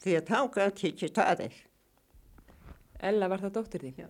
því 0.00 0.16
að 0.16 0.30
þá 0.30 0.38
gæti 0.54 0.88
ekki 0.90 1.10
staðið. 1.10 1.58
Ella 3.04 3.28
var 3.28 3.42
það 3.44 3.54
dóttir 3.58 3.84
því? 3.84 3.92
Já. 4.00 4.08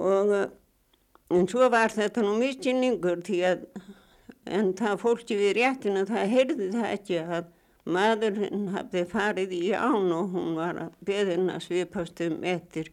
Og 0.00 0.34
en 1.30 1.48
svo 1.50 1.70
var 1.70 1.94
þetta 1.94 2.24
nú 2.26 2.34
miskynningur 2.40 3.22
því 3.26 3.40
að 3.46 3.64
en 4.50 4.72
það 4.78 5.00
fólki 5.04 5.38
við 5.38 5.56
réttina 5.60 6.04
það 6.08 6.34
heyrði 6.34 6.68
það 6.74 6.88
ekki 6.90 7.18
að 7.22 7.50
maðurinn 7.92 8.70
hafði 8.74 9.04
farið 9.10 9.54
í 9.56 9.64
án 9.74 10.10
og 10.14 10.34
hún 10.34 10.54
var 10.58 10.78
að 10.84 10.96
beðina 11.06 11.58
svipast 11.62 12.20
um 12.24 12.40
eftir 12.46 12.90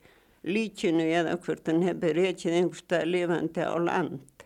líkinu 0.47 1.05
eða 1.05 1.37
hvort 1.43 1.69
hann 1.69 1.85
hefði 1.85 2.13
reykið 2.17 2.57
einhverstað 2.59 3.07
lifandi 3.11 3.65
á 3.65 3.75
land. 3.79 4.45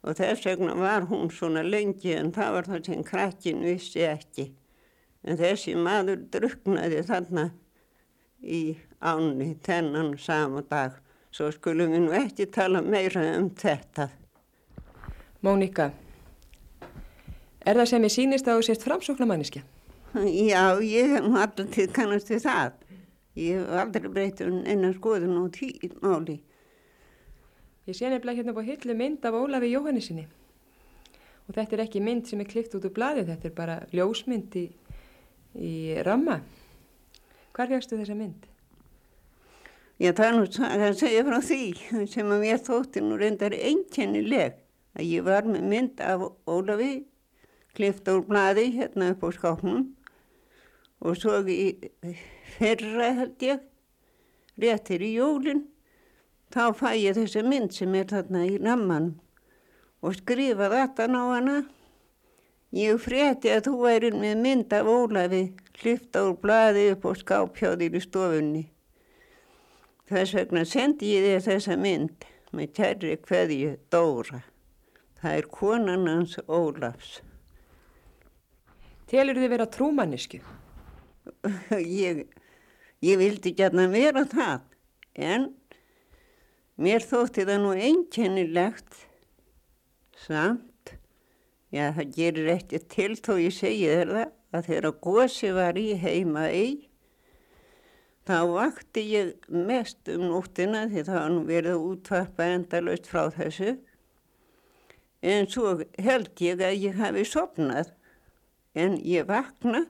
Og 0.00 0.16
þess 0.16 0.46
vegna 0.48 0.74
var 0.80 1.08
hún 1.10 1.28
svona 1.34 1.62
lengi 1.66 2.14
en 2.16 2.32
það 2.32 2.56
var 2.56 2.70
það 2.72 2.84
sem 2.88 3.06
krakkin 3.10 3.64
vissi 3.66 4.04
ekki. 4.08 4.48
En 5.24 5.36
þessi 5.36 5.76
maður 5.76 6.22
druknaði 6.32 7.02
þarna 7.08 7.50
í 8.40 8.62
áni 9.04 9.54
þennan 9.66 10.14
sama 10.18 10.64
dag. 10.70 10.96
Svo 11.30 11.50
skulum 11.54 11.92
við 11.92 12.06
nú 12.06 12.14
ekki 12.16 12.48
tala 12.50 12.80
meira 12.82 13.26
um 13.36 13.50
þetta. 13.54 14.08
Mónika 15.44 15.90
Er 17.60 17.76
það 17.76 17.90
sem 17.90 18.04
ég 18.06 18.12
sýnist 18.14 18.48
að 18.48 18.58
þú 18.58 18.66
sést 18.66 18.84
framsóknamanniski? 18.86 19.60
Já, 20.50 20.80
ég 20.82 21.06
hef 21.12 21.26
alltaf 21.38 21.68
til 21.70 21.86
kannast 21.94 22.30
við 22.32 22.42
það. 22.42 22.78
Ég 23.38 23.60
hef 23.60 23.74
aldrei 23.78 24.10
breytið 24.10 24.48
um 24.50 24.62
einar 24.66 24.94
skoðun 24.96 25.36
og 25.38 25.52
tíð 25.54 25.92
máli. 26.02 26.40
Ég 27.86 27.94
sé 27.94 28.10
nefnilega 28.10 28.42
hérna 28.42 28.54
á 28.58 28.62
hillu 28.66 28.96
mynd 28.98 29.26
af 29.26 29.36
Ólafi 29.38 29.70
Jóhannesinni. 29.70 30.24
Og 31.46 31.54
þetta 31.54 31.76
er 31.76 31.82
ekki 31.84 32.02
mynd 32.02 32.26
sem 32.26 32.42
er 32.42 32.50
klift 32.50 32.74
út 32.74 32.88
úr 32.88 32.94
bladið, 32.94 33.30
þetta 33.30 33.48
er 33.48 33.54
bara 33.54 33.76
ljósmynd 33.94 34.56
í, 34.58 34.64
í 35.54 35.74
ramma. 36.06 36.40
Hvar 37.54 37.70
fegstu 37.70 37.98
þessa 38.00 38.18
mynd? 38.18 38.50
Já, 40.00 40.10
það 40.10 40.26
er 40.26 40.36
nú 40.36 40.44
að 40.88 40.98
segja 40.98 41.24
frá 41.26 41.38
því 41.44 41.62
sem 42.10 42.34
að 42.34 42.44
mér 42.48 42.60
þótti 42.66 43.04
nú 43.04 43.20
reyndar 43.20 43.54
einkennileg 43.54 44.58
að 44.98 45.06
ég 45.06 45.26
var 45.26 45.46
með 45.46 45.70
mynd 45.70 46.02
af 46.02 46.26
Ólafi 46.50 46.92
klifta 47.78 48.18
úr 48.18 48.26
bladi 48.26 48.70
hérna 48.74 49.12
upp 49.14 49.26
á 49.26 49.28
skápnum 49.38 49.88
og 51.00 51.16
svo 51.16 51.40
fyrra 52.56 53.10
held 53.16 53.44
ég 53.44 53.66
réttir 54.60 55.02
í 55.04 55.14
jólinn 55.16 55.64
þá 56.52 56.64
fæ 56.76 56.90
ég 56.98 57.16
þessa 57.16 57.42
mynd 57.46 57.74
sem 57.74 57.94
er 57.94 58.08
þarna 58.10 58.44
í 58.48 58.56
ramman 58.60 59.12
og 60.00 60.16
skrifa 60.16 60.70
þetta 60.72 61.06
ná 61.10 61.20
hana. 61.34 61.56
Ég 62.70 63.00
frétti 63.02 63.50
að 63.50 63.64
þú 63.66 63.72
væri 63.82 64.10
með 64.14 64.42
mynd 64.44 64.74
af 64.76 64.88
Ólafi 64.88 65.40
klifta 65.74 66.22
úr 66.28 66.36
bladi 66.42 66.86
upp 66.92 67.08
á 67.08 67.12
skápjáðir 67.18 67.96
í 67.98 68.02
stofunni. 68.04 68.62
Þess 70.10 70.36
vegna 70.38 70.64
sendi 70.66 71.14
ég 71.16 71.26
þér 71.26 71.44
þessa 71.48 71.76
mynd 71.78 72.28
með 72.54 72.72
kærri 72.78 73.16
hverju 73.26 73.74
Dóra. 73.90 74.44
Það 75.20 75.36
er 75.36 75.50
konan 75.52 76.08
hans 76.08 76.38
Ólafs. 76.46 77.20
Telur 79.10 79.38
þið 79.38 79.52
vera 79.52 79.66
trúmannisku? 79.70 80.38
ég, 82.04 82.26
ég 83.04 83.20
vildi 83.20 83.52
gætna 83.56 83.86
vera 83.92 84.24
það, 84.28 84.66
en 85.14 85.48
mér 86.80 87.04
þótti 87.04 87.46
það 87.48 87.62
nú 87.64 87.72
einkennilegt 87.76 89.04
samt, 90.24 90.94
já 91.72 91.90
það 91.96 92.14
gerir 92.16 92.52
eftir 92.56 92.86
til 92.92 93.12
þó 93.18 93.34
ég 93.40 93.56
segi 93.56 93.90
þér 93.90 94.14
það, 94.16 94.32
að 94.50 94.70
þegar 94.70 94.96
gósi 95.06 95.52
var 95.54 95.78
í 95.78 95.88
heima 96.00 96.48
eig, 96.50 96.88
þá 98.26 98.38
vakti 98.50 99.04
ég 99.10 99.52
mest 99.52 100.10
um 100.12 100.26
nóttina 100.30 100.86
því 100.90 101.06
það 101.06 101.20
var 101.20 101.30
nú 101.34 101.46
verið 101.48 101.86
útvarpa 101.92 102.50
endalust 102.56 103.08
frá 103.10 103.28
þessu, 103.34 103.76
en 105.20 105.48
svo 105.52 105.78
held 106.00 106.32
ég 106.40 106.62
að 106.64 106.76
ég 106.80 107.00
hafi 107.00 107.24
sopnað 107.28 107.92
en 108.78 108.96
ég 109.04 109.26
vakna 109.28 109.84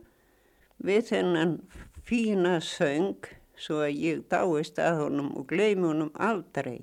við 0.84 1.10
þennan 1.10 1.58
fína 2.06 2.56
söng 2.64 3.28
svo 3.60 3.82
að 3.84 4.00
ég 4.00 4.24
dáist 4.32 4.80
að 4.80 5.04
honum 5.04 5.30
og 5.36 5.46
gleymi 5.50 5.86
honum 5.90 6.10
aldrei. 6.16 6.80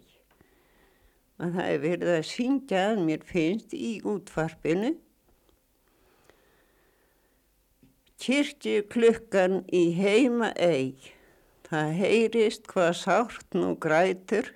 Og 1.38 1.54
það 1.54 1.68
er 1.72 1.84
verið 1.84 2.14
að 2.14 2.30
syngja 2.32 2.84
að 2.92 3.04
mér 3.06 3.26
finnst 3.26 3.74
í 3.78 3.92
útvarpinu. 4.06 4.96
Kirkju 8.18 8.86
klukkan 8.90 9.60
í 9.70 9.84
heima 9.94 10.50
eig, 10.58 11.12
það 11.70 11.92
heyrist 12.00 12.66
hvað 12.72 12.94
sárt 13.04 13.58
nú 13.58 13.76
grætur. 13.78 14.50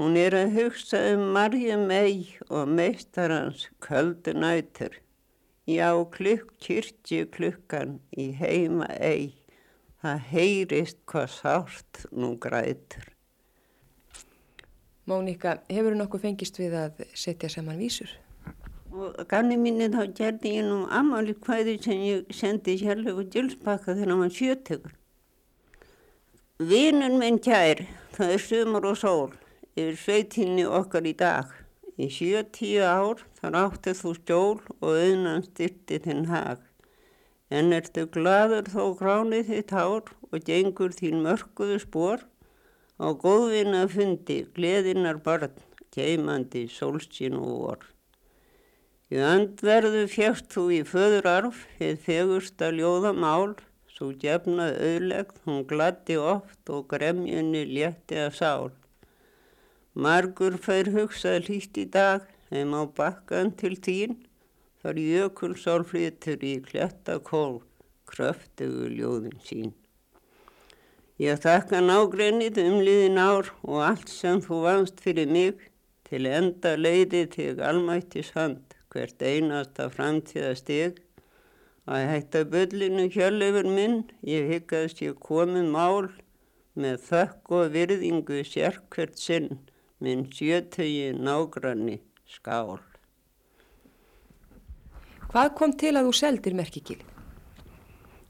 Hún 0.00 0.16
er 0.18 0.34
að 0.34 0.56
hugsa 0.56 1.02
um 1.12 1.28
margjum 1.36 1.90
eig 1.92 2.32
og 2.48 2.70
meistarans 2.72 3.68
köldu 3.84 4.32
nætur. 4.34 5.03
Já, 5.64 5.96
klukk, 6.12 6.50
kyrkju 6.60 7.24
klukkan 7.32 7.94
í 8.20 8.26
heima 8.36 8.84
eig, 9.00 9.38
það 10.04 10.26
heyrist 10.28 10.98
hvað 11.08 11.30
sárt 11.32 12.02
nú 12.12 12.34
grætur. 12.36 13.06
Mónika, 15.08 15.54
hefur 15.72 15.94
þú 15.94 16.02
nokkuð 16.02 16.26
fengist 16.26 16.60
við 16.60 16.76
að 16.82 17.00
setja 17.16 17.48
saman 17.48 17.80
vísur? 17.80 18.12
Ganni 19.28 19.56
minni 19.56 19.88
þá 19.88 20.04
gerði 20.12 20.52
ég 20.58 20.68
nú 20.68 20.82
ammali 20.92 21.32
hvaði 21.32 21.78
sem 21.80 22.04
ég 22.10 22.36
sendi 22.36 22.76
Hjörlegu 22.84 23.24
Djölsbakka 23.24 23.96
þegar 23.96 24.12
hann 24.12 24.20
var 24.20 24.36
sjötegur. 24.36 24.94
Vinnun 26.60 27.16
minn 27.18 27.40
kær, 27.40 27.86
það 28.12 28.36
er 28.36 28.48
sumur 28.52 28.92
og 28.92 29.00
sól, 29.00 29.32
yfir 29.72 29.96
sveitinni 29.96 30.68
okkar 30.68 31.08
í 31.08 31.16
dag. 31.16 31.48
Í 31.94 32.08
sjö 32.10 32.40
tíu 32.50 32.82
ár 32.82 33.20
þar 33.38 33.56
áttið 33.60 33.98
þú 34.00 34.12
stjól 34.18 34.60
og 34.80 34.88
auðnan 34.90 35.44
styrti 35.46 36.00
þinn 36.02 36.24
hag. 36.26 36.62
En 37.54 37.70
ertu 37.76 38.08
gladur 38.10 38.66
þó 38.72 38.96
gránið 38.98 39.52
þitt 39.52 39.74
hár 39.76 40.10
og 40.30 40.46
gengur 40.48 40.96
þín 40.96 41.22
mörguðu 41.22 41.78
spór 41.84 42.24
á 42.98 43.06
góðvinna 43.14 43.84
fundi 43.90 44.40
gleðinar 44.56 45.22
barn, 45.22 45.54
geimandi 45.94 46.66
sólsín 46.66 47.38
og 47.38 47.54
vor. 47.62 47.86
Í 49.14 49.20
öndverðu 49.22 50.08
fjast 50.10 50.50
þú 50.50 50.64
í 50.74 50.82
föðurarf, 50.88 51.62
heið 51.78 51.98
fegursta 52.02 52.74
ljóða 52.74 53.12
mál, 53.14 53.54
svo 53.86 54.10
gefnað 54.18 54.80
auðlegt, 54.82 55.36
hún 55.46 55.62
glatti 55.70 56.16
oft 56.18 56.72
og 56.74 56.88
gremjunni 56.90 57.62
létti 57.70 58.18
að 58.18 58.32
sál. 58.40 58.72
Margur 59.94 60.56
fær 60.58 60.88
hugsað 60.90 61.44
hlýtt 61.46 61.78
í 61.78 61.84
dag, 61.86 62.24
þeim 62.50 62.72
á 62.74 62.82
bakkan 62.98 63.52
til 63.54 63.76
tín, 63.78 64.16
þar 64.82 64.96
jökulsál 64.98 65.84
flytur 65.86 66.40
í 66.42 66.56
kletta 66.66 67.20
kól, 67.22 67.60
kröftugu 68.10 68.88
ljóðin 68.90 69.36
sín. 69.46 69.68
Ég 71.22 71.38
þakka 71.38 71.78
nágreinið 71.78 72.58
um 72.64 72.80
liðin 72.82 73.20
ár 73.22 73.52
og 73.62 73.84
allt 73.86 74.10
sem 74.10 74.40
þú 74.42 74.58
vannst 74.64 74.98
fyrir 75.04 75.30
mig, 75.30 75.60
til 76.02 76.26
enda 76.26 76.72
leiði 76.74 77.20
til 77.30 77.62
almættis 77.62 78.32
hand, 78.34 78.74
hvert 78.90 79.22
einasta 79.22 79.86
framtíða 79.94 80.56
stig. 80.58 80.98
Að 81.86 82.08
hætta 82.10 82.42
böllinu 82.50 83.04
hjörleifur 83.14 83.70
minn, 83.70 84.02
ég 84.26 84.50
hyggast 84.50 85.04
ég 85.06 85.22
komið 85.22 85.70
mál, 85.70 86.10
með 86.74 86.98
þökk 87.06 87.54
og 87.60 87.70
virðingu 87.76 88.42
sérkvert 88.42 89.22
sinn, 89.22 89.62
minn 90.04 90.26
sjötögi 90.32 91.12
nágranni 91.16 91.98
skál. 92.28 92.78
Hvað 95.32 95.50
kom 95.58 95.72
til 95.74 95.94
að 95.96 96.08
þú 96.08 96.14
seldir 96.14 96.54
merkikíl? 96.54 97.00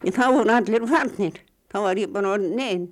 Þá 0.04 0.26
voru 0.32 0.52
allir 0.52 0.86
farnir, 0.88 1.40
þá 1.72 1.78
var 1.84 2.00
ég 2.00 2.12
bara 2.12 2.34
orðin 2.36 2.62
einn. 2.64 2.86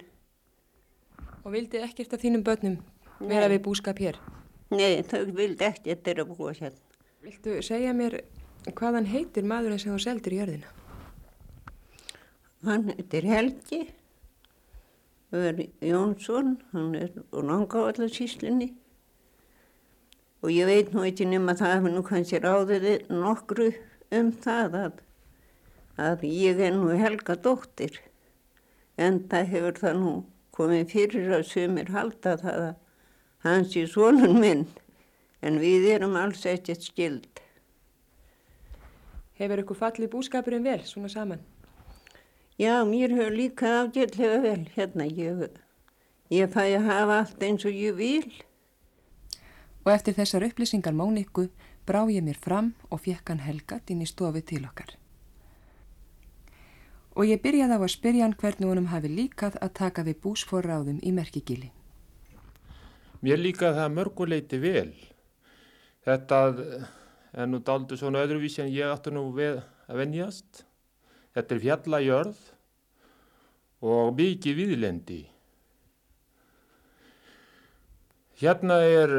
Og 1.43 1.55
vildi 1.55 1.81
ekkert 1.83 2.15
af 2.17 2.23
þínum 2.23 2.45
börnum 2.47 2.79
vera 3.21 3.49
við 3.53 3.65
búskap 3.67 4.01
hér? 4.03 4.19
Nei, 4.73 5.03
þau 5.05 5.27
vildi 5.37 5.67
ekki 5.67 5.93
að 5.93 6.05
þeirra 6.07 6.27
búa 6.29 6.53
hérna. 6.57 6.79
Viltu 7.23 7.59
segja 7.65 7.93
mér 7.95 8.21
hvaðan 8.79 9.09
heitir 9.11 9.47
maðurinn 9.47 9.81
sem 9.81 9.93
þú 9.93 10.01
seldir 10.03 10.35
í 10.35 10.39
jörðina? 10.41 10.71
Hann 12.67 12.89
heitir 12.93 13.27
Helgi, 13.27 13.81
er 15.33 15.61
Jónsson, 15.81 16.59
hann 16.73 16.95
er 16.95 17.13
úr 17.33 17.47
Langavallasíslinni 17.49 18.73
og 20.43 20.51
ég 20.51 20.67
veit 20.67 20.93
nú 20.93 21.05
ekki 21.07 21.25
nema 21.31 21.55
það 21.57 21.75
hefur 21.77 21.95
nú 21.95 22.03
kannski 22.05 22.41
ráðið 22.43 22.87
nokkru 23.09 23.71
um 24.13 24.33
það 24.45 24.77
að, 24.81 25.01
að 25.97 26.25
ég 26.29 26.61
er 26.61 26.75
nú 26.77 26.91
Helga 26.99 27.39
dóttir 27.39 28.01
en 29.01 29.23
það 29.31 29.53
hefur 29.55 29.81
það 29.81 30.01
nú 30.03 30.15
komið 30.53 30.91
fyrir 30.93 31.37
að 31.39 31.47
sumir 31.49 31.93
halda 31.95 32.37
það 32.43 32.65
að 32.67 32.75
hans 33.47 33.77
er 33.79 33.89
svonun 33.91 34.37
minn 34.43 34.67
en 35.43 35.63
við 35.63 35.89
erum 35.97 36.19
alls 36.19 36.45
ekkert 36.47 36.85
skild. 36.87 37.41
Hefur 39.41 39.63
ykkur 39.65 39.79
fallið 39.81 40.13
búskapurinn 40.13 40.67
vel 40.67 40.83
svona 40.87 41.11
saman? 41.11 41.41
Já, 42.63 42.85
mér 42.87 43.11
hefur 43.11 43.33
líka 43.35 43.69
afgjörlega 43.81 44.39
vel 44.43 44.67
hérna. 44.77 45.05
Ég, 45.11 45.51
ég 46.31 46.51
fæ 46.53 46.63
að 46.77 46.85
hafa 46.87 47.19
allt 47.19 47.43
eins 47.43 47.65
og 47.67 47.75
ég 47.75 47.97
vil. 47.99 48.29
Og 49.83 49.91
eftir 49.91 50.15
þessar 50.15 50.47
upplýsingar 50.47 50.95
Móniku 50.95 51.49
brá 51.89 52.05
ég 52.07 52.23
mér 52.23 52.39
fram 52.39 52.71
og 52.87 53.03
fekk 53.03 53.33
hann 53.33 53.43
helgat 53.43 53.91
inn 53.91 54.05
í 54.05 54.07
stofi 54.07 54.45
til 54.47 54.63
okkar. 54.69 54.95
Og 57.19 57.27
ég 57.27 57.43
byrjaði 57.43 57.75
á 57.75 57.81
að 57.83 57.95
spyrja 57.97 58.29
hann 58.29 58.39
hvernig 58.39 58.71
honum 58.71 58.91
hafi 58.95 59.11
líkað 59.11 59.59
að 59.59 59.75
taka 59.83 60.07
við 60.07 60.23
búsforráðum 60.23 61.03
í 61.03 61.11
merkigili. 61.11 61.73
Mér 63.27 63.43
líkaði 63.43 63.81
það 63.81 63.97
mörguleiti 63.99 64.63
vel. 64.63 64.91
Þetta 66.07 66.39
er 67.35 67.51
nú 67.51 67.59
daldur 67.59 67.99
svona 67.99 68.23
öðruvísi 68.23 68.63
en 68.63 68.71
ég 68.71 68.87
átti 68.87 69.11
nú 69.11 69.33
við 69.35 69.65
að 69.91 69.99
venjast. 69.99 70.69
Þetta 71.33 71.55
er 71.55 71.63
fjallajörð 71.65 72.41
og 73.89 74.13
mikið 74.19 74.59
viðlendi. 74.59 75.21
Hérna 78.43 78.79
er 78.85 79.13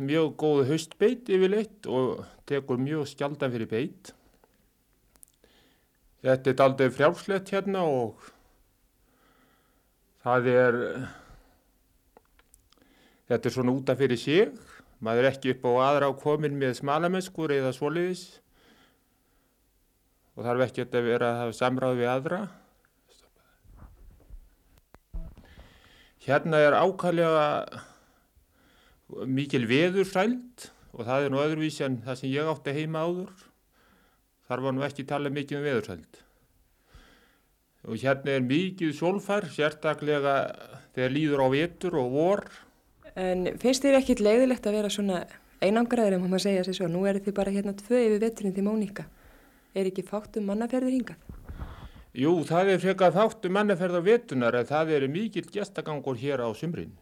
mjög 0.00 0.34
góð 0.40 0.62
höstbeit 0.70 1.28
yfirleitt 1.32 1.88
og 1.90 2.22
tekur 2.48 2.80
mjög 2.80 3.08
skjaldan 3.10 3.52
fyrir 3.52 3.70
beit. 3.70 4.12
Þetta 6.20 6.52
er 6.52 6.58
daldur 6.60 6.92
frjálslegt 6.92 7.50
hérna 7.54 7.82
og 7.88 8.28
það 10.24 10.50
er, 10.52 10.78
þetta 13.30 13.48
er 13.48 13.56
svona 13.56 13.74
útaf 13.74 14.00
fyrir 14.00 14.20
sig. 14.20 14.52
Maður 15.00 15.24
er 15.24 15.32
ekki 15.32 15.54
upp 15.56 15.66
á 15.66 15.72
aðra 15.88 16.12
á 16.12 16.20
komin 16.20 16.60
með 16.60 16.76
smalamesskur 16.82 17.56
eða 17.56 17.72
svoliðis 17.72 18.26
og 20.40 20.46
þarf 20.48 20.62
ekki 20.64 20.86
að 20.86 21.04
vera 21.04 21.26
að 21.34 21.38
hafa 21.42 21.52
samráð 21.58 21.98
við 21.98 22.08
aðra. 22.08 22.36
Hérna 26.24 26.62
er 26.64 26.76
ákvæmlega 26.80 27.44
mikil 29.28 29.66
veðursæld 29.68 30.70
og 30.96 31.04
það 31.04 31.26
er 31.26 31.34
nú 31.34 31.42
öðruvísi 31.42 31.84
en 31.84 32.00
það 32.06 32.18
sem 32.22 32.32
ég 32.32 32.48
átti 32.48 32.76
heima 32.78 33.04
áður. 33.04 33.44
Þar 34.48 34.64
var 34.64 34.76
nú 34.76 34.86
ekki 34.88 35.06
talað 35.12 35.36
mikið 35.36 35.60
um 35.60 35.68
veðursæld. 35.68 36.22
Og 37.84 38.00
hérna 38.00 38.38
er 38.38 38.48
mikið 38.48 38.96
sólfær, 38.96 39.44
sérstaklega 39.52 40.34
þegar 40.96 41.16
líður 41.18 41.44
á 41.44 41.46
vetur 41.52 42.00
og 42.00 42.10
vor. 42.16 42.44
En 43.12 43.44
finnst 43.60 43.84
þér 43.84 44.00
ekkit 44.00 44.24
leiðilegt 44.24 44.64
að 44.64 44.80
vera 44.80 44.96
svona 44.96 45.22
einangraður 45.60 46.16
en 46.16 46.24
maður 46.24 46.48
segja 46.48 46.64
sér 46.64 46.80
svo, 46.80 46.88
nú 46.88 47.04
eru 47.08 47.20
þið 47.20 47.36
bara 47.36 47.52
hérna 47.52 47.76
tvö 47.76 48.06
yfir 48.08 48.22
veturinn 48.24 48.56
til 48.56 48.64
Mónika. 48.64 49.10
Er 49.74 49.86
ekki 49.86 50.02
fátum 50.02 50.48
mannaferðir 50.50 50.96
hingað? 50.96 51.20
Jú, 52.10 52.32
það 52.42 52.72
er 52.72 52.82
frekar 52.82 53.12
fátum 53.14 53.54
mannaferð 53.54 54.00
á 54.00 54.02
vetunar 54.02 54.56
en 54.58 54.66
það 54.66 54.96
er 54.96 55.06
mikill 55.08 55.46
gestagangur 55.54 56.18
hér 56.18 56.42
á 56.42 56.50
sumrin. 56.58 56.96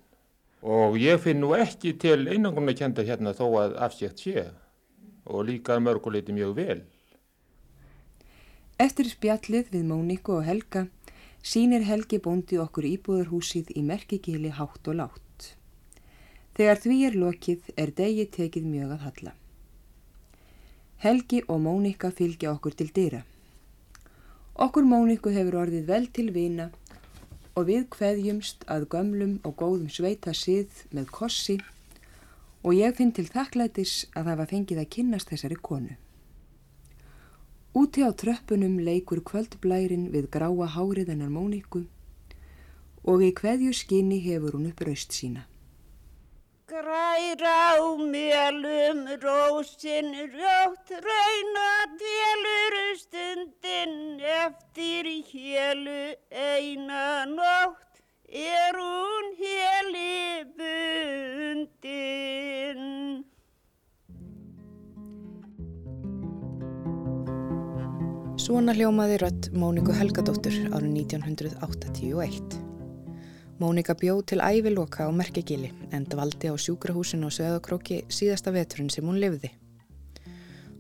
Og 0.61 0.99
ég 1.01 1.21
finn 1.23 1.41
nú 1.41 1.55
ekki 1.57 1.95
til 2.03 2.27
einangruna 2.29 2.75
kenda 2.77 3.07
hérna 3.07 3.33
þó 3.33 3.47
að 3.63 3.79
afsétt 3.89 4.21
sé 4.21 4.51
og 5.29 5.45
líka 5.49 5.79
mörguleiti 5.81 6.33
mjög 6.33 6.55
vel. 6.57 6.81
Eftir 8.79 9.09
spjallið 9.11 9.73
við 9.73 9.89
Móniku 9.89 10.39
og 10.39 10.47
Helga 10.47 10.87
sínir 11.43 11.85
Helgi 11.89 12.21
bóndi 12.23 12.59
okkur 12.61 12.87
íbúðarhúsið 12.89 13.73
í 13.77 13.83
merkigili 13.83 14.53
hátt 14.53 14.89
og 14.89 15.01
látt. 15.01 15.53
Þegar 16.59 16.81
því 16.85 16.97
er 17.09 17.19
lokið 17.23 17.69
er 17.77 17.93
degi 17.97 18.27
tekið 18.35 18.65
mjög 18.69 18.97
að 18.97 19.05
halla. 19.09 19.38
Helgi 20.99 21.45
og 21.47 21.61
Mónika 21.63 22.09
fylgja 22.11 22.51
okkur 22.57 22.75
til 22.75 22.89
dyra. 22.91 23.21
Okkur 24.59 24.83
Móniku 24.83 25.31
hefur 25.31 25.61
orðið 25.61 25.85
vel 25.87 26.09
til 26.11 26.33
vina 26.35 26.65
og 27.55 27.69
við 27.69 27.85
kveðjumst 27.95 28.65
að 28.67 28.89
gömlum 28.95 29.37
og 29.47 29.55
góðum 29.61 29.93
sveita 29.95 30.35
sið 30.35 30.81
með 30.91 31.13
kossi 31.15 31.55
og 32.65 32.75
ég 32.75 32.97
finn 32.99 33.13
til 33.15 33.29
þakklætis 33.31 34.09
að 34.11 34.27
það 34.31 34.41
var 34.41 34.51
fengið 34.51 34.81
að 34.83 34.91
kynnast 34.97 35.31
þessari 35.31 35.61
konu. 35.69 35.95
Úti 37.79 38.03
á 38.03 38.11
tröppunum 38.11 38.81
leikur 38.83 39.23
kvöldblærin 39.23 40.09
við 40.11 40.27
gráa 40.35 40.67
hárið 40.75 41.13
hennar 41.15 41.31
Móniku 41.31 41.85
og 43.07 43.23
í 43.23 43.31
kveðju 43.39 43.71
skinni 43.85 44.19
hefur 44.27 44.59
hún 44.59 44.67
upp 44.73 44.83
raust 44.83 45.15
sína. 45.15 45.47
Grær 46.69 47.41
á 47.49 47.81
mjölum 47.97 49.01
rósin 49.25 50.09
rjótt 50.35 50.89
reyna 51.07 51.71
délur 52.01 52.75
stundin 53.01 54.21
eftir 54.21 55.05
hélu 55.31 56.13
eina 56.29 57.25
nótt 57.25 58.05
er 58.29 58.77
hún 58.77 59.27
héli 59.41 60.45
bundin. 60.61 62.05
Svona 68.37 68.77
hljómaði 68.77 69.17
rött 69.25 69.53
Móniku 69.57 69.93
Helgadóttur 69.97 70.53
árið 70.69 70.93
1981. 71.01 72.68
Mónika 73.59 73.97
bjóð 73.99 74.21
til 74.31 74.39
æviloka 74.39 75.03
á 75.03 75.11
merkegili 75.11 75.73
en 75.91 76.05
dvaldi 76.07 76.47
á 76.47 76.55
sjúkrahúsinu 76.55 77.27
á 77.27 77.35
Sveðakróki 77.35 78.05
síðasta 78.07 78.53
veturinn 78.55 78.91
sem 78.95 79.03
hún 79.03 79.19
lifði. 79.19 79.51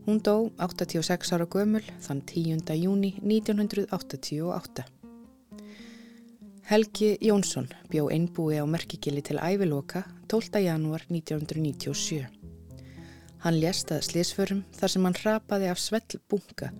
Hún 0.06 0.20
dó 0.22 0.46
86 0.62 1.32
ára 1.34 1.48
gömul 1.50 1.82
þann 2.04 2.22
10. 2.22 2.62
júni 2.78 3.10
1988. 3.18 4.84
Helgi 6.70 7.10
Jónsson 7.18 7.66
bjó 7.90 8.06
einbúi 8.14 8.62
á 8.62 8.64
merkegili 8.64 9.26
til 9.26 9.42
æviloka 9.42 10.04
12. 10.30 10.62
janúar 10.62 11.02
1997. 11.10 12.30
Hann 13.42 13.58
lést 13.58 13.90
að 13.90 14.06
slísförum 14.06 14.62
þar 14.78 14.94
sem 14.94 15.04
hann 15.10 15.18
rapaði 15.24 15.72
af 15.72 15.82
svell 15.82 16.22
bunga 16.30 16.70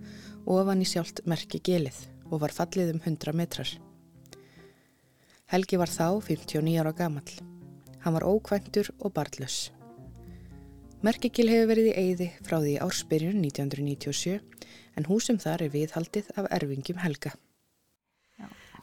ofan 0.47 0.79
í 0.79 0.87
sjálft 0.87 1.25
merki 1.27 1.59
gelið 1.59 2.05
og 2.31 2.39
var 2.47 2.55
fallið 2.55 2.95
um 2.95 3.03
100 3.03 3.35
metrar. 3.35 3.88
Helgi 5.49 5.79
var 5.81 5.89
þá 5.89 6.21
59 6.21 6.75
ára 6.77 6.91
gamall. 6.93 7.31
Hann 8.03 8.13
var 8.13 8.25
ókvæntur 8.29 8.91
og 9.01 9.15
barnlaus. 9.15 9.71
Merkigil 11.01 11.47
hefur 11.49 11.71
verið 11.71 11.87
í 11.89 11.93
eyði 11.97 12.27
frá 12.45 12.59
því 12.59 12.73
ársbyrjun 12.85 13.39
1997 13.41 14.35
en 14.99 15.07
húsum 15.09 15.39
þar 15.41 15.63
er 15.65 15.71
viðhaldið 15.73 16.29
af 16.37 16.49
erfingjum 16.53 16.99
Helga. 17.01 17.31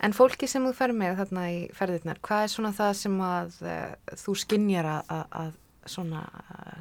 En 0.02 0.16
fólki 0.16 0.48
sem 0.50 0.66
þú 0.66 0.72
fer 0.74 0.94
með 0.96 1.20
þarna 1.20 1.44
í 1.54 1.60
ferðirnar, 1.76 2.18
hvað 2.26 2.42
er 2.48 2.52
svona 2.52 2.72
það 2.74 2.90
sem 2.98 3.20
að 3.28 3.54
uh, 3.62 4.16
þú 4.24 4.34
skinnjar 4.42 4.88
að, 4.90 5.12
að 5.44 5.52
svona 5.86 6.24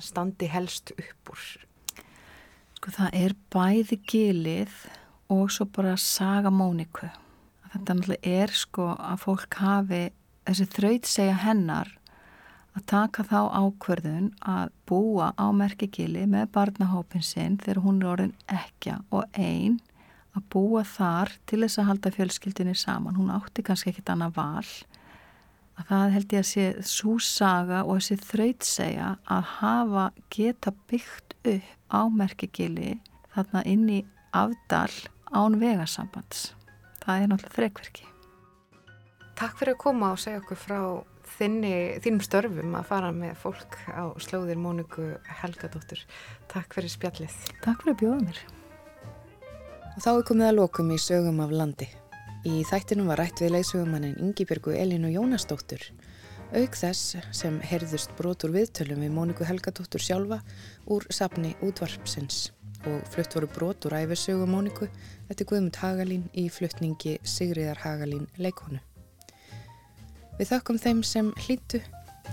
standi 0.02 0.50
helst 0.50 0.96
upp 0.96 1.32
úr? 1.36 1.44
Sko 2.80 2.96
það 2.98 3.20
er 3.22 3.38
bæði 3.54 4.00
gilið 4.10 4.82
og 5.30 5.46
svo 5.54 5.70
bara 5.70 5.94
saga 6.02 6.50
Móniku. 6.50 7.12
Þetta 7.76 7.94
náttúrulega 7.98 8.34
er 8.42 8.56
sko 8.56 8.88
að 8.96 9.22
fólk 9.26 9.56
hafi 9.60 10.02
þessi 10.48 10.66
þraut 10.72 11.10
segja 11.12 11.36
hennar 11.42 11.90
að 12.76 12.86
taka 12.88 13.26
þá 13.28 13.40
ákverðun 13.52 14.30
að 14.48 14.72
búa 14.88 15.34
á 15.36 15.46
merkigili 15.52 16.24
með 16.32 16.54
barnahópin 16.56 17.24
sinn 17.24 17.60
þegar 17.60 17.82
hún 17.84 18.00
er 18.00 18.10
orðin 18.14 18.34
ekja 18.48 19.02
og 19.12 19.28
einn 19.36 19.82
að 20.36 20.48
búa 20.56 20.86
þar 20.88 21.36
til 21.48 21.62
þess 21.66 21.82
að 21.82 21.90
halda 21.92 22.14
fjölskyldinni 22.16 22.76
saman. 22.80 23.20
Hún 23.20 23.32
átti 23.36 23.64
kannski 23.64 23.92
ekkit 23.92 24.12
annað 24.16 24.36
val 24.40 24.72
að 25.76 25.88
það 25.92 26.16
held 26.16 26.36
ég 26.36 26.44
að 26.44 26.50
sé 26.56 26.66
súsaga 26.96 27.84
og 27.84 28.00
þessi 28.00 28.22
þraut 28.24 28.68
segja 28.72 29.14
að 29.28 29.50
hafa 29.60 30.10
geta 30.32 30.76
byggt 30.88 31.36
upp 31.44 31.72
á 31.92 32.02
merkigili 32.08 33.00
þarna 33.36 33.68
inn 33.68 33.90
í 33.92 34.04
afdal 34.32 34.92
án 35.36 35.60
vegasambands. 35.60 36.54
Það 37.06 37.22
er 37.22 37.30
náttúrulega 37.30 37.54
frekverki. 37.54 38.08
Takk 39.38 39.60
fyrir 39.60 39.76
að 39.76 39.82
koma 39.84 40.14
og 40.16 40.22
segja 40.22 40.40
okkur 40.40 40.58
frá 40.58 40.80
þinni, 41.36 41.74
þínum 42.02 42.24
störfum 42.24 42.78
að 42.80 42.88
fara 42.90 43.12
með 43.14 43.36
fólk 43.44 43.78
á 43.94 44.10
slóðir 44.24 44.58
Móniku 44.58 45.12
Helgadóttur. 45.42 46.02
Takk 46.50 46.78
fyrir 46.78 46.94
spjallið. 46.94 47.36
Takk 47.62 47.84
fyrir 47.84 47.94
að 47.94 48.02
bjóða 48.02 48.24
mér. 48.24 48.42
Og 49.92 50.02
þá 50.02 50.10
er 50.16 50.26
komið 50.32 50.50
að 50.50 50.58
lokum 50.58 50.92
í 50.96 51.00
sögum 51.02 51.44
af 51.46 51.54
landi. 51.54 51.90
Í 52.46 52.66
þættinum 52.72 53.12
var 53.12 53.22
rætt 53.22 53.42
við 53.44 53.54
leysögumannin 53.54 54.18
Ingibjörgu 54.22 54.74
Elinu 54.74 55.14
Jónasdóttur. 55.14 55.86
Auk 56.56 56.78
þess 56.78 57.18
sem 57.36 57.62
herðust 57.70 58.18
brotur 58.18 58.54
viðtölum 58.56 59.06
við 59.06 59.14
Móniku 59.14 59.46
Helgadóttur 59.46 60.02
sjálfa 60.02 60.42
úr 60.90 61.06
sapni 61.14 61.54
útvarpsins 61.66 62.55
og 62.90 63.06
flutt 63.14 63.36
voru 63.36 63.50
brot 63.52 63.86
úr 63.88 63.98
æfisögu 63.98 64.48
Móniku 64.50 64.88
eftir 65.30 65.48
Guðmund 65.50 65.80
Hagalín 65.82 66.28
í 66.34 66.48
fluttningi 66.54 67.18
Sigriðar 67.24 67.82
Hagalín 67.84 68.28
leikonu. 68.38 68.82
Við 70.40 70.52
þakkum 70.52 70.82
þeim 70.82 71.04
sem 71.04 71.34
hlýtu 71.46 71.82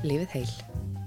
lífið 0.03 0.37
heil. 0.37 1.02